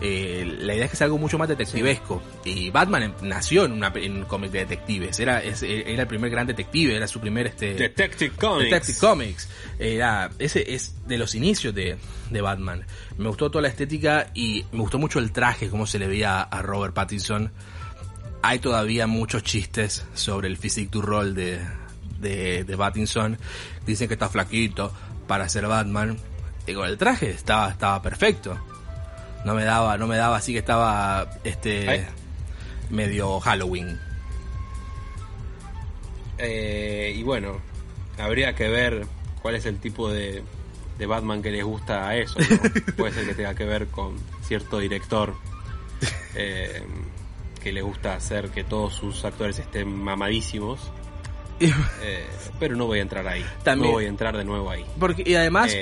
eh, 0.00 0.58
la 0.60 0.74
idea 0.74 0.84
es 0.84 0.90
que 0.90 0.96
sea 0.96 1.06
algo 1.06 1.18
mucho 1.18 1.38
más 1.38 1.48
detectivesco. 1.48 2.22
Y 2.44 2.70
Batman 2.70 3.14
nació 3.22 3.64
en, 3.64 3.72
una, 3.72 3.92
en 3.94 4.18
un 4.18 4.24
cómic 4.24 4.50
de 4.50 4.60
detectives. 4.60 5.18
Era, 5.20 5.40
era 5.40 6.02
el 6.02 6.08
primer 6.08 6.30
gran 6.30 6.46
detective, 6.46 6.94
era 6.94 7.06
su 7.06 7.20
primer 7.20 7.46
este, 7.46 7.74
Detective 7.74 8.36
Comics. 8.36 8.70
Detective 8.70 8.98
Comics. 8.98 9.48
Era, 9.78 10.30
ese 10.38 10.74
es 10.74 10.94
de 11.06 11.16
los 11.16 11.34
inicios 11.34 11.74
de, 11.74 11.96
de, 12.30 12.40
Batman. 12.40 12.84
Me 13.16 13.28
gustó 13.28 13.50
toda 13.50 13.62
la 13.62 13.68
estética 13.68 14.30
y 14.34 14.64
me 14.72 14.80
gustó 14.80 14.98
mucho 14.98 15.18
el 15.18 15.32
traje, 15.32 15.70
cómo 15.70 15.86
se 15.86 15.98
le 15.98 16.08
veía 16.08 16.42
a 16.42 16.62
Robert 16.62 16.92
Pattinson. 16.92 17.50
Hay 18.42 18.58
todavía 18.58 19.06
muchos 19.06 19.42
chistes 19.42 20.04
sobre 20.14 20.48
el 20.48 20.58
physique 20.58 20.90
du 20.90 21.00
rol 21.00 21.34
de, 21.34 21.58
de, 22.20 22.64
de 22.64 22.76
Pattinson. 22.76 23.38
Dicen 23.86 24.08
que 24.08 24.14
está 24.14 24.28
flaquito 24.28 24.92
para 25.26 25.48
ser 25.48 25.66
Batman. 25.66 26.18
Con 26.66 26.86
el 26.86 26.98
traje 26.98 27.30
estaba, 27.30 27.70
estaba 27.70 28.02
perfecto 28.02 28.60
no 29.46 29.54
me 29.54 29.64
daba, 29.64 29.96
no 29.96 30.08
me 30.08 30.16
daba 30.16 30.38
así 30.38 30.52
que 30.52 30.58
estaba 30.58 31.30
este 31.44 32.04
medio 32.90 33.38
Halloween. 33.38 33.96
Eh, 36.36 37.14
y 37.16 37.22
bueno, 37.22 37.60
habría 38.18 38.56
que 38.56 38.68
ver 38.68 39.06
cuál 39.42 39.54
es 39.54 39.64
el 39.64 39.78
tipo 39.78 40.10
de, 40.10 40.42
de 40.98 41.06
Batman 41.06 41.42
que 41.42 41.52
les 41.52 41.64
gusta 41.64 42.08
a 42.08 42.16
eso. 42.16 42.40
Puede 42.96 43.12
ser 43.12 43.24
que 43.24 43.34
tenga 43.34 43.54
que 43.54 43.64
ver 43.64 43.86
con 43.86 44.16
cierto 44.42 44.80
director 44.80 45.36
eh, 46.34 46.82
que 47.62 47.72
le 47.72 47.82
gusta 47.82 48.14
hacer 48.14 48.48
que 48.48 48.64
todos 48.64 48.94
sus 48.94 49.24
actores 49.24 49.60
estén 49.60 49.96
mamadísimos. 49.96 50.80
Eh, 51.60 52.26
pero 52.58 52.74
no 52.74 52.86
voy 52.86 52.98
a 52.98 53.02
entrar 53.02 53.28
ahí. 53.28 53.46
También, 53.62 53.90
no 53.90 53.94
voy 53.94 54.06
a 54.06 54.08
entrar 54.08 54.36
de 54.36 54.44
nuevo 54.44 54.68
ahí. 54.68 54.84
Porque, 54.98 55.22
y 55.24 55.36
además, 55.36 55.72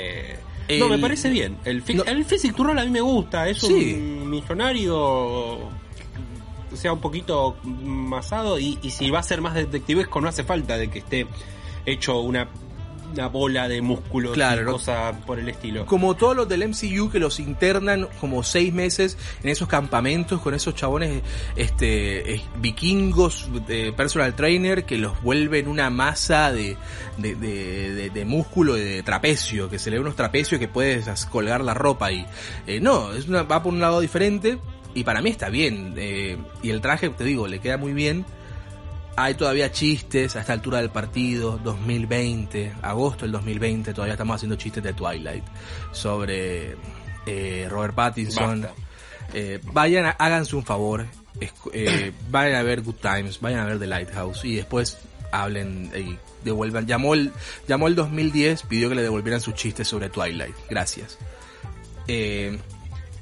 no, 0.79 0.89
me 0.89 0.99
parece 0.99 1.29
bien. 1.31 1.59
El, 1.65 1.83
el 2.07 2.25
Physic 2.25 2.55
Turrol 2.55 2.79
a 2.79 2.85
mí 2.85 2.91
me 2.91 3.01
gusta. 3.01 3.49
Es 3.49 3.63
un 3.63 4.31
millonario. 4.31 4.97
O 4.97 6.77
sea, 6.77 6.93
un 6.93 7.01
poquito 7.01 7.57
masado. 7.63 8.59
Y, 8.59 8.79
y 8.83 8.91
si 8.91 9.11
va 9.11 9.21
a 9.21 9.23
ser 9.23 9.41
más 9.41 9.55
detectivesco, 9.55 10.21
no 10.21 10.29
hace 10.29 10.45
falta 10.45 10.77
de 10.77 10.89
que 10.89 11.01
esté 11.01 11.27
hecho 11.87 12.21
una 12.21 12.49
una 13.15 13.29
bola 13.29 13.69
de 13.69 13.81
músculos 13.81 14.33
claro, 14.33 14.63
y 14.63 14.65
cosa 14.73 15.13
por 15.25 15.39
el 15.39 15.49
estilo. 15.49 15.87
Como 15.87 16.17
todos 16.17 16.37
los 16.37 16.49
del 16.49 16.69
MCU 16.69 17.11
que 17.11 17.19
los 17.19 17.41
internan 17.41 18.09
como 18.21 18.43
seis 18.43 18.73
meses 18.73 19.17
en 19.43 19.51
esos 19.51 19.69
campamentos 19.69 20.41
con 20.41 20.55
esos 20.55 20.75
chabones 20.75 21.23
este 21.57 22.43
vikingos 22.61 23.49
de 23.67 23.93
personal 23.93 24.35
trainer 24.35 24.85
que 24.85 24.99
los 24.99 25.21
vuelven 25.23 25.69
una 25.69 25.91
masa 25.91 26.53
de, 26.53 26.77
de, 27.19 27.35
de, 27.37 28.11
de, 28.11 28.25
músculo 28.25 28.75
de 28.75 29.03
trapecio, 29.03 29.69
que 29.71 29.79
se 29.79 29.91
le 29.91 29.97
ve 29.97 30.03
unos 30.03 30.17
trapecios 30.17 30.59
que 30.59 30.69
puedes 30.69 31.27
colgar 31.27 31.63
la 31.63 31.75
ropa 31.75 32.11
y 32.13 32.27
eh, 32.67 32.81
no, 32.81 33.13
es 33.13 33.29
una, 33.29 33.43
va 33.43 33.63
por 33.63 33.73
un 33.73 33.81
lado 33.81 34.01
diferente 34.01 34.59
y 34.95 35.05
para 35.05 35.23
mí 35.23 35.31
está 35.31 35.49
bien 35.49 35.95
eh, 35.97 36.37
y 36.63 36.71
el 36.71 36.81
traje 36.81 37.09
te 37.11 37.25
digo 37.25 37.47
le 37.47 37.61
queda 37.61 37.77
muy 37.77 37.93
bien 37.93 38.25
hay 39.17 39.35
todavía 39.35 39.71
chistes 39.71 40.37
a 40.37 40.41
esta 40.41 40.53
altura 40.53 40.79
del 40.79 40.91
partido, 40.91 41.59
2020, 41.63 42.73
agosto 42.83 43.25
del 43.25 43.33
2020, 43.33 43.93
todavía 43.93 44.15
estamos 44.15 44.37
haciendo 44.37 44.57
chistes 44.57 44.83
de 44.83 44.93
Twilight 44.93 45.45
sobre 45.93 46.77
eh, 47.27 47.69
Robert 47.71 47.95
Pattinson. 47.95 48.67
Eh, 49.33 49.61
vayan, 49.73 50.15
háganse 50.19 50.57
un 50.57 50.65
favor, 50.65 51.07
eh, 51.73 52.13
vayan 52.31 52.57
a 52.57 52.63
ver 52.63 52.83
Good 52.83 52.97
Times, 52.97 53.41
vayan 53.41 53.61
a 53.61 53.65
ver 53.67 53.79
The 53.79 53.87
Lighthouse 53.87 54.45
y 54.45 54.57
después 54.57 54.99
hablen 55.33 55.91
y 55.97 56.19
devuelvan. 56.45 56.87
Llamó 56.87 57.15
el, 57.15 57.33
llamó 57.67 57.89
el 57.89 57.95
2010, 57.95 58.63
pidió 58.63 58.89
que 58.89 58.95
le 58.95 59.03
devolvieran 59.03 59.41
sus 59.41 59.55
chistes 59.55 59.89
sobre 59.89 60.09
Twilight. 60.09 60.55
Gracias. 60.69 61.19
Eh, 62.07 62.59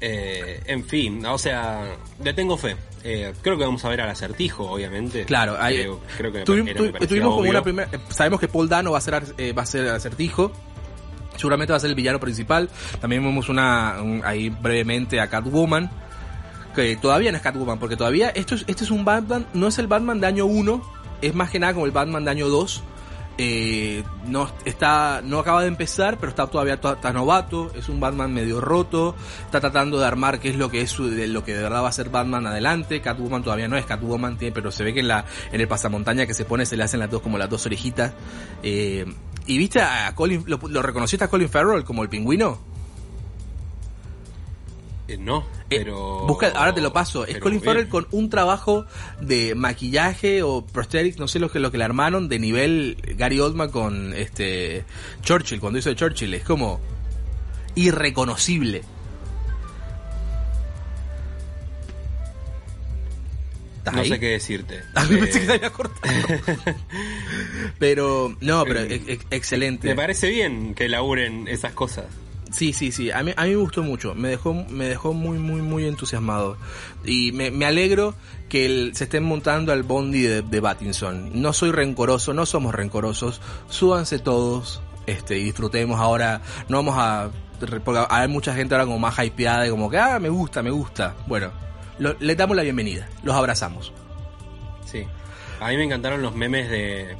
eh, 0.01 0.61
en 0.65 0.85
fin, 0.85 1.25
o 1.25 1.37
sea, 1.37 1.95
le 2.21 2.33
tengo 2.33 2.57
fe. 2.57 2.75
Eh, 3.03 3.33
creo 3.41 3.57
que 3.57 3.65
vamos 3.65 3.83
a 3.83 3.89
ver 3.89 4.01
al 4.01 4.09
acertijo, 4.09 4.69
obviamente. 4.71 5.25
Claro, 5.25 5.57
creo, 6.17 6.31
que 6.31 6.43
tuvimos 6.43 7.35
como 7.35 7.49
una 7.49 7.61
primera. 7.61 7.89
Eh, 7.91 7.99
sabemos 8.09 8.39
que 8.39 8.47
Paul 8.47 8.69
Dano 8.69 8.91
va 8.91 8.97
a 8.97 9.01
ser 9.01 9.13
va 9.13 9.61
a 9.61 9.65
ser 9.65 9.89
acertijo. 9.89 10.51
Seguramente 11.35 11.73
va 11.73 11.77
a 11.77 11.79
ser 11.79 11.89
el 11.89 11.95
villano 11.95 12.19
principal. 12.19 12.69
También 13.01 13.23
vemos 13.23 13.49
una 13.49 13.95
ahí 14.23 14.49
brevemente 14.49 15.19
a 15.19 15.29
Catwoman. 15.29 15.91
Que 16.75 16.95
todavía 16.95 17.31
no 17.31 17.37
es 17.37 17.43
Catwoman, 17.43 17.77
porque 17.77 17.95
todavía 17.95 18.29
esto 18.29 18.55
es, 18.55 18.63
este 18.67 18.83
es 18.83 18.91
un 18.91 19.05
Batman, 19.05 19.45
no 19.53 19.67
es 19.67 19.77
el 19.77 19.85
Batman 19.85 20.19
de 20.19 20.25
año 20.25 20.47
1, 20.47 20.81
es 21.21 21.35
más 21.35 21.51
que 21.51 21.59
nada 21.59 21.73
como 21.73 21.85
el 21.85 21.91
Batman 21.91 22.25
de 22.25 22.31
año 22.31 22.49
2 22.49 22.83
eh, 23.37 24.03
no 24.27 24.49
está 24.65 25.21
no 25.23 25.39
acaba 25.39 25.61
de 25.61 25.67
empezar 25.67 26.17
pero 26.19 26.29
está 26.29 26.47
todavía 26.47 26.75
está 26.75 27.13
novato 27.13 27.71
es 27.75 27.89
un 27.89 27.99
Batman 27.99 28.33
medio 28.33 28.61
roto 28.61 29.15
está 29.45 29.59
tratando 29.59 29.99
de 29.99 30.05
armar 30.05 30.39
qué 30.39 30.49
es 30.49 30.55
lo 30.55 30.69
que 30.69 30.81
es 30.81 30.95
de 30.97 31.27
lo 31.27 31.43
que 31.43 31.55
de 31.55 31.63
verdad 31.63 31.83
va 31.83 31.89
a 31.89 31.93
ser 31.93 32.09
Batman 32.09 32.45
adelante 32.45 33.01
Catwoman 33.01 33.43
todavía 33.43 33.67
no 33.67 33.75
es 33.75 33.85
Catwoman 33.85 34.37
tiene, 34.37 34.53
pero 34.53 34.71
se 34.71 34.83
ve 34.83 34.93
que 34.93 34.99
en 34.99 35.07
la 35.07 35.25
en 35.51 35.61
el 35.61 35.67
pasamontaña 35.67 36.27
que 36.27 36.33
se 36.33 36.45
pone 36.45 36.65
se 36.65 36.77
le 36.77 36.83
hacen 36.83 36.99
las 36.99 37.09
dos 37.09 37.21
como 37.21 37.37
las 37.37 37.49
dos 37.49 37.65
orejitas 37.65 38.13
eh, 38.61 39.05
y 39.47 39.57
viste 39.57 39.81
a 39.81 40.13
Colin 40.13 40.43
lo, 40.45 40.59
lo 40.69 40.81
reconociste 40.81 41.25
a 41.25 41.27
Colin 41.27 41.49
Farrell 41.49 41.83
como 41.83 42.03
el 42.03 42.09
pingüino 42.09 42.72
eh, 45.07 45.17
no, 45.17 45.39
eh, 45.69 45.79
pero. 45.79 46.25
busca, 46.25 46.47
ahora 46.55 46.73
te 46.73 46.81
lo 46.81 46.93
paso. 46.93 47.25
Es 47.25 47.37
Colin 47.39 47.61
Farrell 47.61 47.89
con 47.89 48.07
un 48.11 48.29
trabajo 48.29 48.85
de 49.19 49.53
maquillaje 49.53 50.43
o 50.43 50.65
prosthetics, 50.65 51.19
no 51.19 51.27
sé 51.27 51.39
lo 51.39 51.51
que, 51.51 51.59
lo 51.59 51.71
que 51.71 51.77
le 51.77 51.83
armaron, 51.83 52.29
de 52.29 52.39
nivel 52.39 52.97
Gary 53.17 53.39
Oldman 53.39 53.69
con 53.69 54.13
este 54.13 54.85
Churchill, 55.21 55.59
cuando 55.59 55.79
hizo 55.79 55.89
de 55.89 55.95
Churchill. 55.95 56.33
Es 56.33 56.43
como 56.43 56.79
irreconocible. 57.75 58.83
No 63.91 64.05
sé 64.05 64.19
qué 64.19 64.27
decirte. 64.27 64.81
A 64.95 65.03
mí 65.07 65.17
pensé 65.17 65.41
que 65.41 65.45
se 65.45 65.53
había 65.53 65.69
cortado. 65.69 66.13
pero, 67.79 68.35
no, 68.39 68.63
pero 68.63 68.81
excelente. 69.29 69.89
Me 69.89 69.95
parece 69.95 70.29
bien 70.29 70.73
que 70.73 70.87
laburen 70.87 71.47
esas 71.49 71.73
cosas. 71.73 72.05
Sí, 72.53 72.71
sí, 72.71 72.91
sí. 72.91 73.09
A 73.11 73.23
mí, 73.23 73.33
a 73.35 73.43
mí 73.43 73.49
me 73.49 73.55
gustó 73.55 73.81
mucho. 73.81 74.13
Me 74.13 74.29
dejó, 74.29 74.53
me 74.53 74.85
dejó 74.85 75.13
muy, 75.13 75.39
muy, 75.39 75.61
muy 75.61 75.87
entusiasmado. 75.87 76.55
Y 77.03 77.31
me, 77.31 77.49
me 77.49 77.65
alegro 77.65 78.13
que 78.47 78.91
se 78.93 79.05
estén 79.05 79.23
montando 79.23 79.73
al 79.73 79.81
bondi 79.81 80.21
de, 80.21 80.41
de 80.43 80.59
Battinson. 80.59 81.41
No 81.41 81.51
soy 81.51 81.71
rencoroso, 81.71 82.33
no 82.33 82.45
somos 82.45 82.75
rencorosos. 82.75 83.41
Súbanse 83.69 84.19
todos, 84.19 84.81
este, 85.07 85.39
y 85.39 85.45
disfrutemos 85.45 85.99
ahora. 85.99 86.41
No 86.69 86.77
vamos 86.77 86.95
a, 86.97 87.31
porque 87.83 88.05
hay 88.09 88.27
mucha 88.27 88.53
gente 88.53 88.75
ahora 88.75 88.85
como 88.85 88.99
más 88.99 89.17
hypeada 89.17 89.65
y 89.65 89.69
como 89.71 89.89
que, 89.89 89.97
ah, 89.97 90.19
me 90.19 90.29
gusta, 90.29 90.61
me 90.61 90.71
gusta. 90.71 91.15
Bueno, 91.27 91.51
le 91.97 92.35
damos 92.35 92.55
la 92.55 92.63
bienvenida. 92.63 93.09
Los 93.23 93.35
abrazamos. 93.35 93.91
Sí. 94.85 95.05
A 95.59 95.69
mí 95.69 95.77
me 95.77 95.85
encantaron 95.85 96.21
los 96.21 96.35
memes 96.35 96.69
de 96.69 97.15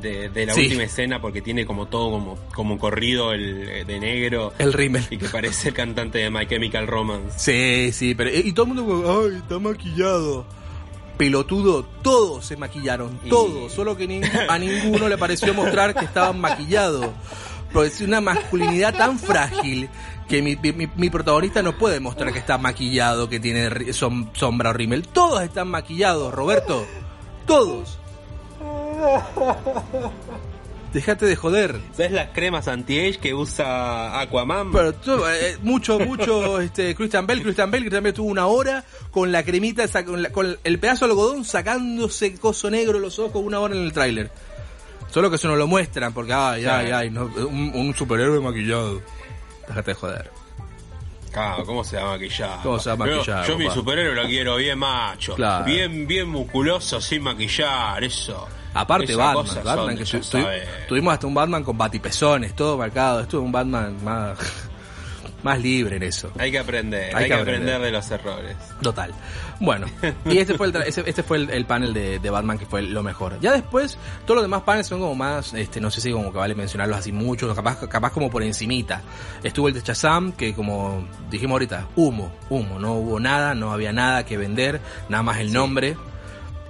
de, 0.00 0.46
la 0.46 0.54
última 0.54 0.84
escena 0.84 1.20
porque 1.20 1.42
tiene 1.42 1.66
como 1.66 1.86
todo 1.86 2.10
como, 2.10 2.38
como 2.54 2.78
corrido 2.78 3.32
el, 3.32 3.68
eh, 3.68 3.84
de 3.84 4.00
negro. 4.00 4.52
El 4.58 4.72
rímel. 4.72 5.06
Y 5.10 5.18
que 5.18 5.28
parece 5.28 5.68
el 5.68 5.74
cantante 5.74 6.18
de 6.18 6.30
My 6.30 6.46
Chemical 6.46 6.86
Romance. 6.86 7.38
Sí, 7.38 7.92
sí, 7.92 8.14
pero 8.14 8.30
y 8.30 8.52
todo 8.52 8.66
el 8.66 8.74
mundo 8.74 9.22
ay, 9.24 9.36
está 9.38 9.58
maquillado. 9.58 10.46
Pelotudo, 11.18 11.84
todos 12.02 12.46
se 12.46 12.56
maquillaron, 12.56 13.18
todos, 13.28 13.70
solo 13.70 13.96
que 13.96 14.22
a 14.48 14.58
ninguno 14.58 15.08
le 15.08 15.18
pareció 15.18 15.54
mostrar 15.54 15.94
que 15.94 16.04
estaban 16.04 16.40
maquillados. 16.40 17.06
Pero 17.68 17.84
es 17.84 18.00
una 18.00 18.20
masculinidad 18.20 18.94
tan 18.94 19.18
frágil 19.18 19.88
que 20.28 20.42
mi, 20.42 20.56
mi, 20.96 21.10
protagonista 21.10 21.62
no 21.62 21.76
puede 21.76 22.00
mostrar 22.00 22.32
que 22.32 22.38
está 22.38 22.58
maquillado, 22.58 23.28
que 23.28 23.38
tiene 23.38 23.92
sombra 23.92 24.70
o 24.70 24.72
rímel. 24.72 25.06
Todos 25.06 25.42
están 25.42 25.68
maquillados, 25.68 26.32
Roberto. 26.34 26.86
Todos. 27.46 27.98
Déjate 30.92 31.24
de 31.24 31.36
joder. 31.36 31.80
¿Sabes 31.96 32.12
las 32.12 32.28
cremas 32.30 32.68
anti-age 32.68 33.18
que 33.18 33.32
usa 33.32 34.20
Aquaman? 34.20 34.72
Pero 34.72 34.90
eh, 35.30 35.56
mucho, 35.62 35.98
mucho, 35.98 36.60
este, 36.60 36.94
Christian 36.94 37.26
Bell, 37.26 37.42
Christian 37.42 37.70
Bell, 37.70 37.80
Christian 37.80 38.04
Bell 38.04 38.12
tuvo 38.12 38.30
una 38.30 38.46
hora 38.46 38.84
con 39.10 39.32
la 39.32 39.42
cremita, 39.42 39.86
con, 40.04 40.58
el 40.62 40.78
pedazo 40.78 41.06
de 41.06 41.12
algodón 41.12 41.44
sacándose 41.44 42.34
coso 42.34 42.70
negro 42.70 42.98
los 42.98 43.18
ojos 43.18 43.42
una 43.42 43.60
hora 43.60 43.74
en 43.74 43.82
el 43.82 43.92
tráiler. 43.92 44.30
Solo 45.10 45.30
que 45.30 45.36
eso 45.36 45.48
no 45.48 45.56
lo 45.56 45.66
muestran 45.66 46.12
porque, 46.12 46.32
ay, 46.32 46.64
ay, 46.66 46.90
ay, 46.90 47.10
no, 47.10 47.24
un, 47.24 47.72
un 47.74 47.94
superhéroe 47.94 48.40
maquillado. 48.40 49.00
Déjate 49.68 49.90
de 49.90 49.94
joder. 49.94 50.41
Claro, 51.32 51.64
¿cómo 51.64 51.82
se 51.84 51.96
va 51.96 52.02
a 52.02 52.06
maquillar? 52.16 52.58
¿Cómo 52.62 52.78
se 52.78 52.90
Yo- 53.46 53.58
mi 53.58 53.70
superhéroe 53.70 54.14
lo 54.14 54.26
quiero 54.28 54.56
bien 54.56 54.78
macho. 54.78 55.34
Claro. 55.34 55.64
Bien, 55.64 56.06
bien 56.06 56.28
musculoso, 56.28 57.00
sin 57.00 57.22
maquillar, 57.22 58.02
eso. 58.04 58.46
Aparte 58.74 59.14
Batman, 59.14 59.64
Batman 59.64 59.96
que 59.98 60.04
tu- 60.04 60.20
tu- 60.20 60.38
tuvimos 60.88 61.12
hasta 61.14 61.26
un 61.26 61.34
Batman 61.34 61.62
con 61.64 61.76
batipezones, 61.76 62.54
todo 62.56 62.78
marcado. 62.78 63.20
Esto 63.20 63.38
es 63.38 63.44
un 63.44 63.52
Batman 63.52 64.02
más, 64.04 64.38
más 65.42 65.60
libre 65.60 65.96
en 65.96 66.02
eso. 66.04 66.30
Hay 66.38 66.50
que 66.50 66.58
aprender, 66.58 67.14
Hay 67.16 67.24
hay, 67.24 67.28
que 67.28 67.34
aprender. 67.34 67.74
aprender. 67.74 67.80
de 67.82 67.90
los 67.90 68.10
errores. 68.10 68.56
Total. 68.80 69.12
Bueno, 69.60 69.86
y 70.24 70.38
este 70.38 70.54
fue 70.54 70.66
el, 70.68 70.72
tra- 70.72 70.84
ese- 70.86 71.04
este 71.06 71.22
fue 71.22 71.36
el, 71.38 71.50
el 71.50 71.64
panel 71.66 71.92
de, 71.94 72.18
de 72.18 72.30
Batman 72.30 72.58
que 72.58 72.66
fue 72.66 72.82
lo 72.82 73.02
mejor. 73.02 73.38
Ya 73.40 73.52
después, 73.52 73.96
todos 74.24 74.36
los 74.36 74.44
demás 74.44 74.62
paneles 74.62 74.86
son 74.88 75.00
como 75.00 75.14
más, 75.14 75.54
este, 75.54 75.80
no 75.80 75.90
sé 75.90 76.00
si 76.00 76.10
como 76.12 76.32
que 76.32 76.38
vale 76.38 76.54
mencionarlos 76.54 76.98
así 76.98 77.12
mucho, 77.12 77.52
capaz, 77.54 77.86
capaz 77.88 78.10
como 78.12 78.30
por 78.30 78.42
encimita. 78.42 79.02
Estuvo 79.42 79.68
el 79.68 79.74
de 79.74 79.80
Shazam, 79.80 80.32
que 80.32 80.52
como 80.54 81.06
dijimos 81.30 81.54
ahorita, 81.54 81.88
humo, 81.96 82.32
humo, 82.50 82.78
no 82.78 82.94
hubo 82.94 83.20
nada, 83.20 83.54
no 83.54 83.72
había 83.72 83.92
nada 83.92 84.24
que 84.24 84.36
vender, 84.36 84.80
nada 85.08 85.22
más 85.22 85.38
el 85.38 85.52
nombre. 85.52 85.96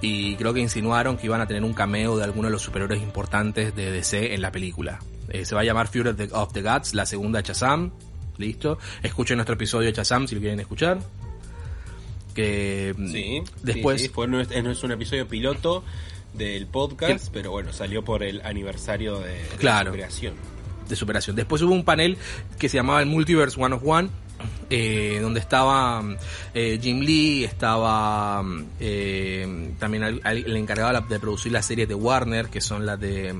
Y 0.01 0.35
creo 0.35 0.53
que 0.53 0.59
insinuaron 0.59 1.15
que 1.15 1.27
iban 1.27 1.39
a 1.39 1.47
tener 1.47 1.63
un 1.63 1.73
cameo 1.73 2.17
de 2.17 2.25
alguno 2.25 2.47
de 2.49 2.51
los 2.51 2.61
superhéroes 2.61 3.01
importantes 3.01 3.73
de 3.73 3.89
DC 3.89 4.33
en 4.33 4.41
la 4.41 4.51
película. 4.51 4.99
Eh, 5.29 5.45
se 5.45 5.55
va 5.55 5.61
a 5.61 5.63
llamar 5.63 5.87
Fury 5.87 6.09
of 6.09 6.51
the, 6.51 6.61
Gods, 6.61 6.93
la 6.93 7.05
segunda 7.05 7.39
Shazam. 7.39 7.91
Listo. 8.37 8.77
Escuchen 9.01 9.37
nuestro 9.37 9.55
episodio 9.55 9.87
de 9.87 9.93
Shazam 9.93 10.27
si 10.27 10.35
lo 10.35 10.41
quieren 10.41 10.59
escuchar. 10.59 10.99
Que 12.33 12.93
mm, 12.97 13.07
Sí, 13.11 13.41
después 13.61 14.01
sí, 14.01 14.07
sí, 14.07 14.13
fue, 14.13 14.27
no, 14.27 14.39
es, 14.41 14.83
un 14.83 14.91
episodio 14.91 15.27
piloto 15.27 15.83
del 16.33 16.65
podcast, 16.65 17.29
pero 17.31 17.51
bueno, 17.51 17.71
salió 17.73 18.03
por 18.03 18.23
el 18.23 18.41
aniversario 18.43 19.19
de, 19.19 19.33
de 19.33 19.47
Claro. 19.59 19.91
su 19.91 19.95
creación. 19.97 20.33
de 20.89 20.95
superación. 20.95 21.35
Después 21.35 21.61
hubo 21.61 21.73
un 21.73 21.85
panel 21.85 22.17
que 22.57 22.69
se 22.69 22.77
llamaba 22.77 23.01
el 23.01 23.05
Multiverse 23.07 23.61
One 23.61 23.75
of 23.75 23.83
One, 23.85 24.09
eh, 24.71 25.19
donde 25.21 25.39
estaba 25.39 26.01
mm, 26.01 26.17
eh, 26.55 26.79
Jim 26.81 27.01
Lee, 27.01 27.43
estaba 27.43 28.41
mm, 28.41 28.65
eh, 28.79 29.73
también 29.79 30.03
al- 30.03 30.21
al- 30.23 30.37
el 30.45 30.55
encargado 30.57 30.99
de 31.07 31.19
producir 31.19 31.51
las 31.51 31.65
series 31.67 31.87
de 31.87 31.93
Warner, 31.95 32.47
que 32.49 32.61
son 32.61 32.85
las 32.85 32.99
de 32.99 33.35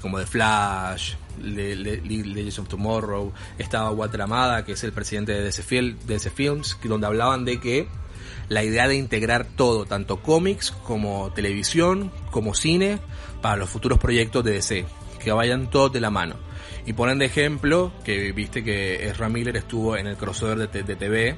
como 0.00 0.18
de 0.18 0.26
Flash, 0.26 1.14
Le- 1.42 1.76
Le- 1.76 2.00
Le- 2.00 2.24
Legends 2.24 2.58
of 2.60 2.68
Tomorrow, 2.68 3.32
estaba 3.58 3.90
Walter 3.90 4.22
Amada, 4.22 4.64
que 4.64 4.72
es 4.72 4.84
el 4.84 4.92
presidente 4.92 5.32
de 5.32 5.42
DC, 5.42 5.62
Fil- 5.62 5.96
DC 6.06 6.30
Films, 6.30 6.78
donde 6.84 7.06
hablaban 7.06 7.44
de 7.44 7.58
que 7.60 7.88
la 8.48 8.62
idea 8.62 8.86
de 8.88 8.96
integrar 8.96 9.44
todo, 9.44 9.86
tanto 9.86 10.18
cómics 10.22 10.70
como 10.70 11.32
televisión, 11.32 12.12
como 12.30 12.54
cine, 12.54 12.98
para 13.42 13.56
los 13.56 13.68
futuros 13.68 13.98
proyectos 13.98 14.44
de 14.44 14.52
DC, 14.52 14.86
que 15.22 15.32
vayan 15.32 15.68
todos 15.70 15.92
de 15.92 16.00
la 16.00 16.10
mano. 16.10 16.36
Y 16.86 16.92
ponen 16.92 17.18
de 17.18 17.24
ejemplo 17.24 17.92
que 18.04 18.30
viste 18.32 18.62
que 18.62 19.08
Ezra 19.08 19.28
Miller 19.28 19.56
estuvo 19.56 19.96
en 19.96 20.06
el 20.06 20.16
crossover 20.16 20.68
de, 20.70 20.82
de 20.84 20.94
TV 20.96 21.36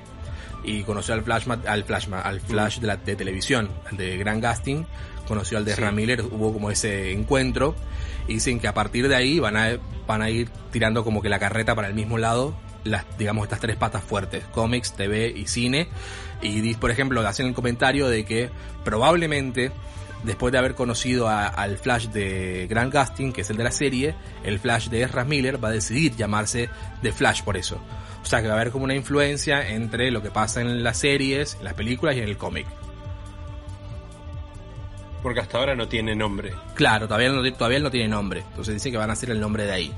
y 0.65 0.83
conoció 0.83 1.15
al 1.15 1.23
Flash, 1.23 1.49
al 1.67 1.85
Flash, 1.85 2.09
al 2.13 2.41
Flash 2.43 2.81
de, 2.81 2.87
la, 2.87 2.97
de 2.99 3.17
televisión, 3.17 3.71
al 3.91 3.97
de 3.97 4.19
Gran 4.19 4.41
Gasting, 4.43 4.87
conoció 5.27 5.57
al 5.57 5.65
de 5.65 5.71
Sí. 5.73 5.81
Ezra 5.81 5.91
Miller, 5.93 6.21
hubo 6.23 6.53
como 6.53 6.71
ese 6.71 7.13
encuentro 7.13 7.75
dicen 8.35 8.61
que 8.61 8.69
a 8.69 8.75
partir 8.75 9.09
de 9.09 9.17
ahí 9.17 9.39
van 9.39 9.57
a, 9.57 9.79
van 10.07 10.23
a 10.23 10.31
ir 10.31 10.49
tirando 10.71 11.05
como 11.05 11.23
que 11.23 11.29
la 11.29 11.39
carreta 11.39 11.75
para 11.75 11.89
el 11.89 11.95
mismo 11.95 12.19
lado, 12.19 12.57
las, 12.85 13.05
digamos, 13.19 13.45
estas 13.45 13.61
tres 13.61 13.77
patas 13.77 14.05
fuertes, 14.05 14.45
cómics, 14.53 14.93
TV 14.93 15.33
y 15.35 15.47
cine. 15.47 15.89
Y 16.41 16.75
por 16.75 16.91
ejemplo, 16.91 17.27
hacen 17.27 17.47
el 17.47 17.55
comentario 17.55 18.09
de 18.09 18.25
que 18.25 18.51
probablemente 18.85 19.73
después 20.23 20.53
de 20.53 20.59
haber 20.59 20.75
conocido 20.75 21.29
al 21.29 21.79
Flash 21.79 22.09
de 22.09 22.67
Grant 22.69 22.93
Gustin, 22.95 23.33
que 23.33 23.43
es 23.43 23.51
el 23.51 23.57
de 23.57 23.65
la 23.65 23.71
serie, 23.71 24.15
el 24.45 24.59
Flash 24.59 24.89
de 24.89 25.03
Ezra 25.03 25.25
Miller 25.25 25.63
va 25.63 25.69
a 25.69 25.73
decidir 25.73 26.17
llamarse 26.17 26.69
The 27.03 27.13
Flash 27.13 27.43
por 27.43 27.57
eso. 27.57 27.81
O 28.23 28.27
sea 28.27 28.43
que 28.43 28.49
va 28.49 28.55
a 28.55 28.57
haber 28.61 28.73
como 28.73 28.85
una 28.85 28.95
influencia 28.95 29.69
entre 29.69 30.11
lo 30.11 30.23
que 30.23 30.31
pasa 30.31 30.61
en 30.61 30.83
las 30.83 30.99
series, 30.99 31.57
en 31.59 31.65
las 31.65 31.75
películas 31.75 32.17
y 32.17 32.19
en 32.19 32.25
el 32.25 32.37
cómic. 32.37 32.67
Porque 35.23 35.41
hasta 35.41 35.59
ahora 35.59 35.75
no 35.75 35.89
tiene 35.89 36.15
nombre. 36.15 36.53
Claro, 36.75 37.07
todavía 37.07 37.31
no, 37.31 37.53
todavía 37.53 37.81
no 37.81 37.91
tiene 37.91 38.09
nombre. 38.09 38.45
Entonces 38.49 38.75
dicen 38.75 38.93
que 38.93 38.99
van 38.99 39.11
a 39.11 39.15
hacer 39.15 39.31
el 39.31 39.41
nombre 39.41 39.65
de 39.65 39.73
ahí. 39.73 39.95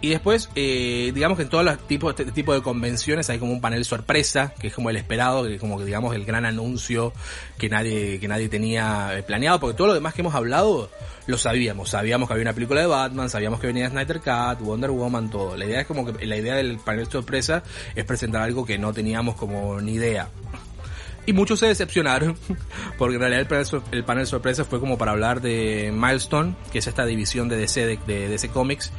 Y 0.00 0.10
después, 0.10 0.48
eh, 0.54 1.10
digamos 1.12 1.36
que 1.36 1.42
en 1.42 1.48
todos 1.48 1.64
los 1.64 1.76
tipos, 1.88 2.14
este 2.16 2.30
tipo 2.30 2.54
de 2.54 2.62
convenciones 2.62 3.28
hay 3.30 3.40
como 3.40 3.52
un 3.52 3.60
panel 3.60 3.84
sorpresa, 3.84 4.54
que 4.60 4.68
es 4.68 4.74
como 4.74 4.90
el 4.90 4.96
esperado, 4.96 5.42
que 5.42 5.54
es 5.54 5.60
como 5.60 5.76
que 5.76 5.84
digamos 5.84 6.14
el 6.14 6.24
gran 6.24 6.44
anuncio 6.44 7.12
que 7.58 7.68
nadie, 7.68 8.20
que 8.20 8.28
nadie 8.28 8.48
tenía 8.48 9.10
eh, 9.18 9.24
planeado, 9.24 9.58
porque 9.58 9.76
todo 9.76 9.88
lo 9.88 9.94
demás 9.94 10.14
que 10.14 10.20
hemos 10.20 10.36
hablado 10.36 10.88
lo 11.26 11.36
sabíamos. 11.36 11.90
Sabíamos 11.90 12.28
que 12.28 12.34
había 12.34 12.42
una 12.42 12.52
película 12.52 12.80
de 12.80 12.86
Batman, 12.86 13.28
sabíamos 13.28 13.58
que 13.58 13.66
venía 13.66 13.90
Snyder 13.90 14.20
Cut, 14.20 14.60
Wonder 14.60 14.90
Woman, 14.92 15.30
todo. 15.30 15.56
La 15.56 15.64
idea 15.64 15.80
es 15.80 15.86
como 15.88 16.06
que 16.06 16.24
la 16.24 16.36
idea 16.36 16.54
del 16.54 16.78
panel 16.78 17.08
sorpresa 17.08 17.64
es 17.96 18.04
presentar 18.04 18.42
algo 18.42 18.64
que 18.64 18.78
no 18.78 18.92
teníamos 18.92 19.34
como 19.34 19.80
ni 19.80 19.94
idea. 19.94 20.28
Y 21.28 21.32
muchos 21.34 21.58
se 21.60 21.66
decepcionaron, 21.66 22.36
porque 22.98 23.16
en 23.16 23.20
realidad 23.20 23.40
el 23.42 23.46
panel, 23.46 23.66
el 23.92 24.04
panel 24.04 24.26
sorpresa 24.26 24.64
fue 24.64 24.80
como 24.80 24.96
para 24.96 25.12
hablar 25.12 25.40
de 25.42 25.92
Milestone, 25.94 26.54
que 26.72 26.78
es 26.78 26.86
esta 26.86 27.04
división 27.04 27.48
de 27.48 27.56
DC, 27.58 27.84
de, 27.86 27.98
de 28.06 28.28
DC 28.28 28.48
Comics, 28.48 28.92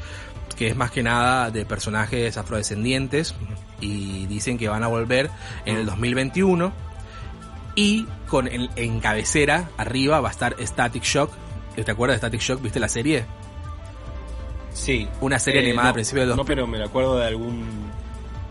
que 0.55 0.67
es 0.67 0.75
más 0.75 0.91
que 0.91 1.01
nada 1.01 1.49
de 1.49 1.65
personajes 1.65 2.37
afrodescendientes, 2.37 3.33
y 3.81 4.27
dicen 4.27 4.57
que 4.59 4.69
van 4.69 4.83
a 4.83 4.87
volver 4.87 5.31
en 5.65 5.77
el 5.77 5.85
2021, 5.87 6.71
y 7.75 8.05
con 8.27 8.47
en, 8.47 8.69
en 8.75 8.99
cabecera, 8.99 9.69
arriba, 9.77 10.19
va 10.19 10.27
a 10.27 10.31
estar 10.31 10.55
Static 10.59 11.03
Shock. 11.03 11.31
¿Te 11.83 11.89
acuerdas 11.89 12.15
de 12.21 12.27
Static 12.27 12.41
Shock? 12.41 12.61
¿Viste 12.61 12.79
la 12.79 12.89
serie? 12.89 13.25
Sí. 14.73 15.07
Una 15.21 15.39
serie 15.39 15.61
animada 15.61 15.85
no, 15.85 15.89
a 15.89 15.93
principios 15.93 16.23
de 16.23 16.27
los- 16.27 16.37
No, 16.37 16.45
pero 16.45 16.67
me 16.67 16.83
acuerdo 16.83 17.17
de 17.17 17.25
algún. 17.25 17.88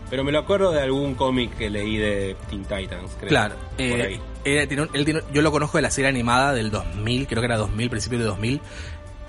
Pero 0.09 0.23
me 0.23 0.31
lo 0.31 0.39
acuerdo 0.39 0.71
de 0.71 0.81
algún 0.81 1.15
cómic 1.15 1.55
que 1.57 1.69
leí 1.69 1.97
de 1.97 2.35
Teen 2.49 2.63
Titans, 2.63 3.11
creo. 3.19 3.29
Claro, 3.29 3.55
por 3.77 3.81
eh, 3.85 4.03
ahí. 4.03 4.21
él 4.43 4.67
tiene 4.67 4.83
un- 4.83 4.89
él 4.93 5.05
tiene- 5.05 5.21
yo 5.33 5.41
lo 5.41 5.51
conozco 5.51 5.77
de 5.77 5.83
la 5.83 5.91
serie 5.91 6.09
animada 6.09 6.53
del 6.53 6.71
2000, 6.71 7.27
creo 7.27 7.41
que 7.41 7.45
era 7.45 7.57
2000, 7.57 7.89
principio 7.89 8.17
de 8.19 8.25
2000. 8.25 8.61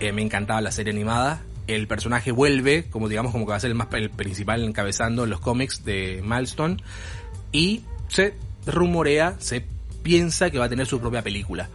Eh, 0.01 0.12
me 0.12 0.22
encantaba 0.22 0.61
la 0.62 0.72
serie 0.72 0.93
animada. 0.93 1.43
El 1.66 1.87
personaje 1.87 2.33
vuelve, 2.33 2.85
como 2.91 3.09
digamos, 3.09 3.33
como 3.33 3.45
que 3.45 3.51
va 3.51 3.57
a 3.57 3.61
ser 3.61 3.70
el 3.70 3.76
más 3.76 3.89
el 3.93 4.11
principal 4.11 4.64
encabezando 4.64 5.24
en 5.24 5.31
los 5.31 5.41
cómics 5.41 5.85
de 5.85 6.22
Milestone. 6.24 6.78
Y 7.53 7.83
se 8.09 8.35
rumorea, 8.66 9.37
se 9.39 9.64
piensa 10.03 10.51
que 10.51 10.59
va 10.59 10.64
a 10.64 10.68
tener 10.68 10.87
su 10.87 10.99
propia 11.01 11.22
película. 11.22 11.68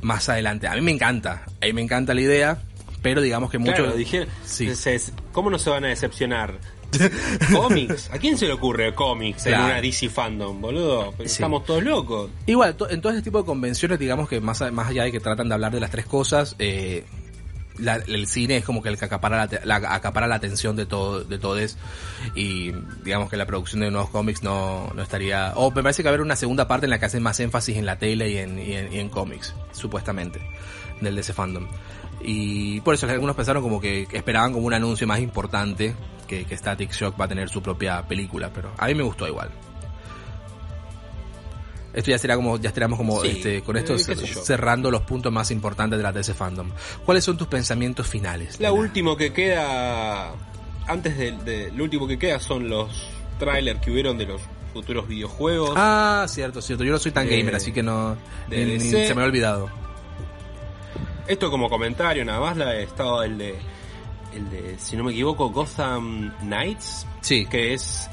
Más 0.00 0.28
adelante. 0.28 0.66
A 0.68 0.74
mí 0.74 0.80
me 0.80 0.92
encanta, 0.92 1.42
a 1.60 1.66
mí 1.66 1.72
me 1.72 1.82
encanta 1.82 2.14
la 2.14 2.20
idea, 2.22 2.62
pero 3.02 3.20
digamos 3.20 3.50
que 3.50 3.58
mucho... 3.58 3.74
Claro, 3.82 3.92
dijeron, 3.96 4.28
Sí. 4.44 4.68
¿cómo 5.32 5.50
no 5.50 5.58
se 5.58 5.70
van 5.70 5.84
a 5.84 5.88
decepcionar? 5.88 6.54
¿Cómics? 7.54 8.10
¿A 8.12 8.18
quién 8.18 8.38
se 8.38 8.46
le 8.46 8.52
ocurre 8.52 8.94
cómics 8.94 9.46
en 9.46 9.54
una 9.60 9.80
DC 9.80 10.08
fandom, 10.08 10.60
boludo? 10.60 11.12
Sí. 11.18 11.24
Estamos 11.24 11.64
todos 11.64 11.82
locos. 11.82 12.30
Igual, 12.46 12.74
to- 12.76 12.88
en 12.90 13.00
todo 13.00 13.12
este 13.12 13.22
tipo 13.22 13.38
de 13.38 13.44
convenciones, 13.44 13.98
digamos 13.98 14.28
que 14.28 14.40
más, 14.40 14.60
más 14.72 14.88
allá 14.88 15.04
de 15.04 15.12
que 15.12 15.20
tratan 15.20 15.48
de 15.48 15.54
hablar 15.54 15.72
de 15.72 15.80
las 15.80 15.90
tres 15.90 16.06
cosas, 16.06 16.56
eh, 16.58 17.04
la- 17.78 17.96
el 17.96 18.26
cine 18.26 18.56
es 18.56 18.64
como 18.64 18.82
que 18.82 18.88
el 18.88 18.98
que 18.98 19.04
acapara 19.04 19.48
la, 19.64 19.76
acapara 19.94 20.26
la 20.26 20.34
atención 20.34 20.74
de 20.74 20.84
todo 20.86 21.22
de 21.22 21.38
todos 21.38 21.76
y 22.34 22.72
digamos 23.04 23.30
que 23.30 23.36
la 23.36 23.46
producción 23.46 23.82
de 23.82 23.90
nuevos 23.92 24.10
cómics 24.10 24.42
no, 24.42 24.90
no 24.96 25.00
estaría 25.02 25.52
o 25.54 25.70
me 25.70 25.80
parece 25.82 26.02
que 26.02 26.08
va 26.08 26.10
a 26.10 26.14
haber 26.14 26.22
una 26.22 26.34
segunda 26.34 26.66
parte 26.66 26.86
en 26.86 26.90
la 26.90 26.98
que 26.98 27.06
hacen 27.06 27.22
más 27.22 27.38
énfasis 27.38 27.76
en 27.76 27.86
la 27.86 27.96
tele 27.96 28.30
y 28.30 28.38
en, 28.38 28.58
y 28.58 28.72
en, 28.72 28.92
y 28.92 28.98
en 28.98 29.08
cómics 29.08 29.54
supuestamente 29.70 30.40
del 31.00 31.14
DC 31.14 31.32
fandom 31.32 31.68
y 32.20 32.80
por 32.80 32.94
eso 32.94 33.06
algunos 33.06 33.36
pensaron 33.36 33.62
como 33.62 33.80
que 33.80 34.08
esperaban 34.12 34.52
como 34.52 34.66
un 34.66 34.74
anuncio 34.74 35.06
más 35.06 35.20
importante 35.20 35.94
que, 36.28 36.44
que 36.44 36.56
Static 36.56 36.92
Shock 36.92 37.20
va 37.20 37.24
a 37.24 37.28
tener 37.28 37.48
su 37.48 37.60
propia 37.60 38.06
película 38.06 38.50
pero 38.54 38.70
a 38.78 38.86
mí 38.86 38.94
me 38.94 39.02
gustó 39.02 39.26
igual 39.26 39.50
esto 41.94 42.10
ya 42.10 42.18
será 42.18 42.36
como, 42.36 42.58
ya 42.58 42.68
estaríamos 42.68 42.96
como 42.98 43.20
Sí, 43.22 43.28
este, 43.28 43.62
con 43.62 43.76
esto 43.76 43.98
cerrando 43.98 44.90
los 44.90 45.02
puntos 45.02 45.32
más 45.32 45.50
importantes 45.50 45.98
de 45.98 46.02
la 46.02 46.12
DC 46.12 46.32
Fandom. 46.34 46.70
¿Cuáles 47.04 47.24
son 47.24 47.36
tus 47.36 47.48
pensamientos 47.48 48.06
finales? 48.06 48.60
La 48.60 48.68
Nena? 48.68 48.80
último 48.80 49.16
que 49.16 49.32
queda, 49.32 50.32
antes 50.86 51.16
de, 51.18 51.32
de- 51.32 51.72
lo 51.72 51.84
último 51.84 52.06
que 52.06 52.18
queda 52.18 52.38
son 52.38 52.68
los 52.68 53.08
trailers 53.40 53.80
que 53.80 53.90
hubieron 53.90 54.16
de 54.18 54.26
los 54.26 54.40
futuros 54.72 55.08
videojuegos. 55.08 55.72
Ah, 55.76 56.26
cierto, 56.28 56.60
cierto. 56.62 56.84
Yo 56.84 56.92
no 56.92 56.98
soy 56.98 57.10
tan 57.10 57.26
gamer, 57.28 57.56
así 57.56 57.72
que 57.72 57.82
no. 57.82 58.16
ni- 58.48 58.64
ni- 58.64 58.78
se 58.80 59.14
me 59.14 59.22
ha 59.22 59.24
olvidado. 59.24 59.68
Esto 61.26 61.50
como 61.50 61.68
comentario 61.68 62.24
nada 62.24 62.38
más, 62.38 62.56
la, 62.56 62.76
estaba 62.76 63.24
el 63.24 63.38
de, 63.38 63.56
el 64.34 64.50
de, 64.50 64.78
si 64.78 64.96
no 64.96 65.04
me 65.04 65.12
equivoco, 65.12 65.50
Gotham 65.50 66.34
Knights, 66.40 67.06
Sí. 67.20 67.46
que 67.46 67.74
es 67.74 68.08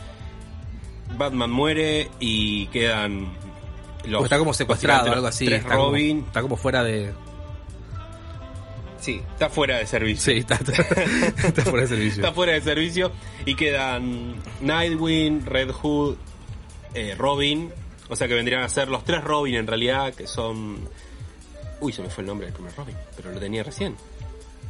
Batman 1.18 1.52
muere 1.52 2.10
y 2.20 2.68
quedan 2.68 3.34
los 4.06 4.24
está 4.24 4.38
como 4.38 4.54
secuestrado 4.54 5.10
o 5.10 5.14
algo 5.14 5.28
así. 5.28 5.46
Tres 5.46 5.62
Está 5.62 5.76
como, 5.76 5.90
Robin, 5.90 6.24
está 6.28 6.42
como 6.42 6.58
fuera 6.58 6.84
de. 6.84 7.12
sí, 9.00 9.22
está 9.34 9.50
fuera 9.50 9.78
de 9.78 9.88
servicio. 9.88 10.34
Sí, 10.34 10.40
está, 10.40 10.56
está, 10.56 10.72
está 11.48 11.62
fuera 11.64 11.82
de 11.82 11.88
servicio. 11.88 12.24
Está 12.24 12.34
fuera 12.34 12.54
de 12.54 12.62
servicio 12.62 13.12
y 13.46 13.56
quedan 13.56 14.36
Nightwing, 14.62 15.46
Red 15.46 15.72
Hood, 15.72 16.16
eh, 16.94 17.16
Robin, 17.18 17.72
o 18.10 18.16
sea 18.16 18.28
que 18.28 18.34
vendrían 18.36 18.62
a 18.64 18.70
ser 18.70 18.90
los 18.90 19.04
tres 19.04 19.24
Robin 19.24 19.56
en 19.56 19.68
realidad, 19.68 20.14
que 20.14 20.28
son 20.28 20.88
Uy, 21.82 21.92
se 21.92 22.02
me 22.02 22.10
fue 22.10 22.22
el 22.22 22.28
nombre 22.28 22.48
del 22.48 22.54
primer 22.54 22.74
Robin, 22.76 22.96
pero 23.16 23.32
lo 23.32 23.40
tenía 23.40 23.64
recién. 23.64 23.96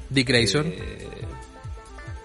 Dick 0.09 0.27
Grayson. 0.27 0.67
Eh, 0.67 1.07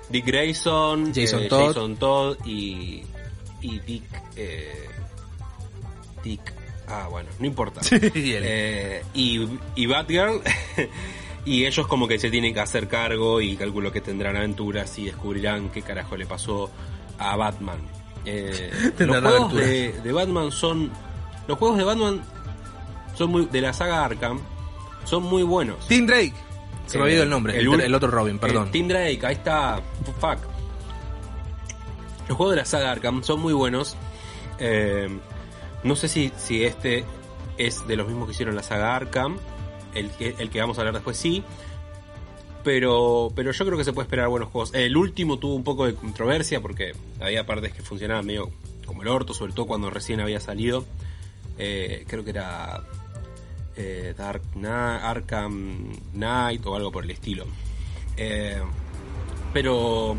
Dick 0.08 0.26
Grayson, 0.26 1.12
Jason 1.14 1.42
eh, 1.42 1.48
Todd. 1.48 1.66
Jason 1.68 1.96
Todd 1.96 2.36
y, 2.44 3.02
y 3.60 3.78
Dick. 3.80 4.04
eh, 4.36 4.88
Dick. 6.22 6.52
Ah, 6.88 7.06
bueno, 7.08 7.28
no 7.38 7.46
importa. 7.46 7.80
Eh, 7.92 9.02
y, 9.14 9.48
y 9.76 9.86
Batgirl. 9.86 10.40
y 11.44 11.64
ellos 11.64 11.86
como 11.86 12.08
que 12.08 12.18
se 12.18 12.30
tienen 12.30 12.52
que 12.52 12.60
hacer 12.60 12.88
cargo 12.88 13.40
y 13.40 13.56
calculo 13.56 13.92
que 13.92 14.00
tendrán 14.00 14.36
aventuras 14.36 14.98
y 14.98 15.06
descubrirán 15.06 15.70
qué 15.70 15.82
carajo 15.82 16.16
le 16.16 16.26
pasó 16.26 16.70
a 17.18 17.36
Batman. 17.36 17.78
Eh, 18.24 18.70
los 18.98 19.20
juegos 19.20 19.54
de 19.54 20.12
Batman 20.12 20.50
son... 20.52 20.90
Los 21.46 21.58
juegos 21.58 21.78
de 21.78 21.84
Batman 21.84 22.20
son 23.14 23.30
muy... 23.30 23.46
De 23.46 23.60
la 23.60 23.72
saga 23.72 24.04
Arkham 24.04 24.40
son 25.04 25.22
muy 25.22 25.42
buenos. 25.42 25.86
Tim 25.88 26.06
Drake. 26.06 26.34
Se 26.90 26.98
me 26.98 27.02
Eh, 27.02 27.04
había 27.04 27.14
ido 27.16 27.22
el 27.24 27.30
nombre. 27.30 27.56
El, 27.58 27.94
otro 27.94 28.10
Robin, 28.10 28.38
perdón. 28.38 28.68
eh, 28.68 28.70
Tim 28.72 28.88
Drake, 28.88 29.20
ahí 29.22 29.34
está. 29.34 29.80
Fuck. 30.20 30.38
Los 32.28 32.36
juegos 32.36 32.54
de 32.54 32.60
la 32.60 32.64
saga 32.64 32.90
Arkham 32.92 33.22
son 33.22 33.40
muy 33.40 33.52
buenos. 33.52 33.96
Eh, 34.58 35.08
no 35.84 35.96
sé 35.96 36.08
si, 36.08 36.32
si 36.36 36.64
este 36.64 37.04
es 37.58 37.86
de 37.86 37.96
los 37.96 38.06
mismos 38.06 38.26
que 38.26 38.32
hicieron 38.32 38.54
la 38.56 38.62
saga 38.62 38.94
Arkham. 38.96 39.38
El 39.94 40.10
que, 40.10 40.34
el 40.38 40.50
que 40.50 40.60
vamos 40.60 40.78
a 40.78 40.82
hablar 40.82 40.94
después 40.94 41.16
sí. 41.16 41.42
Pero, 42.62 43.32
pero 43.34 43.52
yo 43.52 43.64
creo 43.64 43.78
que 43.78 43.84
se 43.84 43.92
puede 43.92 44.04
esperar 44.06 44.28
buenos 44.28 44.50
juegos. 44.50 44.74
El 44.74 44.96
último 44.96 45.38
tuvo 45.38 45.54
un 45.54 45.64
poco 45.64 45.86
de 45.86 45.94
controversia 45.94 46.60
porque 46.60 46.92
había 47.20 47.46
partes 47.46 47.72
que 47.72 47.82
funcionaban 47.82 48.26
medio 48.26 48.50
como 48.84 49.02
el 49.02 49.08
orto, 49.08 49.32
sobre 49.32 49.52
todo 49.52 49.66
cuando 49.66 49.90
recién 49.90 50.20
había 50.20 50.40
salido. 50.40 50.84
Eh, 51.58 52.04
creo 52.06 52.22
que 52.22 52.30
era 52.30 52.82
eh, 53.76 54.14
Dark 54.16 54.42
Knight, 54.54 55.02
Arkham 55.02 55.92
Knight 56.12 56.64
o 56.66 56.76
algo 56.76 56.92
por 56.92 57.04
el 57.04 57.10
estilo. 57.10 57.46
Eh, 58.16 58.60
pero 59.52 60.16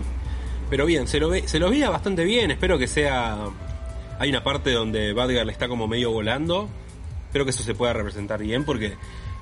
pero 0.69 0.85
bien, 0.85 1.05
se 1.05 1.19
lo 1.19 1.27
ve, 1.27 1.47
se 1.47 1.59
lo 1.59 1.69
veía 1.69 1.89
bastante 1.89 2.23
bien. 2.23 2.49
Espero 2.49 2.77
que 2.77 2.87
sea. 2.87 3.37
Hay 4.19 4.29
una 4.29 4.41
parte 4.41 4.71
donde 4.71 5.11
Badger 5.11 5.49
está 5.49 5.67
como 5.67 5.85
medio 5.87 6.11
volando. 6.11 6.69
Espero 7.25 7.43
que 7.43 7.51
eso 7.51 7.61
se 7.61 7.75
pueda 7.75 7.91
representar 7.91 8.41
bien 8.41 8.63
porque 8.63 8.95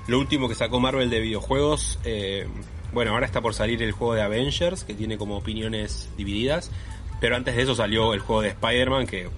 lo 0.08 0.18
último 0.18 0.48
que 0.48 0.56
sacó 0.56 0.80
Marvel 0.80 1.08
de 1.08 1.20
videojuegos. 1.20 2.00
eh, 2.04 2.48
bueno, 2.92 3.12
ahora 3.12 3.26
está 3.26 3.40
por 3.40 3.54
salir 3.54 3.80
el 3.84 3.92
juego 3.92 4.14
de 4.14 4.22
Avengers 4.22 4.82
que 4.82 4.94
tiene 4.94 5.16
como 5.16 5.36
opiniones 5.36 6.08
divididas. 6.16 6.72
Pero 7.20 7.36
antes 7.36 7.54
de 7.54 7.62
eso 7.62 7.76
salió 7.76 8.12
el 8.12 8.18
juego 8.18 8.42
de 8.42 8.48
Spider-Man 8.48 9.06
que 9.06 9.28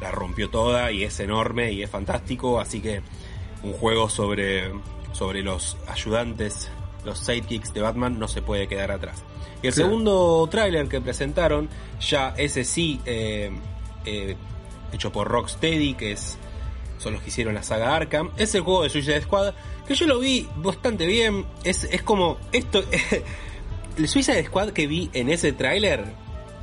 la 0.00 0.12
rompió 0.12 0.48
toda 0.48 0.92
y 0.92 1.02
es 1.02 1.18
enorme 1.18 1.72
y 1.72 1.82
es 1.82 1.90
fantástico. 1.90 2.60
Así 2.60 2.80
que 2.80 3.02
un 3.62 3.72
juego 3.72 4.08
sobre, 4.08 4.72
sobre 5.12 5.42
los 5.42 5.76
ayudantes, 5.88 6.70
los 7.04 7.18
sidekicks 7.18 7.72
de 7.74 7.80
Batman, 7.80 8.18
no 8.18 8.28
se 8.28 8.42
puede 8.42 8.68
quedar 8.68 8.90
atrás. 8.90 9.22
Y 9.62 9.66
el 9.66 9.74
Claro. 9.74 9.88
segundo 9.90 10.48
tráiler 10.50 10.88
que 10.88 11.00
presentaron, 11.00 11.68
ya 12.00 12.34
ese 12.36 12.64
sí, 12.64 13.00
eh, 13.04 13.50
eh, 14.06 14.36
hecho 14.92 15.12
por 15.12 15.28
Rocksteady, 15.28 15.94
que 15.94 16.12
es 16.12 16.38
son 16.98 17.14
los 17.14 17.22
que 17.22 17.28
hicieron 17.30 17.54
la 17.54 17.62
saga 17.62 17.96
Arkham, 17.96 18.30
es 18.36 18.54
el 18.54 18.60
juego 18.60 18.82
de 18.82 18.90
Suicide 18.90 19.22
Squad, 19.22 19.54
que 19.88 19.94
yo 19.94 20.06
lo 20.06 20.18
vi 20.18 20.46
bastante 20.56 21.06
bien. 21.06 21.46
Es, 21.64 21.84
es 21.84 22.02
como 22.02 22.36
esto. 22.52 22.82
el 23.96 24.06
Suicide 24.08 24.44
Squad 24.44 24.70
que 24.70 24.86
vi 24.86 25.08
en 25.14 25.30
ese 25.30 25.52
tráiler 25.52 26.04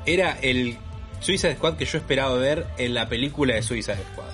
era 0.06 0.38
el 0.42 0.78
Suicide 1.22 1.56
Squad 1.56 1.78
que 1.78 1.86
yo 1.86 1.98
esperaba 1.98 2.36
ver 2.36 2.68
en 2.78 2.94
la 2.94 3.10
película 3.10 3.56
de 3.56 3.64
Suicide 3.64 3.98
Squad. 4.14 4.30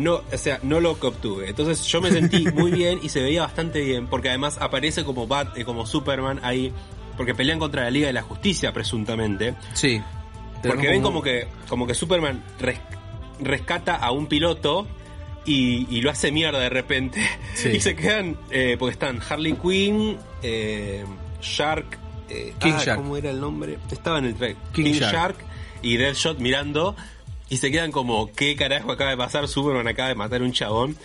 No, 0.00 0.22
o 0.32 0.36
sea, 0.38 0.58
no 0.62 0.80
lo 0.80 0.98
que 0.98 1.06
obtuve. 1.06 1.48
Entonces 1.50 1.84
yo 1.86 2.00
me 2.00 2.10
sentí 2.10 2.46
muy 2.54 2.70
bien 2.70 2.98
y 3.02 3.08
se 3.08 3.22
veía 3.22 3.42
bastante 3.42 3.80
bien, 3.82 4.06
porque 4.06 4.28
además 4.30 4.58
aparece 4.60 5.04
como 5.04 5.26
Bat, 5.26 5.56
eh, 5.58 5.64
como 5.64 5.86
Superman 5.86 6.40
ahí, 6.42 6.72
porque 7.16 7.34
pelean 7.34 7.58
contra 7.58 7.84
la 7.84 7.90
Liga 7.90 8.06
de 8.06 8.12
la 8.14 8.22
Justicia 8.22 8.72
presuntamente. 8.72 9.54
Sí. 9.74 10.00
Porque 10.62 10.88
ven 10.88 11.02
como 11.02 11.22
que, 11.22 11.46
como 11.68 11.86
que 11.86 11.94
Superman 11.94 12.42
res- 12.58 12.80
rescata 13.40 13.96
a 13.96 14.10
un 14.10 14.26
piloto 14.26 14.86
y, 15.46 15.86
y 15.94 16.02
lo 16.02 16.10
hace 16.10 16.30
mierda 16.32 16.58
de 16.58 16.68
repente. 16.68 17.20
Sí. 17.54 17.68
Y 17.74 17.80
se 17.80 17.94
quedan, 17.96 18.36
eh, 18.50 18.76
porque 18.78 18.92
están 18.92 19.20
Harley 19.28 19.54
Quinn, 19.54 20.18
eh, 20.42 21.04
Shark, 21.40 21.98
eh, 22.28 22.54
King 22.58 22.72
ah, 22.76 22.82
Shark. 22.84 22.96
¿cómo 22.98 23.16
era 23.16 23.30
el 23.30 23.40
nombre? 23.40 23.78
Estaba 23.90 24.18
en 24.18 24.26
el 24.26 24.34
track. 24.34 24.56
King 24.72 24.84
King, 24.84 24.92
Shark. 24.94 25.12
Shark. 25.12 25.36
y 25.82 25.96
Deadshot 25.96 26.38
mirando 26.38 26.94
y 27.50 27.56
se 27.58 27.70
quedan 27.70 27.92
como, 27.92 28.32
¿qué 28.32 28.56
carajo 28.56 28.90
acaba 28.92 29.10
de 29.10 29.16
pasar? 29.18 29.46
Superman 29.48 29.86
acaba 29.88 30.08
de 30.08 30.14
matar 30.14 30.40
a 30.40 30.44
un 30.44 30.52
chabón 30.52 30.96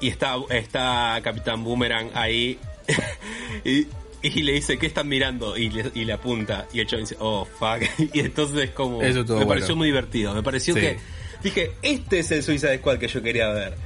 y 0.00 0.08
está, 0.08 0.34
está 0.50 1.20
Capitán 1.22 1.62
Boomerang 1.62 2.10
ahí 2.14 2.58
y, 3.64 3.86
y 4.22 4.42
le 4.42 4.52
dice, 4.54 4.78
¿qué 4.78 4.86
están 4.86 5.08
mirando? 5.08 5.56
Y 5.56 5.70
le, 5.70 5.90
y 5.94 6.04
le 6.04 6.12
apunta 6.14 6.66
y 6.72 6.80
el 6.80 6.86
chabón 6.86 7.04
dice, 7.04 7.16
oh, 7.20 7.44
fuck. 7.44 7.82
Y 8.14 8.20
entonces 8.20 8.70
como, 8.70 9.02
Eso 9.02 9.20
me 9.20 9.24
bueno. 9.34 9.46
pareció 9.48 9.76
muy 9.76 9.86
divertido. 9.88 10.34
Me 10.34 10.42
pareció 10.42 10.74
Sí. 10.74 10.80
que, 10.80 10.98
dije, 11.42 11.72
este 11.82 12.18
es 12.20 12.30
el 12.32 12.42
Suicide 12.42 12.78
Squad 12.78 12.98
que 12.98 13.08
yo 13.08 13.22
quería 13.22 13.48
ver. 13.50 13.76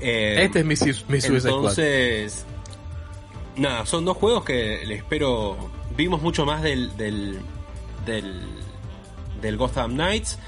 Eh, 0.00 0.36
Este 0.44 0.60
es 0.60 0.64
mi, 0.64 0.74
mi 0.74 1.20
Suicide 1.20 1.40
Squad. 1.40 1.54
entonces, 1.56 2.44
nada, 3.56 3.86
son 3.86 4.04
dos 4.04 4.16
juegos 4.16 4.44
que 4.44 4.82
le 4.84 4.96
espero. 4.96 5.56
Vimos 5.96 6.22
mucho 6.22 6.44
más 6.46 6.62
del, 6.62 6.96
del, 6.96 7.38
del, 8.06 8.42
del 9.42 9.56
Gotham 9.56 9.92
Knights, 9.92 10.38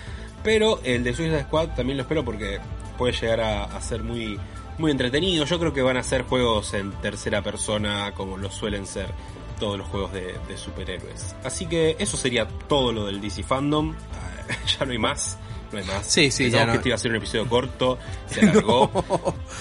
pero 0.45 0.79
el 0.85 1.03
de 1.03 1.13
Suicide 1.15 1.43
Squad 1.45 1.71
también 1.71 1.97
lo 1.97 2.03
espero 2.05 2.25
porque 2.25 2.61
puede 2.97 3.13
llegar 3.15 3.41
a, 3.41 3.65
a 3.65 3.81
ser 3.81 4.03
muy, 4.05 4.39
muy 4.79 4.91
entretenido. 4.93 5.45
Yo 5.47 5.59
creo 5.59 5.73
que 5.73 5.83
van 5.83 5.97
a 5.97 6.03
ser 6.05 6.23
juegos 6.23 6.75
en 6.75 6.93
tercera 6.93 7.43
persona, 7.43 8.13
como 8.15 8.37
lo 8.37 8.51
suelen 8.51 8.87
ser 8.87 9.07
todos 9.59 9.79
los 9.79 9.87
juegos 9.89 10.13
de, 10.13 10.35
de 10.49 10.57
superhéroes. 10.57 11.35
Así 11.45 11.67
que 11.67 11.97
eso 11.99 12.17
sería 12.17 12.47
todo 12.69 12.93
lo 12.93 13.07
del 13.07 13.21
DC 13.21 13.43
Fandom. 13.43 13.95
Ya 14.79 14.85
no 14.85 14.93
hay 14.93 14.99
más. 14.99 15.39
No 15.73 15.79
hay 15.79 15.85
más. 15.87 16.07
Sí, 16.07 16.31
sí, 16.31 16.45
Pensamos 16.45 16.61
ya 16.61 16.67
no. 16.67 16.73
que 16.73 16.77
este 16.77 16.89
iba 16.91 16.95
a 16.97 16.99
ser 16.99 17.11
un 17.13 17.17
episodio 17.17 17.49
corto. 17.49 17.99
Se 18.29 18.41
alargó. 18.49 18.91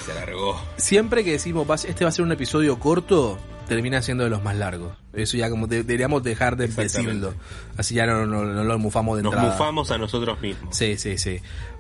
Se 0.05 0.11
alargó. 0.11 0.61
Siempre 0.75 1.23
que 1.23 1.31
decimos 1.31 1.65
"Va- 1.69 1.75
este 1.75 2.03
va 2.03 2.09
a 2.09 2.11
ser 2.11 2.25
un 2.25 2.31
episodio 2.33 2.77
corto, 2.77 3.37
termina 3.67 4.01
siendo 4.01 4.23
de 4.23 4.29
los 4.29 4.43
más 4.43 4.55
largos. 4.55 4.95
Eso 5.13 5.37
ya 5.37 5.49
como 5.49 5.67
de- 5.67 5.83
deberíamos 5.83 6.23
dejar 6.23 6.57
de 6.57 6.67
decirlo. 6.67 7.33
Así 7.77 7.95
ya 7.95 8.05
no, 8.05 8.25
no- 8.25 8.43
no 8.45 8.63
lo 8.63 8.79
mufamos 8.79 9.17
de 9.17 9.23
Nos 9.23 9.33
entrada. 9.33 9.51
mufamos 9.53 9.91
a 9.91 9.97
nosotros 9.97 10.39
mismos. 10.41 10.75
Sí, 10.75 10.97
sí, 10.97 11.17
sí. 11.17 11.39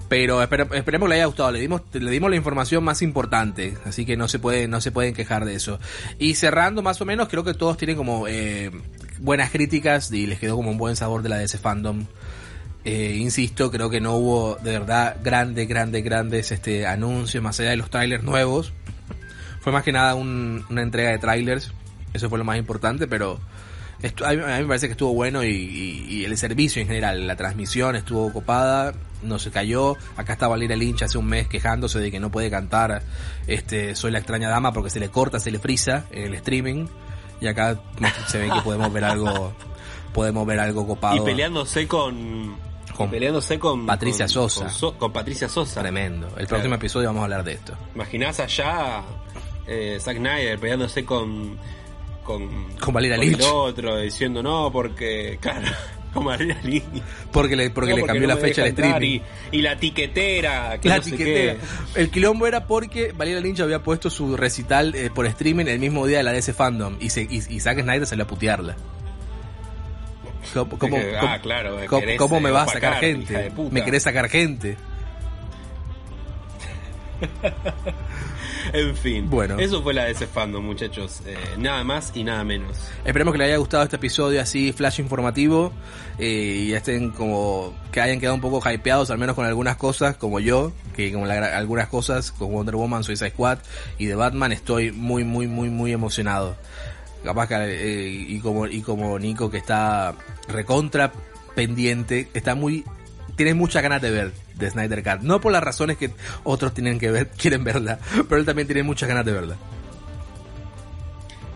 Pero 0.09 0.43
espere- 0.43 0.67
esperemos 0.75 1.07
que 1.07 1.09
le 1.09 1.15
haya 1.15 1.25
gustado. 1.25 1.51
Le 1.51 1.59
dimos, 1.59 1.81
le 1.93 2.11
dimos 2.11 2.29
la 2.29 2.35
información 2.35 2.83
más 2.83 3.01
importante, 3.01 3.75
así 3.85 4.05
que 4.05 4.15
no 4.17 4.27
se 4.27 4.37
puede, 4.39 4.67
no 4.67 4.79
se 4.81 4.91
pueden 4.91 5.13
quejar 5.13 5.45
de 5.45 5.55
eso. 5.55 5.79
Y 6.19 6.35
cerrando 6.35 6.81
más 6.83 7.01
o 7.01 7.05
menos, 7.05 7.29
creo 7.29 7.43
que 7.43 7.53
todos 7.53 7.77
tienen 7.77 7.95
como 7.95 8.27
eh, 8.27 8.69
buenas 9.19 9.49
críticas 9.49 10.11
y 10.11 10.27
les 10.27 10.39
quedó 10.39 10.55
como 10.55 10.69
un 10.71 10.77
buen 10.77 10.95
sabor 10.95 11.23
de 11.23 11.29
la 11.29 11.37
DC 11.37 11.57
fandom. 11.57 12.05
Eh, 12.85 13.15
insisto, 13.19 13.71
creo 13.71 13.89
que 13.89 14.01
no 14.01 14.13
hubo 14.15 14.55
de 14.61 14.73
verdad 14.73 15.15
grandes, 15.23 15.67
grandes, 15.69 16.03
grandes 16.03 16.51
este, 16.51 16.85
anuncios 16.85 17.41
más 17.41 17.59
allá 17.59 17.69
de 17.71 17.77
los 17.77 17.89
trailers 17.89 18.23
nuevos. 18.23 18.73
Fue 19.63 19.71
más 19.71 19.83
que 19.83 19.91
nada 19.91 20.15
un- 20.15 20.65
una 20.69 20.81
entrega 20.81 21.09
de 21.11 21.17
trailers. 21.19 21.71
Eso 22.13 22.29
fue 22.29 22.37
lo 22.37 22.43
más 22.43 22.57
importante, 22.57 23.07
pero 23.07 23.39
a, 24.25 24.31
mí, 24.33 24.41
a 24.43 24.55
mí 24.57 24.61
me 24.61 24.65
parece 24.67 24.87
que 24.87 24.91
estuvo 24.91 25.13
bueno 25.13 25.43
y, 25.43 25.47
y- 25.47 26.05
y 26.09 26.25
el 26.25 26.37
servicio 26.37 26.81
en 26.81 26.87
general, 26.87 27.25
la 27.25 27.35
transmisión 27.35 27.95
estuvo 27.95 28.31
copada, 28.33 28.93
no 29.23 29.39
se 29.39 29.49
cayó. 29.51 29.95
Acá 30.17 30.33
está 30.33 30.47
Valeria 30.49 30.75
Lynch 30.75 31.03
hace 31.03 31.17
un 31.17 31.25
mes 31.25 31.47
quejándose 31.47 31.99
de 31.99 32.11
que 32.11 32.19
no 32.19 32.29
puede 32.29 32.51
cantar 32.51 33.01
este 33.47 33.95
Soy 33.95 34.11
la 34.11 34.19
extraña 34.19 34.49
dama 34.49 34.73
porque 34.73 34.89
se 34.89 34.99
le 34.99 35.09
corta, 35.09 35.39
se 35.39 35.49
le 35.51 35.59
frisa 35.59 36.05
en 36.11 36.25
el 36.25 36.33
streaming. 36.35 36.85
Y 37.41 37.47
acá 37.47 37.79
se 38.27 38.37
ve 38.39 38.49
que 38.49 38.61
podemos 38.61 38.91
ver 38.93 39.05
algo 39.05 39.53
podemos 40.13 40.45
ver 40.45 40.59
algo 40.59 40.85
copado. 40.85 41.15
Y 41.15 41.21
peleándose 41.21 41.87
con. 41.87 42.55
Peleándose 43.09 43.57
con. 43.57 43.85
Patricia 43.87 44.25
con- 44.25 44.29
Sosa. 44.29 44.65
Con, 44.65 44.69
So- 44.73 44.97
con 44.97 45.11
Patricia 45.11 45.49
Sosa. 45.49 45.81
Tremendo. 45.81 46.27
El 46.27 46.33
Claro. 46.33 46.47
próximo 46.49 46.75
episodio 46.75 47.07
vamos 47.07 47.21
a 47.21 47.23
hablar 47.23 47.43
de 47.43 47.53
esto. 47.53 47.73
Imaginás 47.95 48.39
allá 48.39 49.01
eh, 49.67 49.97
Zack 49.99 50.17
Snyder 50.17 50.59
peleándose 50.59 51.05
con. 51.05 51.57
Con, 52.23 52.69
Con 52.79 52.93
Valeria 52.93 53.17
con 53.17 53.25
Lynch. 53.25 53.39
el 53.41 53.45
otro, 53.45 53.97
diciendo 53.97 54.41
no, 54.41 54.71
porque. 54.71 55.37
Claro, 55.41 55.67
con 56.13 56.23
Valeria 56.25 56.57
Lynch. 56.63 57.01
Porque 57.31 57.55
le, 57.55 57.69
porque 57.71 57.91
No, 57.91 57.97
le 57.97 58.03
cambió 58.05 58.27
no 58.27 58.35
la 58.35 58.39
fecha 58.39 58.61
al 58.61 58.69
streaming. 58.69 59.19
Y, 59.51 59.57
y 59.57 59.61
la 59.61 59.75
tiquetera. 59.77 60.79
Que 60.79 60.87
La 60.89 60.97
no 60.97 61.03
sé 61.03 61.11
tiquetera. 61.11 61.55
qué. 61.93 62.01
El 62.01 62.09
quilombo 62.11 62.47
era 62.47 62.65
porque 62.65 63.11
Valeria 63.11 63.41
Lynch 63.41 63.59
había 63.59 63.83
puesto 63.83 64.09
su 64.09 64.37
recital 64.37 64.95
eh, 64.95 65.09
por 65.13 65.25
streaming 65.25 65.65
el 65.65 65.79
mismo 65.79 66.05
día 66.07 66.19
de 66.19 66.23
la 66.23 66.31
DC 66.31 66.53
Fandom 66.53 66.95
y, 67.01 67.09
se, 67.09 67.23
y, 67.23 67.41
y 67.49 67.59
Zack 67.59 67.81
Snyder 67.81 68.05
salió 68.07 68.23
a 68.23 68.27
putearla. 68.27 68.75
¿Cómo, 70.53 70.77
cómo, 70.77 70.97
cómo- 70.97 71.03
ah, 71.21 71.39
claro, 71.41 71.77
me 71.77 71.87
cómo- 71.87 72.01
querés, 72.01 72.17
cómo 72.19 72.39
me 72.39 72.49
eh, 72.49 72.51
vas 72.53 72.69
a 72.69 72.73
sacar 72.73 72.95
gente? 72.99 73.51
Me 73.71 73.83
querés 73.83 74.03
sacar 74.03 74.29
gente. 74.29 74.77
en 78.73 78.95
fin. 78.95 79.29
Bueno. 79.29 79.57
Eso 79.59 79.81
fue 79.83 79.93
la 79.93 80.05
de 80.05 80.11
ese 80.11 80.27
fandom, 80.27 80.63
muchachos. 80.65 81.21
Eh, 81.25 81.35
nada 81.57 81.83
más 81.83 82.11
y 82.15 82.23
nada 82.23 82.43
menos. 82.43 82.77
Esperemos 83.03 83.33
que 83.33 83.37
les 83.39 83.47
haya 83.47 83.57
gustado 83.57 83.83
este 83.83 83.97
episodio 83.97 84.41
así, 84.41 84.71
flash 84.71 84.99
informativo, 84.99 85.73
eh, 86.19 86.65
y 86.67 86.73
estén 86.73 87.09
como, 87.11 87.73
que 87.91 87.99
hayan 88.01 88.19
quedado 88.19 88.35
un 88.35 88.41
poco 88.41 88.61
hypeados, 88.71 89.09
al 89.11 89.17
menos 89.17 89.35
con 89.35 89.45
algunas 89.45 89.75
cosas, 89.77 90.15
como 90.15 90.39
yo, 90.39 90.71
que 90.95 91.11
la- 91.11 91.57
algunas 91.57 91.87
cosas, 91.89 92.31
con 92.31 92.51
Wonder 92.51 92.75
Woman, 92.75 93.03
Suicide 93.03 93.31
Squad 93.31 93.59
y 93.97 94.05
de 94.05 94.15
Batman, 94.15 94.51
estoy 94.51 94.91
muy, 94.91 95.23
muy, 95.23 95.47
muy, 95.47 95.69
muy 95.69 95.91
emocionado. 95.91 96.55
Capaz 97.23 97.47
que, 97.47 97.55
eh, 97.55 98.09
y 98.09 98.39
como, 98.39 98.67
y 98.67 98.81
como 98.81 99.17
Nico 99.17 99.49
que 99.49 99.57
está 99.57 100.13
recontra 100.47 101.11
pendiente, 101.55 102.27
está 102.33 102.55
muy, 102.55 102.83
tiene 103.35 103.53
muchas 103.53 103.81
ganas 103.81 104.01
de 104.01 104.11
ver 104.11 104.31
de 104.55 104.69
Snyder 104.69 105.03
Cut. 105.03 105.21
No 105.21 105.39
por 105.41 105.51
las 105.51 105.63
razones 105.63 105.97
que 105.97 106.11
otros 106.43 106.73
tienen 106.73 106.99
que 106.99 107.11
ver, 107.11 107.29
quieren 107.37 107.63
verla, 107.63 107.99
pero 108.29 108.37
él 108.37 108.45
también 108.45 108.67
tiene 108.67 108.83
muchas 108.83 109.09
ganas 109.09 109.25
de 109.25 109.31
verla. 109.33 109.55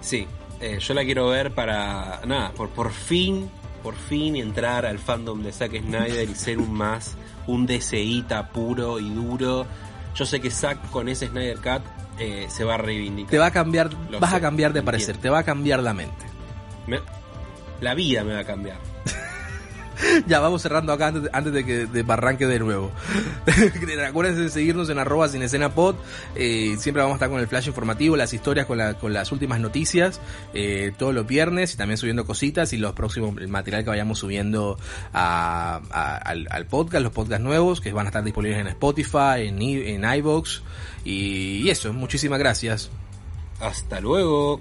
Sí, 0.02 0.28
eh, 0.62 0.80
yo 0.80 0.94
la 0.94 1.04
quiero 1.04 1.28
ver 1.30 1.52
para. 1.54 2.22
Nada, 2.26 2.52
por, 2.52 2.70
por 2.70 2.92
fin, 2.92 3.50
por 3.84 3.96
fin 3.96 4.36
entrar 4.36 4.86
al 4.86 5.00
fandom 5.00 5.44
de 5.44 5.52
Zack 5.52 5.80
Snyder 5.82 6.30
y 6.30 6.36
ser 6.36 6.60
un 6.60 6.74
más, 6.74 7.16
un 7.48 7.66
DCita 7.66 8.50
puro 8.50 9.00
y 9.00 9.10
duro. 9.10 9.66
Yo 10.16 10.26
sé 10.26 10.40
que 10.40 10.50
Zack 10.50 10.90
con 10.90 11.10
ese 11.10 11.28
Snyder 11.28 11.58
Cut 11.58 11.84
eh, 12.20 12.48
se 12.50 12.64
va 12.64 12.76
a 12.76 12.78
reivindicar. 12.78 13.32
Te 13.32 13.38
va 13.38 13.48
a 13.48 13.52
cambiar, 13.52 13.94
Lo 14.10 14.20
vas 14.20 14.32
sé, 14.32 14.38
a 14.38 14.42
cambiar 14.42 14.72
de 14.74 14.80
entiendo. 14.80 14.86
parecer, 14.92 15.18
te 15.18 15.30
va 15.30 15.40
a 15.40 15.44
cambiar 15.44 15.84
la 15.84 15.94
mente. 15.94 16.26
Me- 16.88 17.02
la 17.82 17.94
vida 17.94 18.24
me 18.24 18.34
va 18.34 18.40
a 18.40 18.44
cambiar. 18.46 18.78
Ya 20.28 20.40
vamos 20.40 20.62
cerrando 20.62 20.94
acá 20.94 21.08
antes 21.08 21.30
antes 21.34 21.54
de 21.54 21.66
que 21.66 21.86
de 21.86 22.06
arranque 22.08 22.46
de 22.48 22.60
nuevo. 22.60 22.92
Acuérdense 24.08 24.42
de 24.42 24.50
seguirnos 24.50 24.90
en 24.90 25.00
arroba 25.00 25.28
sin 25.30 25.42
escena 25.42 25.74
pod. 25.74 25.96
Eh, 26.36 26.76
siempre 26.80 27.02
vamos 27.02 27.16
a 27.16 27.18
estar 27.18 27.30
con 27.30 27.40
el 27.40 27.48
flash 27.48 27.68
informativo, 27.68 28.16
las 28.16 28.34
historias 28.34 28.66
con, 28.66 28.78
la- 28.78 28.94
con 28.96 29.14
las 29.14 29.32
últimas 29.32 29.60
noticias, 29.60 30.20
eh, 30.54 30.92
todos 30.98 31.14
los 31.14 31.26
viernes 31.28 31.74
y 31.74 31.78
también 31.78 31.98
subiendo 31.98 32.26
cositas 32.26 32.74
y 32.74 32.78
los 32.78 32.94
próximos, 32.94 33.36
el 33.40 33.48
material 33.48 33.84
que 33.84 33.90
vayamos 33.90 34.20
subiendo 34.20 34.78
al, 35.14 36.66
podcast, 36.70 37.04
los 37.04 37.12
podcasts 37.14 37.44
nuevos 37.44 37.82
que 37.82 37.92
van 37.94 38.06
a 38.06 38.10
estar 38.10 38.24
disponibles 38.24 38.60
en 38.60 38.68
Spotify, 38.68 39.48
en, 39.48 39.62
en 39.62 40.04
iVoox 40.20 40.62
y 41.06 41.70
eso, 41.70 41.94
muchísimas 41.94 42.40
gracias. 42.40 42.90
Hasta 43.60 44.00
luego. 44.00 44.60